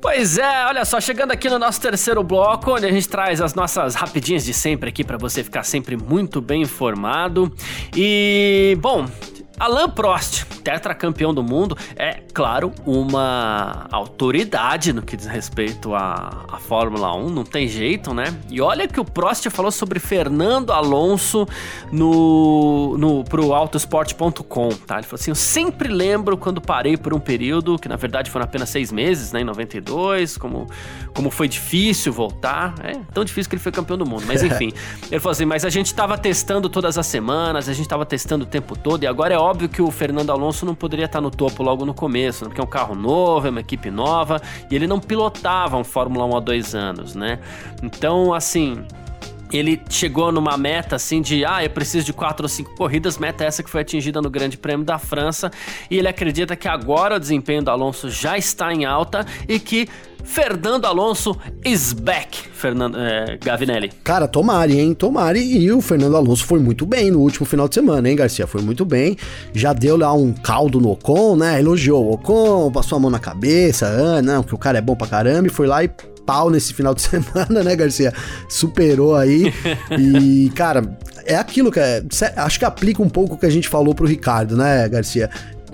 Pois 0.00 0.36
é, 0.36 0.66
olha 0.66 0.84
só, 0.84 1.00
chegando 1.00 1.30
aqui 1.30 1.48
no 1.48 1.60
nosso 1.60 1.80
terceiro 1.80 2.24
bloco, 2.24 2.72
onde 2.72 2.86
a 2.86 2.90
gente 2.90 3.08
traz 3.08 3.40
as 3.40 3.54
nossas 3.54 3.94
rapidinhas 3.94 4.44
de 4.44 4.52
sempre 4.52 4.88
aqui 4.88 5.04
pra 5.04 5.16
você 5.16 5.44
ficar 5.44 5.62
sempre 5.62 5.96
muito 5.96 6.40
bem 6.40 6.62
informado. 6.62 7.54
E, 7.96 8.76
bom, 8.80 9.06
Alain 9.62 9.88
Prost, 9.88 10.44
tetracampeão 10.64 11.32
do 11.32 11.40
mundo, 11.40 11.78
é, 11.94 12.20
claro, 12.34 12.72
uma 12.84 13.86
autoridade 13.92 14.92
no 14.92 15.00
que 15.00 15.16
diz 15.16 15.28
respeito 15.28 15.94
à, 15.94 16.46
à 16.50 16.58
Fórmula 16.58 17.14
1, 17.14 17.30
não 17.30 17.44
tem 17.44 17.68
jeito, 17.68 18.12
né? 18.12 18.24
E 18.50 18.60
olha 18.60 18.88
que 18.88 18.98
o 18.98 19.04
Prost 19.04 19.48
falou 19.50 19.70
sobre 19.70 20.00
Fernando 20.00 20.72
Alonso 20.72 21.46
no, 21.92 22.98
no 22.98 23.22
pro 23.22 23.54
autosport.com, 23.54 24.70
tá? 24.70 24.96
Ele 24.96 25.04
falou 25.04 25.20
assim: 25.20 25.30
Eu 25.30 25.36
sempre 25.36 25.88
lembro 25.88 26.36
quando 26.36 26.60
parei 26.60 26.96
por 26.96 27.14
um 27.14 27.20
período, 27.20 27.78
que 27.78 27.88
na 27.88 27.94
verdade 27.94 28.32
foram 28.32 28.42
apenas 28.42 28.68
seis 28.68 28.90
meses, 28.90 29.30
né? 29.30 29.42
Em 29.42 29.44
92, 29.44 30.36
como, 30.38 30.66
como 31.14 31.30
foi 31.30 31.46
difícil 31.46 32.12
voltar. 32.12 32.74
É 32.82 32.94
tão 33.14 33.24
difícil 33.24 33.48
que 33.48 33.54
ele 33.54 33.62
foi 33.62 33.70
campeão 33.70 33.96
do 33.96 34.06
mundo, 34.06 34.24
mas 34.26 34.42
enfim. 34.42 34.72
ele 35.08 35.20
falou 35.20 35.30
assim: 35.30 35.44
Mas 35.44 35.64
a 35.64 35.70
gente 35.70 35.94
tava 35.94 36.18
testando 36.18 36.68
todas 36.68 36.98
as 36.98 37.06
semanas, 37.06 37.68
a 37.68 37.72
gente 37.72 37.88
tava 37.88 38.04
testando 38.04 38.42
o 38.42 38.48
tempo 38.48 38.76
todo, 38.76 39.04
e 39.04 39.06
agora 39.06 39.32
é 39.32 39.38
óbvio 39.38 39.51
que 39.68 39.82
o 39.82 39.90
Fernando 39.90 40.30
Alonso 40.30 40.66
não 40.66 40.74
poderia 40.74 41.06
estar 41.06 41.20
no 41.20 41.30
topo 41.30 41.62
logo 41.62 41.84
no 41.84 41.94
começo, 41.94 42.44
né? 42.44 42.48
porque 42.48 42.60
é 42.60 42.64
um 42.64 42.66
carro 42.66 42.94
novo, 42.94 43.46
é 43.46 43.50
uma 43.50 43.60
equipe 43.60 43.90
nova, 43.90 44.40
e 44.70 44.74
ele 44.74 44.86
não 44.86 45.00
pilotava 45.00 45.76
um 45.76 45.84
Fórmula 45.84 46.24
1 46.26 46.36
há 46.36 46.40
dois 46.40 46.74
anos, 46.74 47.14
né? 47.14 47.38
Então, 47.82 48.32
assim, 48.32 48.84
ele 49.52 49.80
chegou 49.88 50.32
numa 50.32 50.56
meta 50.56 50.96
assim 50.96 51.20
de, 51.20 51.44
ah, 51.44 51.62
eu 51.62 51.70
preciso 51.70 52.06
de 52.06 52.12
quatro 52.12 52.44
ou 52.44 52.48
cinco 52.48 52.74
corridas, 52.74 53.18
meta 53.18 53.44
essa 53.44 53.62
que 53.62 53.70
foi 53.70 53.82
atingida 53.82 54.20
no 54.22 54.30
Grande 54.30 54.56
Prêmio 54.56 54.84
da 54.84 54.98
França, 54.98 55.50
e 55.90 55.98
ele 55.98 56.08
acredita 56.08 56.56
que 56.56 56.68
agora 56.68 57.16
o 57.16 57.20
desempenho 57.20 57.62
do 57.62 57.70
Alonso 57.70 58.10
já 58.10 58.38
está 58.38 58.72
em 58.72 58.84
alta 58.84 59.26
e 59.46 59.60
que 59.60 59.88
Fernando 60.24 60.86
Alonso 60.86 61.36
is 61.64 61.92
back, 61.92 62.48
Fernando 62.52 62.98
é, 62.98 63.38
Gavinelli. 63.42 63.90
Cara, 64.02 64.26
tomare, 64.26 64.78
hein? 64.78 64.94
Tomare. 64.94 65.40
E 65.40 65.70
o 65.72 65.80
Fernando 65.80 66.16
Alonso 66.16 66.44
foi 66.44 66.58
muito 66.58 66.86
bem 66.86 67.10
no 67.10 67.20
último 67.20 67.44
final 67.44 67.68
de 67.68 67.74
semana, 67.74 68.08
hein, 68.08 68.16
Garcia? 68.16 68.46
Foi 68.46 68.62
muito 68.62 68.84
bem. 68.84 69.16
Já 69.52 69.72
deu 69.72 69.96
lá 69.96 70.12
um 70.12 70.32
caldo 70.32 70.80
no 70.80 70.90
Ocon, 70.90 71.36
né? 71.36 71.58
Elogiou 71.60 72.06
o 72.06 72.14
Ocon, 72.14 72.70
passou 72.70 72.96
a 72.96 73.00
mão 73.00 73.10
na 73.10 73.18
cabeça. 73.18 73.86
Ah, 73.86 74.22
não, 74.22 74.42
que 74.42 74.54
o 74.54 74.58
cara 74.58 74.78
é 74.78 74.80
bom 74.80 74.96
pra 74.96 75.06
caramba. 75.06 75.48
E 75.48 75.50
foi 75.50 75.66
lá 75.66 75.82
e 75.84 75.88
pau 76.24 76.50
nesse 76.50 76.72
final 76.74 76.94
de 76.94 77.02
semana, 77.02 77.62
né, 77.62 77.76
Garcia? 77.76 78.12
Superou 78.48 79.16
aí. 79.16 79.52
e, 79.98 80.50
cara, 80.54 80.96
é 81.24 81.36
aquilo 81.36 81.70
que 81.70 81.80
é, 81.80 82.02
acho 82.36 82.58
que 82.58 82.64
aplica 82.64 83.02
um 83.02 83.08
pouco 83.08 83.34
o 83.34 83.38
que 83.38 83.46
a 83.46 83.50
gente 83.50 83.68
falou 83.68 83.94
pro 83.94 84.06
Ricardo, 84.06 84.56
né, 84.56 84.88
Garcia? 84.88 85.30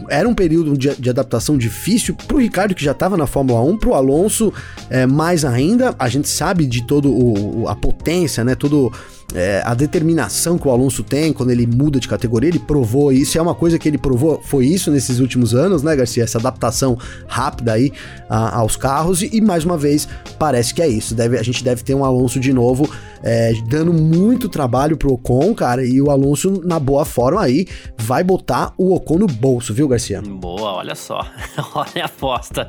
Era 0.08 0.28
um 0.28 0.34
período 0.34 0.76
de, 0.76 0.94
de 0.94 1.10
adaptação 1.10 1.56
difícil 1.58 2.14
pro 2.26 2.38
Ricardo, 2.38 2.74
que 2.74 2.84
já 2.84 2.92
estava 2.92 3.16
na 3.16 3.26
Fórmula 3.26 3.60
1, 3.60 3.78
pro 3.78 3.94
Alonso, 3.94 4.52
é, 4.88 5.06
mais 5.06 5.44
ainda. 5.44 5.94
A 5.98 6.08
gente 6.08 6.28
sabe 6.28 6.66
de 6.66 6.86
todo 6.86 7.10
o, 7.10 7.68
a 7.68 7.74
potência, 7.74 8.44
né? 8.44 8.54
Todo 8.54 8.92
é, 9.34 9.62
a 9.64 9.74
determinação 9.74 10.56
que 10.56 10.66
o 10.66 10.70
Alonso 10.70 11.02
tem 11.02 11.32
quando 11.32 11.50
ele 11.50 11.66
muda 11.66 12.00
de 12.00 12.08
categoria, 12.08 12.48
ele 12.48 12.58
provou 12.58 13.12
isso, 13.12 13.36
é 13.38 13.42
uma 13.42 13.54
coisa 13.54 13.78
que 13.78 13.88
ele 13.88 13.98
provou, 13.98 14.40
foi 14.42 14.66
isso 14.66 14.90
nesses 14.90 15.18
últimos 15.20 15.54
anos, 15.54 15.82
né, 15.82 15.94
Garcia? 15.94 16.24
Essa 16.24 16.38
adaptação 16.38 16.96
rápida 17.26 17.72
aí 17.74 17.92
a- 18.28 18.56
aos 18.58 18.76
carros, 18.76 19.20
e, 19.22 19.30
e 19.36 19.40
mais 19.40 19.64
uma 19.64 19.76
vez, 19.76 20.08
parece 20.38 20.72
que 20.72 20.80
é 20.80 20.88
isso. 20.88 21.14
Deve, 21.14 21.38
a 21.38 21.42
gente 21.42 21.62
deve 21.62 21.82
ter 21.82 21.94
um 21.94 22.04
Alonso 22.04 22.40
de 22.40 22.52
novo 22.52 22.88
é, 23.22 23.52
dando 23.68 23.92
muito 23.92 24.48
trabalho 24.48 24.96
pro 24.96 25.12
Ocon, 25.12 25.54
cara, 25.54 25.84
e 25.84 26.00
o 26.00 26.10
Alonso, 26.10 26.62
na 26.64 26.78
boa 26.78 27.04
forma 27.04 27.42
aí, 27.42 27.66
vai 27.98 28.22
botar 28.24 28.72
o 28.78 28.94
Ocon 28.94 29.18
no 29.18 29.26
bolso, 29.26 29.74
viu, 29.74 29.88
Garcia? 29.88 30.22
Boa, 30.22 30.74
olha 30.74 30.94
só. 30.94 31.26
olha 31.74 32.02
a 32.02 32.06
aposta. 32.06 32.68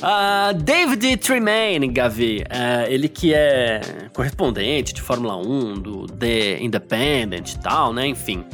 Ah, 0.00 0.52
David 0.52 1.16
Tremaine, 1.18 1.88
Gavi. 1.88 2.44
ah, 2.48 2.84
ele 2.88 3.08
que 3.08 3.34
é 3.34 3.80
correspondente 4.14 4.94
de 4.94 5.02
Fórmula 5.02 5.36
1, 5.36 5.74
do 5.80 5.97
The 6.06 6.62
Independent 6.62 7.52
e 7.52 7.58
tal, 7.58 7.92
né? 7.92 8.06
Enfim. 8.06 8.44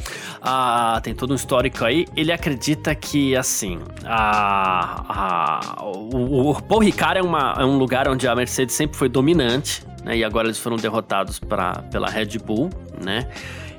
Ah, 0.41 0.99
tem 1.03 1.13
todo 1.13 1.31
um 1.31 1.35
histórico 1.35 1.83
aí. 1.85 2.05
Ele 2.15 2.31
acredita 2.31 2.93
que, 2.95 3.35
assim, 3.35 3.79
a, 4.05 5.05
a- 5.79 5.83
o, 5.85 6.49
o 6.51 6.61
Paul 6.61 6.81
Ricard 6.81 7.19
é, 7.19 7.21
uma- 7.23 7.55
é 7.57 7.65
um 7.65 7.77
lugar 7.77 8.07
onde 8.07 8.27
a 8.27 8.35
Mercedes 8.35 8.75
sempre 8.75 8.97
foi 8.97 9.09
dominante, 9.09 9.83
né? 10.03 10.17
E 10.17 10.23
agora 10.23 10.47
eles 10.47 10.59
foram 10.59 10.77
derrotados 10.77 11.39
pra, 11.39 11.73
pela 11.91 12.09
Red 12.09 12.37
Bull, 12.45 12.69
né? 13.03 13.27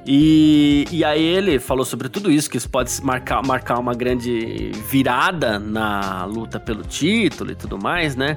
E, 0.09 0.85
e 0.93 1.05
aí 1.05 1.21
ele 1.21 1.59
falou 1.59 1.85
sobre 1.85 2.09
tudo 2.09 2.31
isso, 2.31 2.49
que 2.49 2.57
isso 2.57 2.71
pode 2.71 2.93
marcar, 3.03 3.45
marcar 3.45 3.77
uma 3.81 3.93
grande 3.93 4.71
virada 4.89 5.59
na 5.59 6.25
luta 6.25 6.61
pelo 6.61 6.85
título 6.85 7.51
e 7.51 7.57
tudo 7.57 7.77
mais, 7.77 8.15
né? 8.15 8.37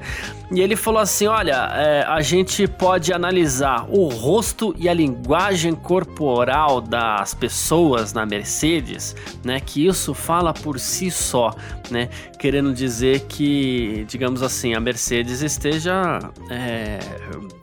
E 0.51 0.61
ele 0.61 0.75
falou 0.75 0.99
assim: 0.99 1.27
olha, 1.27 1.69
é, 1.75 2.03
a 2.07 2.21
gente 2.21 2.67
pode 2.67 3.13
analisar 3.13 3.85
o 3.87 4.07
rosto 4.07 4.73
e 4.79 4.89
a 4.89 4.93
linguagem 4.93 5.75
corporal 5.75 6.81
das 6.81 7.35
pessoas 7.35 8.13
na 8.13 8.25
Mercedes, 8.25 9.15
né? 9.43 9.59
Que 9.59 9.85
isso 9.85 10.15
fala 10.15 10.51
por 10.51 10.79
si 10.79 11.11
só, 11.11 11.53
né? 11.91 12.09
Querendo 12.39 12.73
dizer 12.73 13.27
que, 13.27 14.05
digamos 14.07 14.41
assim, 14.41 14.73
a 14.73 14.79
Mercedes 14.79 15.43
esteja 15.43 16.19
é, 16.49 16.97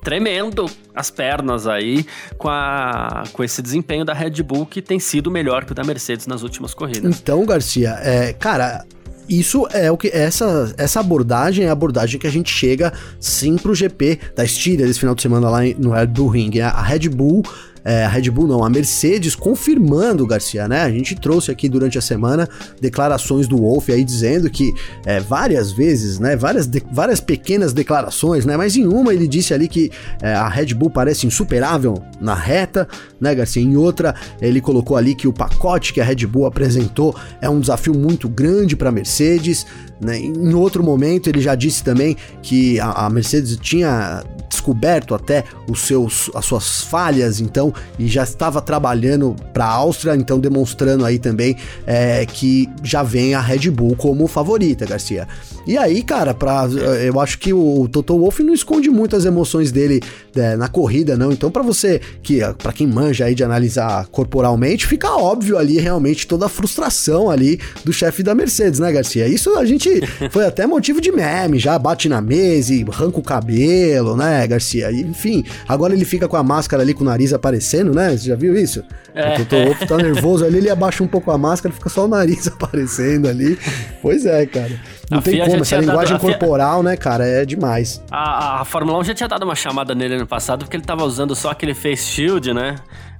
tremendo 0.07 0.71
as 0.95 1.11
pernas 1.11 1.66
aí 1.66 2.07
com, 2.38 2.49
a, 2.49 3.25
com 3.33 3.42
esse 3.42 3.61
desempenho 3.61 4.05
da 4.05 4.14
Red 4.14 4.40
Bull 4.40 4.64
que 4.64 4.81
tem 4.81 5.01
sido 5.01 5.33
melhor 5.33 5.64
que 5.64 5.73
o 5.73 5.75
da 5.75 5.83
Mercedes 5.83 6.29
nas 6.29 6.45
últimas 6.45 6.73
corridas. 6.73 7.19
Então, 7.19 7.45
Garcia, 7.45 7.99
é, 8.01 8.33
cara, 8.33 8.87
isso 9.29 9.66
é 9.73 9.90
o 9.90 9.97
que 9.97 10.07
essa 10.07 10.73
essa 10.79 11.01
abordagem 11.01 11.64
é 11.64 11.71
a 11.71 11.73
abordagem 11.73 12.21
que 12.21 12.27
a 12.29 12.31
gente 12.31 12.53
chega 12.53 12.92
sim 13.19 13.57
pro 13.57 13.75
GP 13.75 14.21
da 14.37 14.45
Estíria 14.45 14.87
desse 14.87 15.01
final 15.01 15.16
de 15.16 15.23
semana 15.23 15.51
lá 15.51 15.62
no 15.77 15.90
Red 15.90 16.07
Bull 16.07 16.29
Ring. 16.29 16.61
A 16.61 16.83
Red 16.83 17.09
Bull 17.09 17.42
é, 17.87 18.05
a 18.05 18.09
Red 18.09 18.29
Bull 18.33 18.49
não, 18.49 18.64
a 18.64 18.68
Mercedes 18.68 19.37
confirmando, 19.37 20.27
Garcia, 20.27 20.66
né? 20.66 20.83
A 20.83 20.90
gente 20.90 21.14
trouxe 21.14 21.53
aqui 21.53 21.68
durante 21.68 21.96
a 21.96 22.01
semana 22.01 22.49
declarações 22.81 23.46
do 23.46 23.59
Wolff 23.59 23.92
aí 23.92 24.03
dizendo 24.03 24.51
que 24.51 24.75
é, 25.05 25.20
várias 25.20 25.70
vezes, 25.70 26.18
né? 26.18 26.35
Várias, 26.35 26.66
de, 26.66 26.83
várias 26.90 27.20
pequenas 27.20 27.72
declarações, 27.72 28.44
né? 28.44 28.57
Mas 28.57 28.77
em 28.77 28.88
uma 28.88 29.14
ele 29.14 29.29
disse 29.29 29.55
ali 29.55 29.68
que 29.68 29.92
é, 30.20 30.35
a 30.35 30.49
Red 30.49 30.75
Bull 30.75 30.90
parece 30.90 31.29
insuperável 31.29 32.02
na 32.21 32.35
reta, 32.35 32.88
né, 33.21 33.33
Garcia? 33.33 33.63
Em 33.63 33.77
outra 33.77 34.17
ele 34.42 34.60
colocou 34.60 34.96
ali 34.96 35.15
que 35.15 35.29
o 35.29 35.33
pacote 35.33 35.92
que 35.92 36.00
a 36.00 36.04
Red 36.04 36.27
Bull 36.27 36.46
apresentou 36.46 37.15
é 37.40 37.48
um 37.48 37.60
desafio 37.60 37.96
muito 37.96 38.29
grande 38.29 38.75
para 38.75 38.90
Mercedes, 38.90 39.65
né? 40.01 40.19
Em 40.19 40.55
outro 40.55 40.83
momento 40.83 41.29
ele 41.29 41.40
já 41.40 41.55
disse 41.55 41.83
também 41.83 42.17
que 42.42 42.79
a, 42.81 43.07
a 43.07 43.11
Mercedes 43.11 43.57
tinha 43.57 44.23
descoberto 44.49 45.15
até 45.15 45.44
os 45.69 45.83
seus, 45.83 46.31
as 46.35 46.44
suas 46.44 46.83
falhas, 46.83 47.40
então, 47.40 47.73
e 47.99 48.07
já 48.09 48.23
estava 48.23 48.61
trabalhando 48.61 49.35
para 49.53 49.65
a 49.65 49.73
Áustria, 49.73 50.17
então 50.17 50.38
demonstrando 50.38 51.05
aí 51.05 51.19
também 51.19 51.57
é, 51.87 52.25
que 52.27 52.69
já 52.83 53.03
vem 53.03 53.35
a 53.35 53.40
Red 53.40 53.71
Bull 53.71 53.97
como 53.97 54.27
favorita, 54.27 54.87
Garcia. 54.87 55.29
E 55.67 55.77
aí, 55.77 56.03
cara, 56.03 56.33
pra, 56.33 56.67
eu 57.05 57.19
acho 57.21 57.38
que 57.38 57.53
o 57.53 57.88
Toto 57.90 58.17
Wolff 58.19 58.42
não 58.42 58.55
esconde 58.55 58.88
muito 58.88 59.17
as 59.17 59.25
emoções 59.25 59.73
dele 59.73 60.01
é, 60.35 60.57
na 60.57 60.69
corrida, 60.69 61.17
não. 61.17 61.33
Então, 61.33 61.51
para 61.51 61.63
você 61.63 62.01
que, 62.23 62.40
para 62.63 62.73
quem 62.73 62.87
manja 62.87 63.25
aí 63.25 63.35
de 63.35 63.42
analisar 63.42 64.07
corporalmente, 64.07 64.87
fica 64.87 65.11
óbvio 65.11 65.59
ali 65.59 65.79
realmente 65.79 66.27
toda 66.27 66.47
a 66.47 66.49
frustração 66.49 67.31
ali 67.31 67.59
do 67.85 67.92
chefe 67.92 68.23
da 68.23 68.35
Mercedes, 68.35 68.79
né, 68.79 68.92
Garcia? 68.92 69.27
Isso 69.27 69.59
a 69.59 69.65
gente 69.65 69.85
foi 70.30 70.46
até 70.46 70.66
motivo 70.66 71.00
de 71.00 71.12
meme, 71.12 71.58
já 71.58 71.78
bate 71.78 72.08
na 72.08 72.20
mesa 72.20 72.74
e 72.74 72.84
arranca 72.88 73.18
o 73.18 73.22
cabelo, 73.22 74.16
né, 74.16 74.46
Garcia? 74.46 74.90
Enfim, 74.92 75.44
agora 75.68 75.94
ele 75.94 76.04
fica 76.04 76.28
com 76.28 76.37
a 76.37 76.42
máscara 76.42 76.82
ali 76.82 76.94
com 76.94 77.02
o 77.02 77.06
nariz 77.06 77.32
aparecendo, 77.32 77.94
né? 77.94 78.16
Você 78.16 78.28
já 78.28 78.37
viu 78.37 78.56
isso? 78.56 78.84
É. 79.14 79.40
O 79.40 79.46
Toto 79.46 79.87
tá 79.87 79.96
nervoso 79.96 80.44
ali, 80.44 80.58
ele 80.58 80.70
abaixa 80.70 81.02
um 81.02 81.06
pouco 81.06 81.30
a 81.30 81.38
máscara, 81.38 81.74
fica 81.74 81.88
só 81.88 82.04
o 82.04 82.08
nariz 82.08 82.46
aparecendo 82.52 83.28
ali. 83.28 83.58
Pois 84.02 84.26
é, 84.26 84.44
cara. 84.46 84.78
Não 85.10 85.18
a 85.18 85.22
tem 85.22 85.40
como, 85.40 85.62
essa 85.62 85.76
linguagem 85.78 86.18
corporal, 86.18 86.82
né, 86.82 86.96
cara, 86.96 87.26
é 87.26 87.44
demais. 87.44 88.02
A, 88.10 88.60
a 88.60 88.64
Fórmula 88.64 88.98
1 88.98 89.04
já 89.04 89.14
tinha 89.14 89.28
dado 89.28 89.44
uma 89.44 89.54
chamada 89.54 89.94
nele 89.94 90.14
ano 90.16 90.26
passado, 90.26 90.64
porque 90.64 90.76
ele 90.76 90.84
tava 90.84 91.04
usando 91.04 91.34
só 91.34 91.50
aquele 91.50 91.74
face 91.74 92.04
shield, 92.04 92.52
né? 92.52 92.76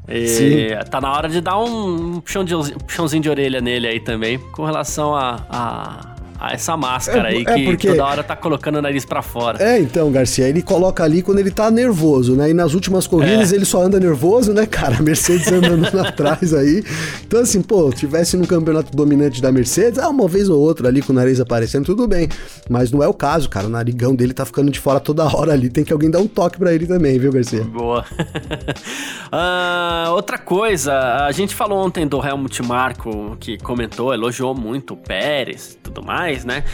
E 0.08 0.26
Sim. 0.28 0.88
tá 0.88 1.00
na 1.00 1.12
hora 1.12 1.28
de 1.28 1.40
dar 1.40 1.58
um 1.58 2.20
puxão 2.20 2.44
de, 2.44 2.54
puxãozinho 2.84 3.22
de 3.22 3.28
orelha 3.28 3.60
nele 3.60 3.88
aí 3.88 3.98
também, 3.98 4.38
com 4.38 4.64
relação 4.64 5.16
a, 5.16 5.40
a 5.48 6.15
a 6.15 6.15
essa 6.53 6.76
máscara 6.76 7.32
é, 7.32 7.37
aí 7.37 7.45
é 7.47 7.55
que 7.55 7.64
porque... 7.64 7.89
toda 7.89 8.05
hora 8.05 8.22
tá 8.22 8.37
colocando 8.37 8.76
o 8.76 8.82
nariz 8.82 9.05
para 9.05 9.22
fora. 9.22 9.62
É, 9.62 9.78
então, 9.80 10.11
Garcia, 10.11 10.49
ele 10.49 10.62
coloca 10.62 11.03
ali 11.03 11.22
quando 11.22 11.39
ele 11.39 11.51
tá 11.51 11.70
nervoso, 11.70 12.34
né? 12.34 12.51
E 12.51 12.55
nas 12.55 12.74
últimas 12.74 13.07
corridas 13.07 13.53
é. 13.53 13.57
ele 13.57 13.64
só 13.64 13.82
anda 13.82 13.99
nervoso, 13.99 14.53
né, 14.53 14.66
cara? 14.66 14.97
A 14.99 15.03
Mercedes 15.03 15.51
andando 15.51 15.87
atrás 15.99 16.53
aí. 16.53 16.84
Então, 17.26 17.41
assim, 17.41 17.62
pô, 17.62 17.91
tivesse 17.91 18.37
no 18.37 18.47
campeonato 18.47 18.95
dominante 18.95 19.41
da 19.41 19.51
Mercedes, 19.51 19.99
ah, 19.99 20.09
uma 20.09 20.28
vez 20.28 20.49
ou 20.49 20.61
outra 20.61 20.89
ali 20.89 21.01
com 21.01 21.12
o 21.12 21.16
nariz 21.16 21.41
aparecendo, 21.41 21.87
tudo 21.87 22.07
bem. 22.07 22.28
Mas 22.68 22.91
não 22.91 23.03
é 23.03 23.09
o 23.09 23.14
caso, 23.14 23.49
cara. 23.49 23.66
O 23.66 23.70
narigão 23.70 24.14
dele 24.14 24.34
tá 24.34 24.45
ficando 24.45 24.70
de 24.70 24.78
fora 24.78 25.01
toda 25.01 25.24
hora 25.24 25.53
ali. 25.53 25.70
Tem 25.70 25.84
que 25.84 25.93
alguém 25.93 26.11
dar 26.11 26.18
um 26.18 26.26
toque 26.26 26.59
para 26.59 26.74
ele 26.74 26.87
também, 26.87 27.18
viu, 27.18 27.32
Garcia? 27.32 27.64
Boa. 27.64 28.05
ah, 29.32 30.09
outra 30.11 30.39
coisa, 30.39 30.93
a 31.24 31.32
gente 31.32 31.55
falou 31.55 31.84
ontem 31.84 32.07
do 32.07 32.24
Helmut 32.24 32.62
Marko, 32.62 33.37
que 33.41 33.59
comentou, 33.59 34.12
elogiou 34.12 34.55
muito 34.55 34.95
o 34.95 34.97
Pérez 34.97 35.72
e 35.72 35.76
tudo 35.78 36.05
mais 36.05 36.26
mais, 36.27 36.45
né? 36.45 36.64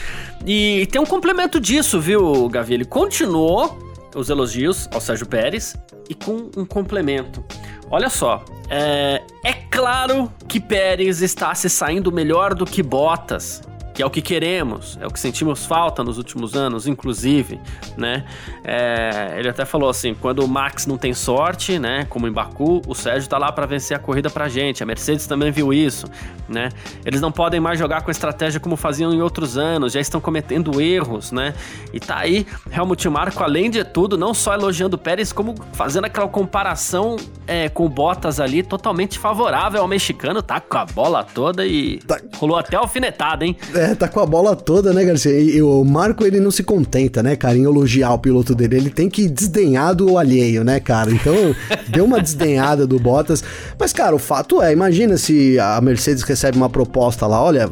E 0.47 0.87
tem 0.91 1.01
um 1.01 1.07
complemento 1.07 1.61
disso, 1.61 2.01
viu, 2.01 2.49
Gavi? 2.49 2.75
Ele 2.75 2.85
continuou 2.87 3.79
os 4.15 4.31
elogios 4.31 4.89
ao 4.93 5.01
Sérgio 5.01 5.27
Pérez 5.27 5.77
e 6.09 6.15
com 6.15 6.51
um 6.57 6.65
complemento. 6.65 7.45
Olha 7.91 8.09
só, 8.09 8.43
é, 8.71 9.23
é 9.45 9.53
claro 9.71 10.33
que 10.49 10.59
Pérez 10.59 11.21
está 11.21 11.55
se 11.55 11.69
saindo 11.69 12.11
melhor 12.11 12.55
do 12.55 12.65
que 12.65 12.83
Bottas 12.83 13.61
que 13.95 14.03
é 14.03 14.07
o 14.07 14.11
que 14.11 14.23
queremos, 14.23 14.99
é 15.01 15.07
o 15.07 15.11
que 15.11 15.21
sentimos 15.21 15.67
falta 15.67 16.03
nos 16.03 16.19
últimos 16.19 16.55
anos, 16.55 16.87
inclusive, 16.87 17.61
né? 17.97 18.25
É, 18.65 19.37
ele 19.39 19.49
até 19.49 19.65
falou 19.65 19.89
assim, 19.89 20.15
quando 20.15 20.41
o 20.41 20.49
Max 20.49 20.87
não 20.87 20.97
tem 20.97 21.13
sorte, 21.13 21.79
né, 21.79 22.07
como 22.09 22.27
em 22.27 22.33
Baku, 22.33 22.83
o 22.87 22.95
Sérgio 22.95 23.29
tá 23.29 23.39
lá 23.39 23.53
para 23.53 23.67
vencer 23.67 23.97
a 23.97 24.01
corrida 24.01 24.31
pra 24.31 24.49
gente. 24.49 24.83
A 24.83 24.87
Mercedes 24.87 25.27
também 25.27 25.51
viu 25.51 25.73
isso, 25.73 26.07
né? 26.49 26.71
Eles 27.05 27.21
não 27.21 27.31
podem 27.31 27.61
mais 27.61 27.79
jogar 27.79 28.03
com 28.03 28.11
estratégia 28.11 28.61
como 28.61 28.77
faziam 28.77 29.13
em 29.13 29.21
outros 29.21 29.59
anos, 29.59 29.93
já 29.93 30.01
estão 30.01 30.21
cometendo 30.21 30.81
erros, 30.81 31.33
né? 31.33 31.55
E 31.93 32.01
tá 32.01 32.19
aí 32.19 32.47
Helmut 32.71 33.09
Marko, 33.09 33.43
além 33.43 33.71
de 33.71 33.85
tudo, 33.85 34.17
não 34.17 34.33
só 34.33 34.55
elogiando 34.55 34.97
o 34.97 34.99
Pérez, 34.99 35.33
como 35.33 35.55
fazendo 35.73 36.05
aquela 36.05 36.29
comparação 36.29 37.17
é, 37.47 37.69
com 37.69 37.87
o 37.87 37.89
Bottas 37.89 38.41
ali, 38.41 38.63
totalmente 38.63 39.19
favorável 39.19 39.81
ao 39.81 39.89
mexicano, 39.89 40.43
tá 40.43 40.61
com 40.61 40.79
a 40.79 40.85
bola 40.85 41.25
toda 41.25 41.67
e 41.67 41.99
tá. 41.99 42.21
rolou 42.37 42.57
até 42.57 42.77
alfinetada, 42.77 43.45
hein? 43.45 43.57
É, 43.75 43.92
é, 43.93 43.95
tá 43.97 44.09
com 44.09 44.21
a 44.21 44.27
bola 44.27 44.57
toda, 44.57 44.93
né, 44.93 45.05
Garcia? 45.05 45.33
E, 45.33 45.57
e, 45.57 45.63
o 45.63 45.85
Marco, 45.85 46.25
ele 46.25 46.41
não 46.41 46.51
se 46.51 46.63
contenta, 46.63 47.23
né, 47.23 47.37
cara, 47.37 47.57
em 47.57 47.65
elogiar 47.65 48.13
o 48.13 48.19
piloto 48.19 48.55
dele. 48.55 48.77
Ele 48.77 48.91
tem 48.91 49.09
que 49.09 49.29
desdenhar 49.29 49.95
do 49.95 50.19
alheio, 50.19 50.65
né, 50.65 50.81
cara? 50.81 51.11
Então, 51.11 51.35
deu 51.89 52.05
uma 52.05 52.21
desdenhada 52.21 52.87
do 52.87 52.99
Bottas. 52.99 53.43
Mas, 53.79 53.93
cara, 53.93 54.15
o 54.15 54.19
fato 54.19 54.61
é, 54.61 54.73
imagina 54.73 55.17
se 55.17 55.59
a 55.59 55.81
Mercedes 55.81 56.23
recebe 56.23 56.57
uma 56.57 56.69
proposta 56.69 57.27
lá, 57.27 57.43
olha, 57.43 57.71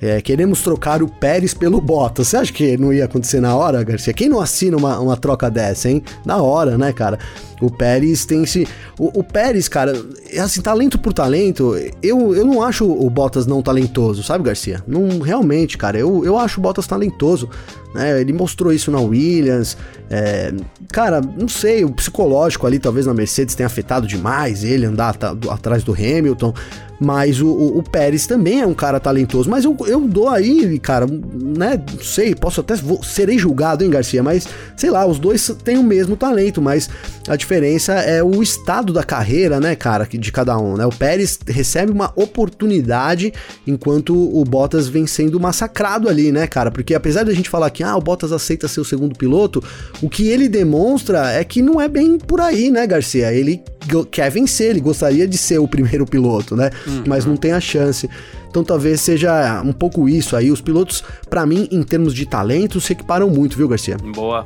é, 0.00 0.20
queremos 0.20 0.62
trocar 0.62 1.00
o 1.00 1.08
Pérez 1.08 1.54
pelo 1.54 1.80
Bottas. 1.80 2.28
Você 2.28 2.36
acha 2.36 2.52
que 2.52 2.76
não 2.76 2.92
ia 2.92 3.04
acontecer 3.04 3.40
na 3.40 3.54
hora, 3.54 3.84
Garcia? 3.84 4.12
Quem 4.12 4.28
não 4.28 4.40
assina 4.40 4.76
uma, 4.76 4.98
uma 4.98 5.16
troca 5.16 5.48
dessa, 5.48 5.88
hein? 5.88 6.02
Na 6.24 6.42
hora, 6.42 6.76
né, 6.76 6.92
cara? 6.92 7.20
O 7.62 7.70
Pérez 7.70 8.24
tem 8.24 8.42
esse. 8.42 8.66
O, 8.98 9.20
o 9.20 9.24
Pérez, 9.24 9.68
cara, 9.68 9.94
é 10.30 10.40
assim, 10.40 10.60
talento 10.60 10.98
por 10.98 11.12
talento, 11.12 11.74
eu, 12.02 12.34
eu 12.34 12.44
não 12.44 12.62
acho 12.62 12.84
o 12.84 13.08
Bottas 13.08 13.46
não 13.46 13.62
talentoso, 13.62 14.22
sabe, 14.22 14.44
Garcia? 14.44 14.82
Não, 14.86 15.20
realmente, 15.20 15.78
cara, 15.78 15.98
eu, 15.98 16.24
eu 16.24 16.36
acho 16.36 16.58
o 16.58 16.62
Bottas 16.62 16.86
talentoso. 16.86 17.48
Né? 17.94 18.20
Ele 18.20 18.32
mostrou 18.32 18.72
isso 18.72 18.90
na 18.90 19.00
Williams. 19.00 19.76
É, 20.10 20.52
cara, 20.90 21.20
não 21.20 21.48
sei, 21.48 21.84
o 21.84 21.90
psicológico 21.90 22.66
ali, 22.66 22.78
talvez 22.78 23.06
na 23.06 23.14
Mercedes 23.14 23.54
tenha 23.54 23.66
afetado 23.66 24.06
demais 24.06 24.64
ele 24.64 24.86
andar 24.86 25.16
atrás 25.50 25.84
do 25.84 25.92
Hamilton. 25.92 26.54
Mas 27.02 27.40
o, 27.40 27.48
o, 27.48 27.78
o, 27.78 27.82
Pérez 27.82 28.28
também 28.28 28.60
é 28.60 28.66
um 28.66 28.74
cara 28.74 29.00
talentoso. 29.00 29.50
Mas 29.50 29.64
eu, 29.64 29.76
eu 29.86 30.00
dou 30.02 30.28
aí, 30.28 30.78
cara, 30.78 31.04
né? 31.06 31.82
Não 31.92 32.02
sei, 32.02 32.32
posso 32.32 32.60
até. 32.60 32.76
Vou, 32.76 33.02
serei 33.02 33.36
julgado, 33.36 33.82
hein, 33.82 33.90
Garcia? 33.90 34.22
Mas, 34.22 34.46
sei 34.76 34.88
lá, 34.88 35.04
os 35.04 35.18
dois 35.18 35.52
têm 35.64 35.78
o 35.78 35.82
mesmo 35.82 36.16
talento, 36.16 36.62
mas 36.62 36.88
a 37.26 37.34
diferença 37.34 37.51
é 37.94 38.22
o 38.22 38.42
estado 38.42 38.92
da 38.92 39.02
carreira, 39.02 39.60
né, 39.60 39.74
cara, 39.74 40.06
de 40.10 40.32
cada 40.32 40.58
um, 40.58 40.76
né? 40.76 40.86
O 40.86 40.90
Pérez 40.90 41.38
recebe 41.46 41.90
uma 41.90 42.12
oportunidade 42.16 43.32
enquanto 43.66 44.14
o 44.14 44.44
Bottas 44.44 44.88
vem 44.88 45.06
sendo 45.06 45.38
massacrado 45.40 46.08
ali, 46.08 46.32
né, 46.32 46.46
cara? 46.46 46.70
Porque 46.70 46.94
apesar 46.94 47.24
da 47.24 47.32
gente 47.32 47.48
falar 47.48 47.70
que 47.70 47.82
ah, 47.82 47.96
o 47.96 48.00
Bottas 48.00 48.32
aceita 48.32 48.68
ser 48.68 48.80
o 48.80 48.84
segundo 48.84 49.16
piloto, 49.16 49.62
o 50.00 50.08
que 50.08 50.28
ele 50.28 50.48
demonstra 50.48 51.32
é 51.32 51.44
que 51.44 51.62
não 51.62 51.80
é 51.80 51.88
bem 51.88 52.18
por 52.18 52.40
aí, 52.40 52.70
né, 52.70 52.86
Garcia? 52.86 53.32
Ele 53.32 53.62
quer 54.10 54.30
vencer, 54.30 54.70
ele 54.70 54.80
gostaria 54.80 55.26
de 55.26 55.36
ser 55.36 55.58
o 55.58 55.68
primeiro 55.68 56.06
piloto, 56.06 56.56
né? 56.56 56.70
Uhum. 56.86 57.04
Mas 57.06 57.24
não 57.24 57.36
tem 57.36 57.52
a 57.52 57.60
chance. 57.60 58.08
Então 58.52 58.62
talvez 58.62 59.00
seja 59.00 59.62
um 59.64 59.72
pouco 59.72 60.06
isso 60.06 60.36
aí. 60.36 60.50
Os 60.50 60.60
pilotos, 60.60 61.02
para 61.30 61.46
mim, 61.46 61.66
em 61.72 61.82
termos 61.82 62.14
de 62.14 62.26
talento, 62.26 62.82
se 62.82 62.92
equiparam 62.92 63.30
muito, 63.30 63.56
viu, 63.56 63.66
Garcia? 63.66 63.96
Boa. 63.96 64.44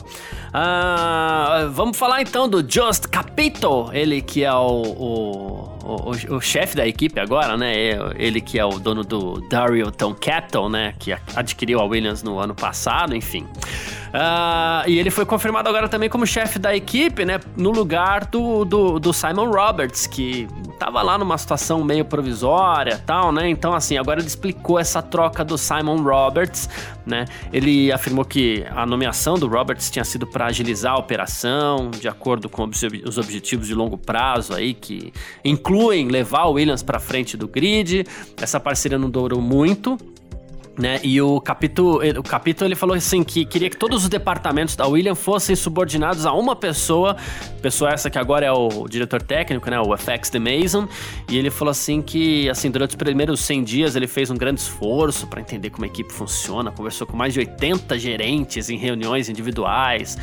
Uh, 0.55 1.69
vamos 1.73 1.97
falar 1.97 2.23
então 2.23 2.49
do 2.49 2.65
Just 2.67 3.09
Capito, 3.09 3.91
ele 3.93 4.23
que 4.23 4.45
é 4.45 4.55
o, 4.55 4.83
o, 4.83 5.79
o, 5.83 6.37
o 6.37 6.41
chefe 6.41 6.77
da 6.77 6.87
equipe 6.87 7.19
agora, 7.19 7.57
né? 7.57 7.75
Ele 8.17 8.41
que 8.41 8.61
é 8.61 8.65
o 8.65 8.79
dono 8.79 9.03
do 9.03 9.41
Dario 9.51 9.91
Toncato, 9.91 10.69
né? 10.69 10.95
Que 11.01 11.13
adquiriu 11.35 11.81
a 11.81 11.85
Williams 11.85 12.23
no 12.23 12.39
ano 12.39 12.55
passado, 12.55 13.13
enfim. 13.13 13.45
Uh, 14.17 14.89
e 14.89 14.99
ele 14.99 15.11
foi 15.11 15.27
confirmado 15.27 15.69
agora 15.69 15.91
também 15.91 16.09
como 16.09 16.27
chefe 16.27 16.59
da 16.59 16.75
equipe, 16.75 17.23
né? 17.27 17.39
No 17.55 17.71
lugar 17.71 18.25
do, 18.25 18.65
do, 18.65 18.99
do 18.99 19.13
Simon 19.13 19.51
Roberts, 19.51 20.07
que 20.07 20.49
tava 20.79 21.03
lá 21.03 21.19
numa 21.19 21.37
situação 21.37 21.85
meio 21.85 22.03
provisória 22.03 23.03
tal, 23.05 23.31
né? 23.31 23.47
Então, 23.51 23.75
assim, 23.75 23.99
agora 23.99 24.19
ele 24.19 24.27
explicou 24.27 24.79
essa 24.79 25.03
troca 25.03 25.45
do 25.45 25.59
Simon 25.59 26.03
Roberts, 26.03 26.67
né? 27.05 27.27
Ele 27.53 27.93
afirmou 27.93 28.25
que 28.25 28.65
a 28.75 28.87
nomeação 28.87 29.35
do 29.35 29.47
Roberts 29.47 29.91
tinha 29.91 30.05
sido 30.05 30.27
para 30.27 30.47
agilizar 30.47 30.95
a 30.95 30.99
operação, 30.99 31.91
de 31.91 32.09
acordo 32.09 32.49
com 32.49 32.65
os 33.05 33.19
objetivos 33.19 33.67
de 33.67 33.75
longo 33.75 33.99
prazo 33.99 34.55
aí, 34.55 34.73
que 34.73 35.13
incluem 35.45 36.09
levar 36.09 36.45
o 36.45 36.53
Williams 36.53 36.83
para 36.83 36.99
frente 36.99 37.37
do 37.37 37.47
grid. 37.47 38.07
Essa 38.41 38.59
parceria 38.59 38.99
não 38.99 39.11
durou 39.11 39.43
muito, 39.43 39.99
né? 40.79 41.01
E 41.03 41.21
o 41.21 41.41
capítulo, 41.41 42.01
o 42.19 42.23
capítulo 42.23 42.69
ele 42.69 42.75
falou 42.75 42.97
assim 42.97 43.25
que 43.25 43.45
queria 43.45 43.71
que 43.71 43.77
todos 43.77 44.05
os 44.05 44.09
departamentos 44.09 44.77
da 44.77 44.87
William 44.87 45.15
fossem 45.15 45.57
subordinados 45.57 46.27
a 46.27 46.33
uma 46.33 46.55
pessoa, 46.55 47.17
pessoa 47.63 47.91
essa 47.91 48.11
que 48.11 48.19
agora 48.19 48.47
é 48.47 48.53
o 48.53 48.87
diretor 48.89 49.23
técnico, 49.23 49.71
né, 49.71 49.81
o 49.81 49.97
FX 49.97 50.31
de 50.31 50.39
Mason, 50.39 50.89
e 51.31 51.39
ele 51.39 51.51
falou 51.51 51.71
assim 51.71 52.03
que 52.03 52.49
assim 52.51 52.71
durante 52.71 52.91
os 52.91 52.97
primeiros 52.97 53.41
100 53.41 53.65
dias 53.65 53.97
ele 53.97 54.07
fez 54.07 54.31
um 54.31 54.37
grande 54.37 54.61
esforço 54.61 55.27
para 55.27 55.41
entender 55.41 55.71
como 55.71 55.85
a 55.85 55.89
equipe 55.89 56.13
funciona, 56.13 56.71
conversou 56.71 57.07
com 57.07 57.17
mais 57.17 57.33
de 57.33 57.41
80 57.41 57.99
gerentes 57.99 58.69
em 58.69 58.77
reuniões 58.77 59.29
individuais, 59.29 60.19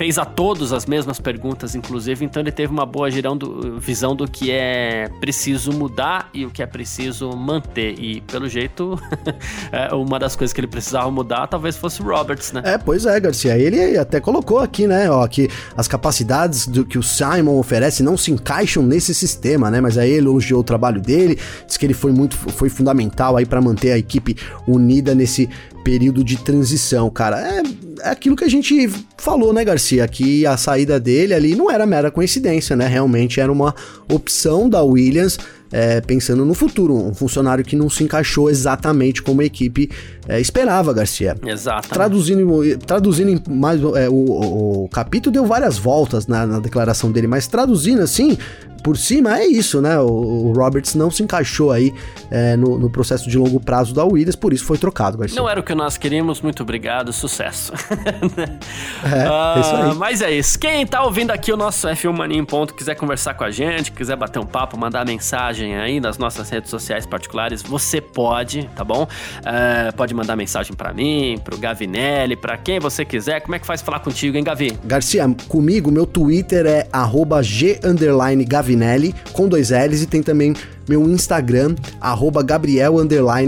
fez 0.00 0.16
a 0.16 0.24
todos 0.24 0.72
as 0.72 0.86
mesmas 0.86 1.20
perguntas, 1.20 1.74
inclusive, 1.74 2.24
então 2.24 2.40
ele 2.40 2.50
teve 2.50 2.72
uma 2.72 2.86
boa 2.86 3.10
do, 3.36 3.78
visão 3.78 4.16
do 4.16 4.26
que 4.26 4.50
é 4.50 5.10
preciso 5.20 5.74
mudar 5.74 6.30
e 6.32 6.46
o 6.46 6.50
que 6.50 6.62
é 6.62 6.66
preciso 6.66 7.28
manter. 7.36 8.00
E 8.00 8.22
pelo 8.22 8.48
jeito, 8.48 8.98
é, 9.70 9.94
uma 9.94 10.18
das 10.18 10.34
coisas 10.34 10.54
que 10.54 10.60
ele 10.62 10.68
precisava 10.68 11.10
mudar 11.10 11.48
talvez 11.48 11.76
fosse 11.76 12.00
o 12.00 12.06
Roberts, 12.06 12.50
né? 12.50 12.62
É, 12.64 12.78
pois 12.78 13.04
é, 13.04 13.20
Garcia. 13.20 13.58
Ele 13.58 13.98
até 13.98 14.20
colocou 14.20 14.60
aqui, 14.60 14.86
né, 14.86 15.10
ó, 15.10 15.26
que 15.28 15.50
as 15.76 15.86
capacidades 15.86 16.66
do 16.66 16.82
que 16.82 16.96
o 16.96 17.02
Simon 17.02 17.58
oferece 17.58 18.02
não 18.02 18.16
se 18.16 18.30
encaixam 18.30 18.82
nesse 18.82 19.14
sistema, 19.14 19.70
né? 19.70 19.82
Mas 19.82 19.98
aí 19.98 20.12
ele 20.12 20.28
elogiou 20.28 20.60
o 20.60 20.64
trabalho 20.64 21.02
dele, 21.02 21.38
disse 21.66 21.78
que 21.78 21.84
ele 21.84 21.92
foi 21.92 22.10
muito 22.10 22.38
foi 22.38 22.70
fundamental 22.70 23.36
aí 23.36 23.44
para 23.44 23.60
manter 23.60 23.92
a 23.92 23.98
equipe 23.98 24.34
unida 24.66 25.14
nesse 25.14 25.46
período 25.84 26.24
de 26.24 26.38
transição, 26.38 27.10
cara. 27.10 27.38
É, 27.38 27.62
é 28.02 28.10
aquilo 28.10 28.36
que 28.36 28.44
a 28.44 28.48
gente 28.48 28.88
falou, 29.16 29.52
né, 29.52 29.64
Garcia? 29.64 30.06
Que 30.08 30.46
a 30.46 30.56
saída 30.56 30.98
dele 30.98 31.34
ali 31.34 31.54
não 31.54 31.70
era 31.70 31.86
mera 31.86 32.10
coincidência, 32.10 32.74
né? 32.76 32.86
Realmente 32.86 33.40
era 33.40 33.50
uma 33.50 33.74
opção 34.10 34.68
da 34.68 34.82
Williams. 34.82 35.38
É, 35.72 36.00
pensando 36.00 36.44
no 36.44 36.52
futuro, 36.52 36.96
um 36.96 37.14
funcionário 37.14 37.64
que 37.64 37.76
não 37.76 37.88
se 37.88 38.02
encaixou 38.02 38.50
exatamente 38.50 39.22
como 39.22 39.40
a 39.40 39.44
equipe 39.44 39.88
é, 40.30 40.40
esperava, 40.40 40.92
Garcia. 40.92 41.36
Exato. 41.44 41.88
Traduzindo, 41.88 42.78
traduzindo 42.78 43.50
mais 43.50 43.80
é, 43.96 44.08
o, 44.08 44.84
o, 44.84 44.88
capítulo 44.88 45.32
deu 45.32 45.44
várias 45.44 45.76
voltas 45.76 46.28
na, 46.28 46.46
na 46.46 46.60
declaração 46.60 47.10
dele, 47.10 47.26
mas 47.26 47.48
traduzindo 47.48 48.00
assim, 48.00 48.38
por 48.82 48.96
cima 48.96 49.38
é 49.38 49.46
isso, 49.46 49.80
né? 49.80 49.98
O, 49.98 50.52
Roberts 50.52 50.94
não 50.94 51.10
se 51.10 51.22
encaixou 51.22 51.70
aí 51.70 51.92
é, 52.30 52.56
no, 52.56 52.78
no, 52.78 52.90
processo 52.90 53.28
de 53.28 53.38
longo 53.38 53.60
prazo 53.60 53.94
da 53.94 54.04
Williams, 54.04 54.36
por 54.36 54.52
isso 54.52 54.64
foi 54.64 54.78
trocado, 54.78 55.18
Garcia. 55.18 55.40
Não 55.40 55.48
era 55.48 55.60
o 55.60 55.62
que 55.62 55.74
nós 55.74 55.96
queríamos, 55.96 56.40
muito 56.40 56.62
obrigado, 56.62 57.12
sucesso. 57.12 57.72
é, 59.04 59.28
uh, 59.28 59.60
isso 59.60 59.74
aí. 59.74 59.94
Mas 59.94 60.22
é 60.22 60.30
isso. 60.30 60.58
Quem 60.58 60.86
tá 60.86 61.02
ouvindo 61.02 61.30
aqui 61.30 61.52
o 61.52 61.56
nosso 61.56 61.88
F1 61.88 62.12
Mania 62.12 62.38
em 62.38 62.44
Ponto, 62.44 62.74
quiser 62.74 62.94
conversar 62.94 63.34
com 63.34 63.44
a 63.44 63.50
gente, 63.50 63.92
quiser 63.92 64.16
bater 64.16 64.38
um 64.38 64.46
papo, 64.46 64.78
mandar 64.78 65.04
mensagem 65.06 65.76
aí 65.76 66.00
nas 66.00 66.18
nossas 66.18 66.48
redes 66.50 66.70
sociais 66.70 67.06
particulares, 67.06 67.62
você 67.62 68.00
pode, 68.00 68.68
tá 68.74 68.84
bom? 68.84 69.04
Uh, 69.04 69.96
pode 69.96 70.14
mandar 70.14 70.19
mensagem 70.36 70.74
para 70.74 70.92
mim, 70.92 71.38
pro 71.42 71.56
Gavinelli, 71.58 72.36
para 72.36 72.56
quem 72.56 72.78
você 72.78 73.04
quiser. 73.04 73.40
Como 73.40 73.54
é 73.54 73.58
que 73.58 73.66
faz 73.66 73.80
falar 73.82 74.00
contigo, 74.00 74.36
hein, 74.36 74.44
Gavi? 74.44 74.78
Garcia, 74.84 75.24
comigo, 75.48 75.90
meu 75.90 76.06
Twitter 76.06 76.66
é 76.66 76.88
g_gavinelli 77.42 78.44
Gavinelli, 78.44 79.14
com 79.32 79.48
dois 79.48 79.70
L's, 79.70 80.02
e 80.02 80.06
tem 80.06 80.22
também 80.22 80.54
meu 80.90 81.08
Instagram, 81.08 81.76
arroba 82.00 82.42
Gabriel 82.42 82.96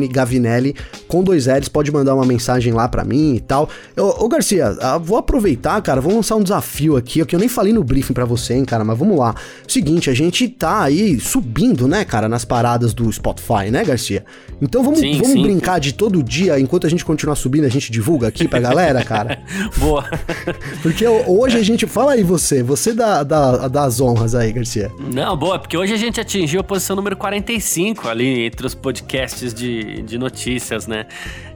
Gavinelli, 0.08 0.76
com 1.08 1.24
dois 1.24 1.46
L's, 1.46 1.68
pode 1.68 1.90
mandar 1.90 2.14
uma 2.14 2.24
mensagem 2.24 2.72
lá 2.72 2.88
pra 2.88 3.04
mim 3.04 3.34
e 3.34 3.40
tal. 3.40 3.68
ô 3.96 4.28
Garcia, 4.28 4.76
ah, 4.80 4.96
vou 4.96 5.18
aproveitar, 5.18 5.80
cara, 5.82 6.00
vou 6.00 6.14
lançar 6.14 6.36
um 6.36 6.42
desafio 6.42 6.96
aqui, 6.96 7.24
que 7.24 7.34
eu 7.34 7.40
nem 7.40 7.48
falei 7.48 7.72
no 7.72 7.82
briefing 7.82 8.12
pra 8.12 8.24
você, 8.24 8.54
hein, 8.54 8.64
cara, 8.64 8.84
mas 8.84 8.96
vamos 8.96 9.18
lá. 9.18 9.34
Seguinte, 9.66 10.08
a 10.08 10.14
gente 10.14 10.48
tá 10.48 10.82
aí 10.82 11.18
subindo, 11.18 11.88
né, 11.88 12.04
cara, 12.04 12.28
nas 12.28 12.44
paradas 12.44 12.94
do 12.94 13.12
Spotify, 13.12 13.70
né, 13.70 13.84
Garcia? 13.84 14.24
Então 14.60 14.84
vamos, 14.84 15.00
sim, 15.00 15.14
vamos 15.14 15.32
sim. 15.32 15.42
brincar 15.42 15.80
de 15.80 15.92
todo 15.92 16.22
dia, 16.22 16.60
enquanto 16.60 16.86
a 16.86 16.90
gente 16.90 17.04
continuar 17.04 17.34
subindo, 17.34 17.64
a 17.64 17.68
gente 17.68 17.90
divulga 17.90 18.28
aqui 18.28 18.46
pra 18.46 18.60
galera, 18.60 19.02
cara? 19.04 19.42
Boa. 19.78 20.04
Porque 20.82 21.06
hoje 21.06 21.58
a 21.58 21.62
gente. 21.62 21.86
Fala 21.86 22.12
aí 22.12 22.22
você, 22.22 22.62
você 22.62 22.92
dá, 22.92 23.22
dá, 23.22 23.68
dá 23.68 23.84
as 23.84 24.00
honras 24.00 24.34
aí, 24.34 24.52
Garcia. 24.52 24.90
Não, 25.12 25.36
boa, 25.36 25.58
porque 25.58 25.76
hoje 25.76 25.92
a 25.92 25.96
gente 25.96 26.20
atingiu 26.20 26.60
a 26.60 26.64
posição 26.64 26.94
número 26.94 27.16
45 27.32 28.08
ali 28.08 28.46
entre 28.46 28.66
os 28.66 28.74
podcasts 28.74 29.54
de, 29.54 30.02
de 30.02 30.18
notícias, 30.18 30.86
né? 30.86 31.06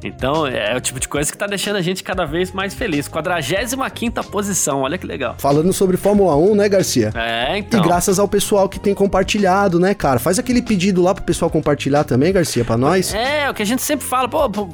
Então 0.02 0.46
é 0.46 0.74
o 0.74 0.80
tipo 0.80 0.98
de 0.98 1.06
coisa 1.06 1.30
que 1.30 1.36
tá 1.36 1.46
deixando 1.46 1.76
a 1.76 1.82
gente 1.82 2.02
cada 2.02 2.24
vez 2.24 2.52
mais 2.52 2.74
feliz. 2.74 3.08
45 3.08 4.24
posição, 4.30 4.82
olha 4.82 4.96
que 4.96 5.06
legal. 5.06 5.34
Falando 5.38 5.72
sobre 5.72 5.96
Fórmula 5.96 6.34
1, 6.36 6.54
né, 6.54 6.68
Garcia? 6.68 7.12
É, 7.14 7.58
então. 7.58 7.80
E 7.80 7.82
graças 7.82 8.18
ao 8.18 8.26
pessoal 8.26 8.68
que 8.68 8.80
tem 8.80 8.94
compartilhado, 8.94 9.78
né, 9.78 9.92
cara? 9.92 10.18
Faz 10.18 10.38
aquele 10.38 10.62
pedido 10.62 11.02
lá 11.02 11.14
pro 11.14 11.24
pessoal 11.24 11.50
compartilhar 11.50 12.04
também, 12.04 12.32
Garcia, 12.32 12.64
pra 12.64 12.76
nós. 12.76 13.12
É, 13.12 13.50
o 13.50 13.54
que 13.54 13.62
a 13.62 13.66
gente 13.66 13.82
sempre 13.82 14.06
fala, 14.06 14.28
pô, 14.28 14.48
pô 14.48 14.68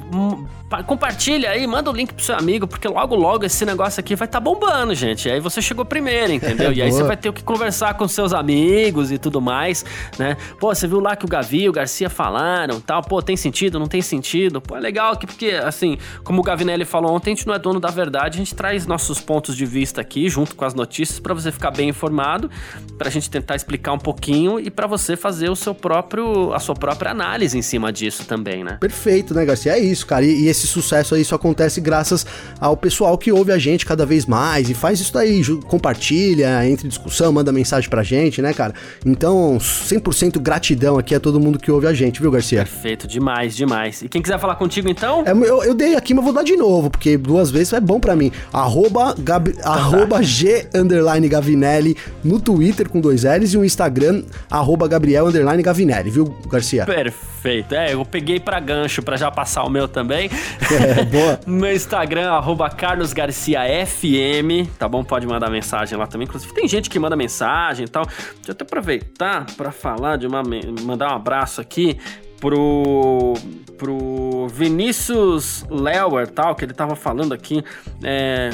compartilha 0.81 1.51
aí, 1.51 1.67
manda 1.67 1.89
o 1.89 1.93
link 1.93 2.13
pro 2.13 2.23
seu 2.23 2.35
amigo, 2.35 2.67
porque 2.67 2.87
logo, 2.87 3.15
logo 3.15 3.45
esse 3.45 3.65
negócio 3.65 3.99
aqui 3.99 4.15
vai 4.15 4.27
estar 4.27 4.39
tá 4.39 4.43
bombando, 4.43 4.95
gente. 4.95 5.27
E 5.27 5.31
aí 5.31 5.39
você 5.39 5.61
chegou 5.61 5.85
primeiro, 5.85 6.33
entendeu? 6.33 6.71
e 6.73 6.81
aí 6.81 6.91
você 6.91 7.03
vai 7.03 7.17
ter 7.17 7.31
que 7.33 7.43
conversar 7.43 7.93
com 7.95 8.07
seus 8.07 8.33
amigos 8.33 9.11
e 9.11 9.17
tudo 9.17 9.41
mais, 9.41 9.85
né? 10.17 10.37
Pô, 10.59 10.73
você 10.73 10.87
viu 10.87 10.99
lá 10.99 11.15
que 11.15 11.25
o 11.25 11.27
Gavi 11.27 11.63
e 11.63 11.69
o 11.69 11.71
Garcia 11.71 12.09
falaram 12.09 12.79
tal, 12.79 13.01
pô, 13.01 13.21
tem 13.21 13.35
sentido, 13.35 13.79
não 13.79 13.87
tem 13.87 14.01
sentido? 14.01 14.61
Pô, 14.61 14.77
é 14.77 14.79
legal 14.79 15.13
aqui, 15.13 15.27
porque, 15.27 15.51
assim, 15.51 15.97
como 16.23 16.41
o 16.41 16.43
Gavinelli 16.43 16.85
falou 16.85 17.13
ontem, 17.13 17.31
a 17.31 17.35
gente 17.35 17.47
não 17.47 17.53
é 17.53 17.59
dono 17.59 17.79
da 17.79 17.89
verdade, 17.89 18.37
a 18.37 18.39
gente 18.39 18.55
traz 18.55 18.87
nossos 18.87 19.19
pontos 19.19 19.55
de 19.55 19.65
vista 19.65 20.01
aqui, 20.01 20.29
junto 20.29 20.55
com 20.55 20.65
as 20.65 20.73
notícias, 20.73 21.19
para 21.19 21.33
você 21.33 21.51
ficar 21.51 21.71
bem 21.71 21.89
informado, 21.89 22.49
pra 22.97 23.09
gente 23.09 23.29
tentar 23.29 23.55
explicar 23.55 23.93
um 23.93 23.99
pouquinho 23.99 24.59
e 24.59 24.69
para 24.69 24.87
você 24.87 25.15
fazer 25.15 25.49
o 25.49 25.55
seu 25.55 25.73
próprio, 25.75 26.53
a 26.53 26.59
sua 26.59 26.75
própria 26.75 27.11
análise 27.11 27.57
em 27.57 27.61
cima 27.61 27.91
disso 27.91 28.25
também, 28.25 28.63
né? 28.63 28.77
Perfeito, 28.79 29.33
né, 29.33 29.45
Garcia? 29.45 29.73
É 29.73 29.79
isso, 29.79 30.05
cara. 30.05 30.25
E, 30.25 30.43
e 30.43 30.47
esse 30.47 30.62
sucesso 30.67 31.15
aí 31.15 31.23
só 31.23 31.35
acontece 31.35 31.81
graças 31.81 32.25
ao 32.59 32.75
pessoal 32.77 33.17
que 33.17 33.31
ouve 33.31 33.51
a 33.51 33.57
gente 33.57 33.85
cada 33.85 34.05
vez 34.05 34.25
mais 34.25 34.69
e 34.69 34.73
faz 34.73 34.99
isso 34.99 35.13
daí, 35.13 35.41
compartilha, 35.67 36.67
entre 36.67 36.87
discussão, 36.87 37.31
manda 37.31 37.51
mensagem 37.51 37.89
pra 37.89 38.03
gente, 38.03 38.41
né, 38.41 38.53
cara? 38.53 38.73
Então, 39.05 39.57
100% 39.57 40.39
gratidão 40.39 40.97
aqui 40.97 41.15
a 41.15 41.19
todo 41.19 41.39
mundo 41.39 41.59
que 41.59 41.71
ouve 41.71 41.87
a 41.87 41.93
gente, 41.93 42.21
viu, 42.21 42.31
Garcia? 42.31 42.59
Perfeito, 42.59 43.07
demais, 43.07 43.55
demais. 43.55 44.01
E 44.01 44.09
quem 44.09 44.21
quiser 44.21 44.39
falar 44.39 44.55
contigo 44.55 44.89
então? 44.89 45.23
É, 45.25 45.31
eu, 45.31 45.63
eu, 45.63 45.73
dei 45.73 45.95
aqui, 45.95 46.13
mas 46.13 46.23
vou 46.23 46.33
dar 46.33 46.43
de 46.43 46.55
novo, 46.55 46.89
porque 46.89 47.17
duas 47.17 47.49
vezes 47.51 47.73
é 47.73 47.79
bom 47.79 47.99
para 47.99 48.15
mim. 48.15 48.31
Arroba, 48.51 49.15
Gab, 49.17 49.51
tá. 49.53 49.69
arroba 49.69 50.21
G 50.21 50.67
underline 50.73 51.27
Gavinelli 51.27 51.95
no 52.23 52.39
Twitter 52.39 52.89
com 52.89 52.99
dois 52.99 53.23
L's 53.23 53.53
e 53.53 53.57
o 53.57 53.65
Instagram, 53.65 54.23
arroba 54.49 54.87
Gabriel 54.87 55.27
underline 55.27 55.61
Gavinelli, 55.61 56.09
viu, 56.09 56.35
Garcia? 56.47 56.85
Perfeito. 56.85 57.75
É, 57.75 57.93
eu 57.93 58.05
peguei 58.05 58.39
pra 58.39 58.59
gancho 58.59 59.01
pra 59.01 59.17
já 59.17 59.29
passar 59.29 59.63
o 59.63 59.69
meu 59.69 59.87
também. 59.87 60.29
É, 60.71 61.03
boa. 61.05 61.39
Meu 61.45 61.73
Instagram, 61.73 62.31
arroba 62.31 62.69
carlosgarciafm, 62.69 64.67
tá 64.77 64.87
bom? 64.87 65.03
Pode 65.03 65.27
mandar 65.27 65.49
mensagem 65.49 65.97
lá 65.97 66.07
também. 66.07 66.27
Inclusive, 66.27 66.53
tem 66.53 66.67
gente 66.67 66.89
que 66.89 66.99
manda 66.99 67.15
mensagem 67.15 67.85
e 67.85 67.89
tal. 67.89 68.05
Deixa 68.05 68.49
eu 68.49 68.51
até 68.51 68.63
aproveitar 68.63 69.45
para 69.57 69.71
falar 69.71 70.17
de 70.17 70.27
uma... 70.27 70.43
Mandar 70.81 71.11
um 71.11 71.15
abraço 71.15 71.61
aqui 71.61 71.99
pro 72.43 73.33
pro 73.77 74.47
Vinícius 74.47 75.65
Lewer, 75.69 76.27
tal, 76.29 76.55
que 76.55 76.63
ele 76.63 76.73
tava 76.73 76.95
falando 76.95 77.33
aqui, 77.33 77.63
é, 78.01 78.51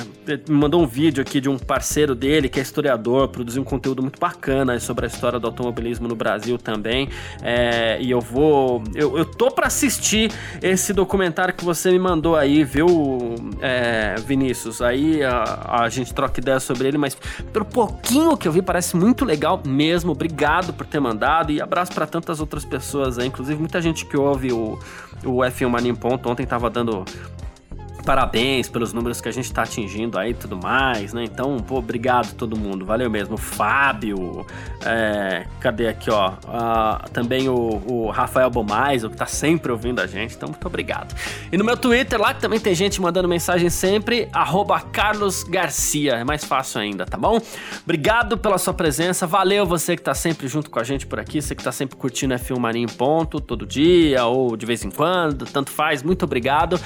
mandou 0.50 0.82
um 0.82 0.88
vídeo 0.88 1.22
aqui 1.22 1.40
de 1.40 1.50
um 1.50 1.58
parceiro 1.58 2.16
dele, 2.16 2.50
que 2.50 2.60
é 2.60 2.64
historiador, 2.64 3.28
produziu 3.28 3.62
um 3.62 3.66
conteúdo 3.66 4.02
muito 4.02 4.20
bacana 4.20 4.80
sobre 4.80 5.06
a 5.06 5.08
história 5.08 5.40
do 5.40 5.46
automobilismo 5.46 6.08
no 6.08 6.16
Brasil 6.16 6.58
também, 6.58 7.10
é, 7.44 8.02
e 8.02 8.10
eu 8.10 8.20
vou, 8.20 8.82
eu, 8.96 9.18
eu 9.18 9.26
tô 9.26 9.52
para 9.52 9.68
assistir 9.68 10.32
esse 10.64 10.94
documentário 10.94 11.54
que 11.54 11.64
você 11.64 11.92
me 11.92 12.00
mandou 12.00 12.36
aí, 12.36 12.64
viu, 12.64 13.36
é, 13.62 14.16
Vinícius, 14.26 14.82
aí 14.82 15.22
a, 15.24 15.84
a 15.84 15.90
gente 15.90 16.14
troca 16.14 16.40
ideia 16.40 16.60
sobre 16.60 16.88
ele, 16.88 16.98
mas 16.98 17.16
pelo 17.54 17.66
pouquinho 17.66 18.38
que 18.38 18.48
eu 18.48 18.52
vi, 18.52 18.62
parece 18.62 18.96
muito 18.96 19.26
legal 19.26 19.62
mesmo, 19.64 20.12
obrigado 20.12 20.74
por 20.74 20.88
ter 20.88 21.00
mandado, 21.00 21.52
e 21.52 21.62
abraço 21.62 21.92
para 21.94 22.08
tantas 22.08 22.40
outras 22.40 22.66
pessoas 22.66 23.20
aí, 23.20 23.28
inclusive 23.28 23.60
muita 23.60 23.79
gente 23.82 24.06
que 24.06 24.18
ouve 24.18 24.52
o 24.52 24.80
o 25.24 25.40
F1 25.40 25.68
Mania 25.68 25.92
em 25.92 25.96
Ponto 25.96 26.30
ontem 26.30 26.46
tava 26.46 26.70
dando 26.70 27.04
parabéns 28.10 28.68
pelos 28.68 28.92
números 28.92 29.22
que 29.22 29.30
a 29.30 29.32
gente 29.32 29.54
tá 29.54 29.62
atingindo 29.62 30.18
aí 30.18 30.32
e 30.32 30.34
tudo 30.34 30.58
mais, 30.58 31.14
né? 31.14 31.24
Então, 31.26 31.58
pô, 31.60 31.78
obrigado 31.78 32.34
todo 32.34 32.58
mundo, 32.58 32.84
valeu 32.84 33.08
mesmo. 33.08 33.38
Fábio, 33.38 34.48
é, 34.84 35.46
cadê 35.60 35.88
aqui, 35.88 36.10
ó? 36.10 36.32
Uh, 36.32 37.08
também 37.14 37.48
o, 37.48 37.80
o 37.86 38.10
Rafael 38.10 38.50
Bomais, 38.50 39.04
o 39.04 39.12
que 39.12 39.16
tá 39.16 39.28
sempre 39.28 39.72
ouvindo 39.72 40.00
a 40.00 40.08
gente, 40.08 40.36
então 40.36 40.50
muito 40.50 40.66
obrigado. 40.66 41.16
E 41.52 41.56
no 41.56 41.64
meu 41.64 41.78
Twitter 41.78 42.20
lá, 42.20 42.34
que 42.34 42.42
também 42.42 42.60
tem 42.60 42.74
gente 42.74 43.00
mandando 43.00 43.28
mensagem 43.28 43.70
sempre, 43.70 44.28
arroba 44.34 44.82
Carlos 44.82 45.44
Garcia, 45.44 46.14
é 46.14 46.24
mais 46.24 46.44
fácil 46.44 46.82
ainda, 46.82 47.06
tá 47.06 47.16
bom? 47.16 47.40
Obrigado 47.84 48.40
pela 48.40 48.58
sua 48.58 48.74
presença, 48.74 49.28
valeu 49.28 49.68
você 49.68 49.96
que 49.96 50.02
tá 50.02 50.16
sempre 50.16 50.48
junto 50.48 50.72
com 50.72 50.80
a 50.80 50.84
gente 50.84 51.06
por 51.06 51.20
aqui, 51.20 51.44
você 51.44 51.54
que 51.54 51.64
tá 51.64 51.72
sempre 51.72 51.96
curtindo 51.96 52.34
F1 52.34 52.58
Mania 52.58 52.82
em 52.82 52.88
ponto, 52.88 53.40
todo 53.40 53.68
dia 53.68 54.26
ou 54.26 54.58
de 54.58 54.66
vez 54.66 54.84
em 54.84 54.90
quando, 54.90 55.46
tanto 55.46 55.70
faz, 55.70 56.02
muito 56.02 56.26
obrigado. 56.26 56.80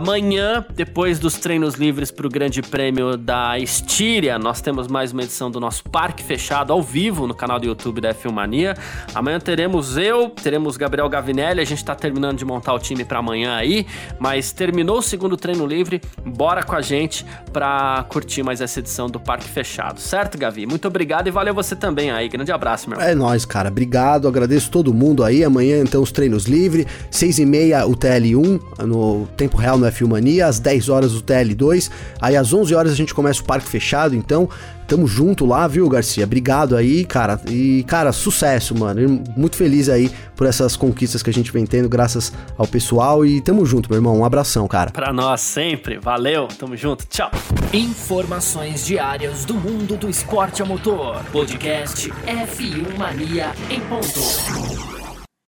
Amanhã, 0.00 0.64
depois 0.74 1.18
dos 1.18 1.34
treinos 1.34 1.74
livres 1.74 2.10
para 2.10 2.26
o 2.26 2.30
Grande 2.30 2.62
Prêmio 2.62 3.18
da 3.18 3.58
Estíria, 3.58 4.38
nós 4.38 4.62
temos 4.62 4.88
mais 4.88 5.12
uma 5.12 5.22
edição 5.22 5.50
do 5.50 5.60
nosso 5.60 5.84
Parque 5.84 6.24
Fechado 6.24 6.72
ao 6.72 6.82
vivo 6.82 7.26
no 7.26 7.34
canal 7.34 7.60
do 7.60 7.66
YouTube 7.66 8.00
da 8.00 8.14
F1 8.14 8.32
Mania. 8.32 8.74
Amanhã 9.14 9.38
teremos 9.38 9.98
eu, 9.98 10.30
teremos 10.30 10.78
Gabriel 10.78 11.06
Gavinelli, 11.06 11.60
a 11.60 11.66
gente 11.66 11.84
tá 11.84 11.94
terminando 11.94 12.38
de 12.38 12.46
montar 12.46 12.72
o 12.72 12.78
time 12.78 13.04
para 13.04 13.18
amanhã 13.18 13.56
aí, 13.56 13.86
mas 14.18 14.52
terminou 14.52 15.00
o 15.00 15.02
segundo 15.02 15.36
treino 15.36 15.66
livre, 15.66 16.00
bora 16.24 16.62
com 16.62 16.74
a 16.74 16.80
gente 16.80 17.26
para 17.52 18.02
curtir 18.08 18.42
mais 18.42 18.62
essa 18.62 18.80
edição 18.80 19.06
do 19.06 19.20
Parque 19.20 19.50
Fechado, 19.50 20.00
certo, 20.00 20.38
Gavi? 20.38 20.64
Muito 20.64 20.88
obrigado 20.88 21.26
e 21.26 21.30
valeu 21.30 21.52
você 21.52 21.76
também 21.76 22.10
aí. 22.10 22.26
Grande 22.26 22.50
abraço, 22.50 22.88
meu. 22.88 22.98
É 22.98 23.14
nóis, 23.14 23.44
cara. 23.44 23.68
Obrigado, 23.68 24.26
agradeço 24.26 24.70
todo 24.70 24.94
mundo 24.94 25.22
aí. 25.22 25.44
Amanhã, 25.44 25.78
então, 25.82 26.02
os 26.02 26.10
treinos 26.10 26.46
livres, 26.46 26.86
seis 27.10 27.38
e 27.38 27.44
meia 27.44 27.84
o 27.84 27.94
TL1, 27.94 28.86
no 28.86 29.28
tempo 29.36 29.58
real 29.58 29.76
no 29.76 29.89
F1 29.90 30.08
Mania, 30.08 30.46
às 30.46 30.58
10 30.58 30.88
horas 30.88 31.14
o 31.14 31.22
TL2, 31.22 31.90
aí 32.20 32.36
às 32.36 32.52
11 32.52 32.74
horas 32.74 32.92
a 32.92 32.96
gente 32.96 33.14
começa 33.14 33.40
o 33.40 33.44
Parque 33.44 33.68
Fechado, 33.68 34.14
então 34.14 34.48
Tamo 34.90 35.06
junto 35.06 35.46
lá, 35.46 35.68
viu, 35.68 35.88
Garcia? 35.88 36.24
Obrigado 36.24 36.76
aí, 36.76 37.04
cara. 37.04 37.40
E, 37.48 37.84
cara, 37.86 38.10
sucesso, 38.10 38.76
mano. 38.76 39.22
Muito 39.36 39.54
feliz 39.54 39.88
aí 39.88 40.10
por 40.34 40.48
essas 40.48 40.74
conquistas 40.74 41.22
que 41.22 41.30
a 41.30 41.32
gente 41.32 41.52
vem 41.52 41.64
tendo, 41.64 41.88
graças 41.88 42.32
ao 42.58 42.66
pessoal. 42.66 43.24
E 43.24 43.40
tamo 43.40 43.64
junto, 43.64 43.88
meu 43.88 43.98
irmão. 43.98 44.18
Um 44.18 44.24
abração, 44.24 44.66
cara. 44.66 44.90
Pra 44.90 45.12
nós 45.12 45.42
sempre. 45.42 46.00
Valeu. 46.00 46.48
Tamo 46.58 46.76
junto. 46.76 47.06
Tchau. 47.06 47.30
Informações 47.72 48.84
diárias 48.84 49.44
do 49.44 49.54
mundo 49.54 49.96
do 49.96 50.10
esporte 50.10 50.60
a 50.60 50.64
motor. 50.64 51.22
Podcast 51.30 52.10
F1 52.26 52.98
Mania 52.98 53.52
em 53.70 53.78
ponto. 53.82 54.99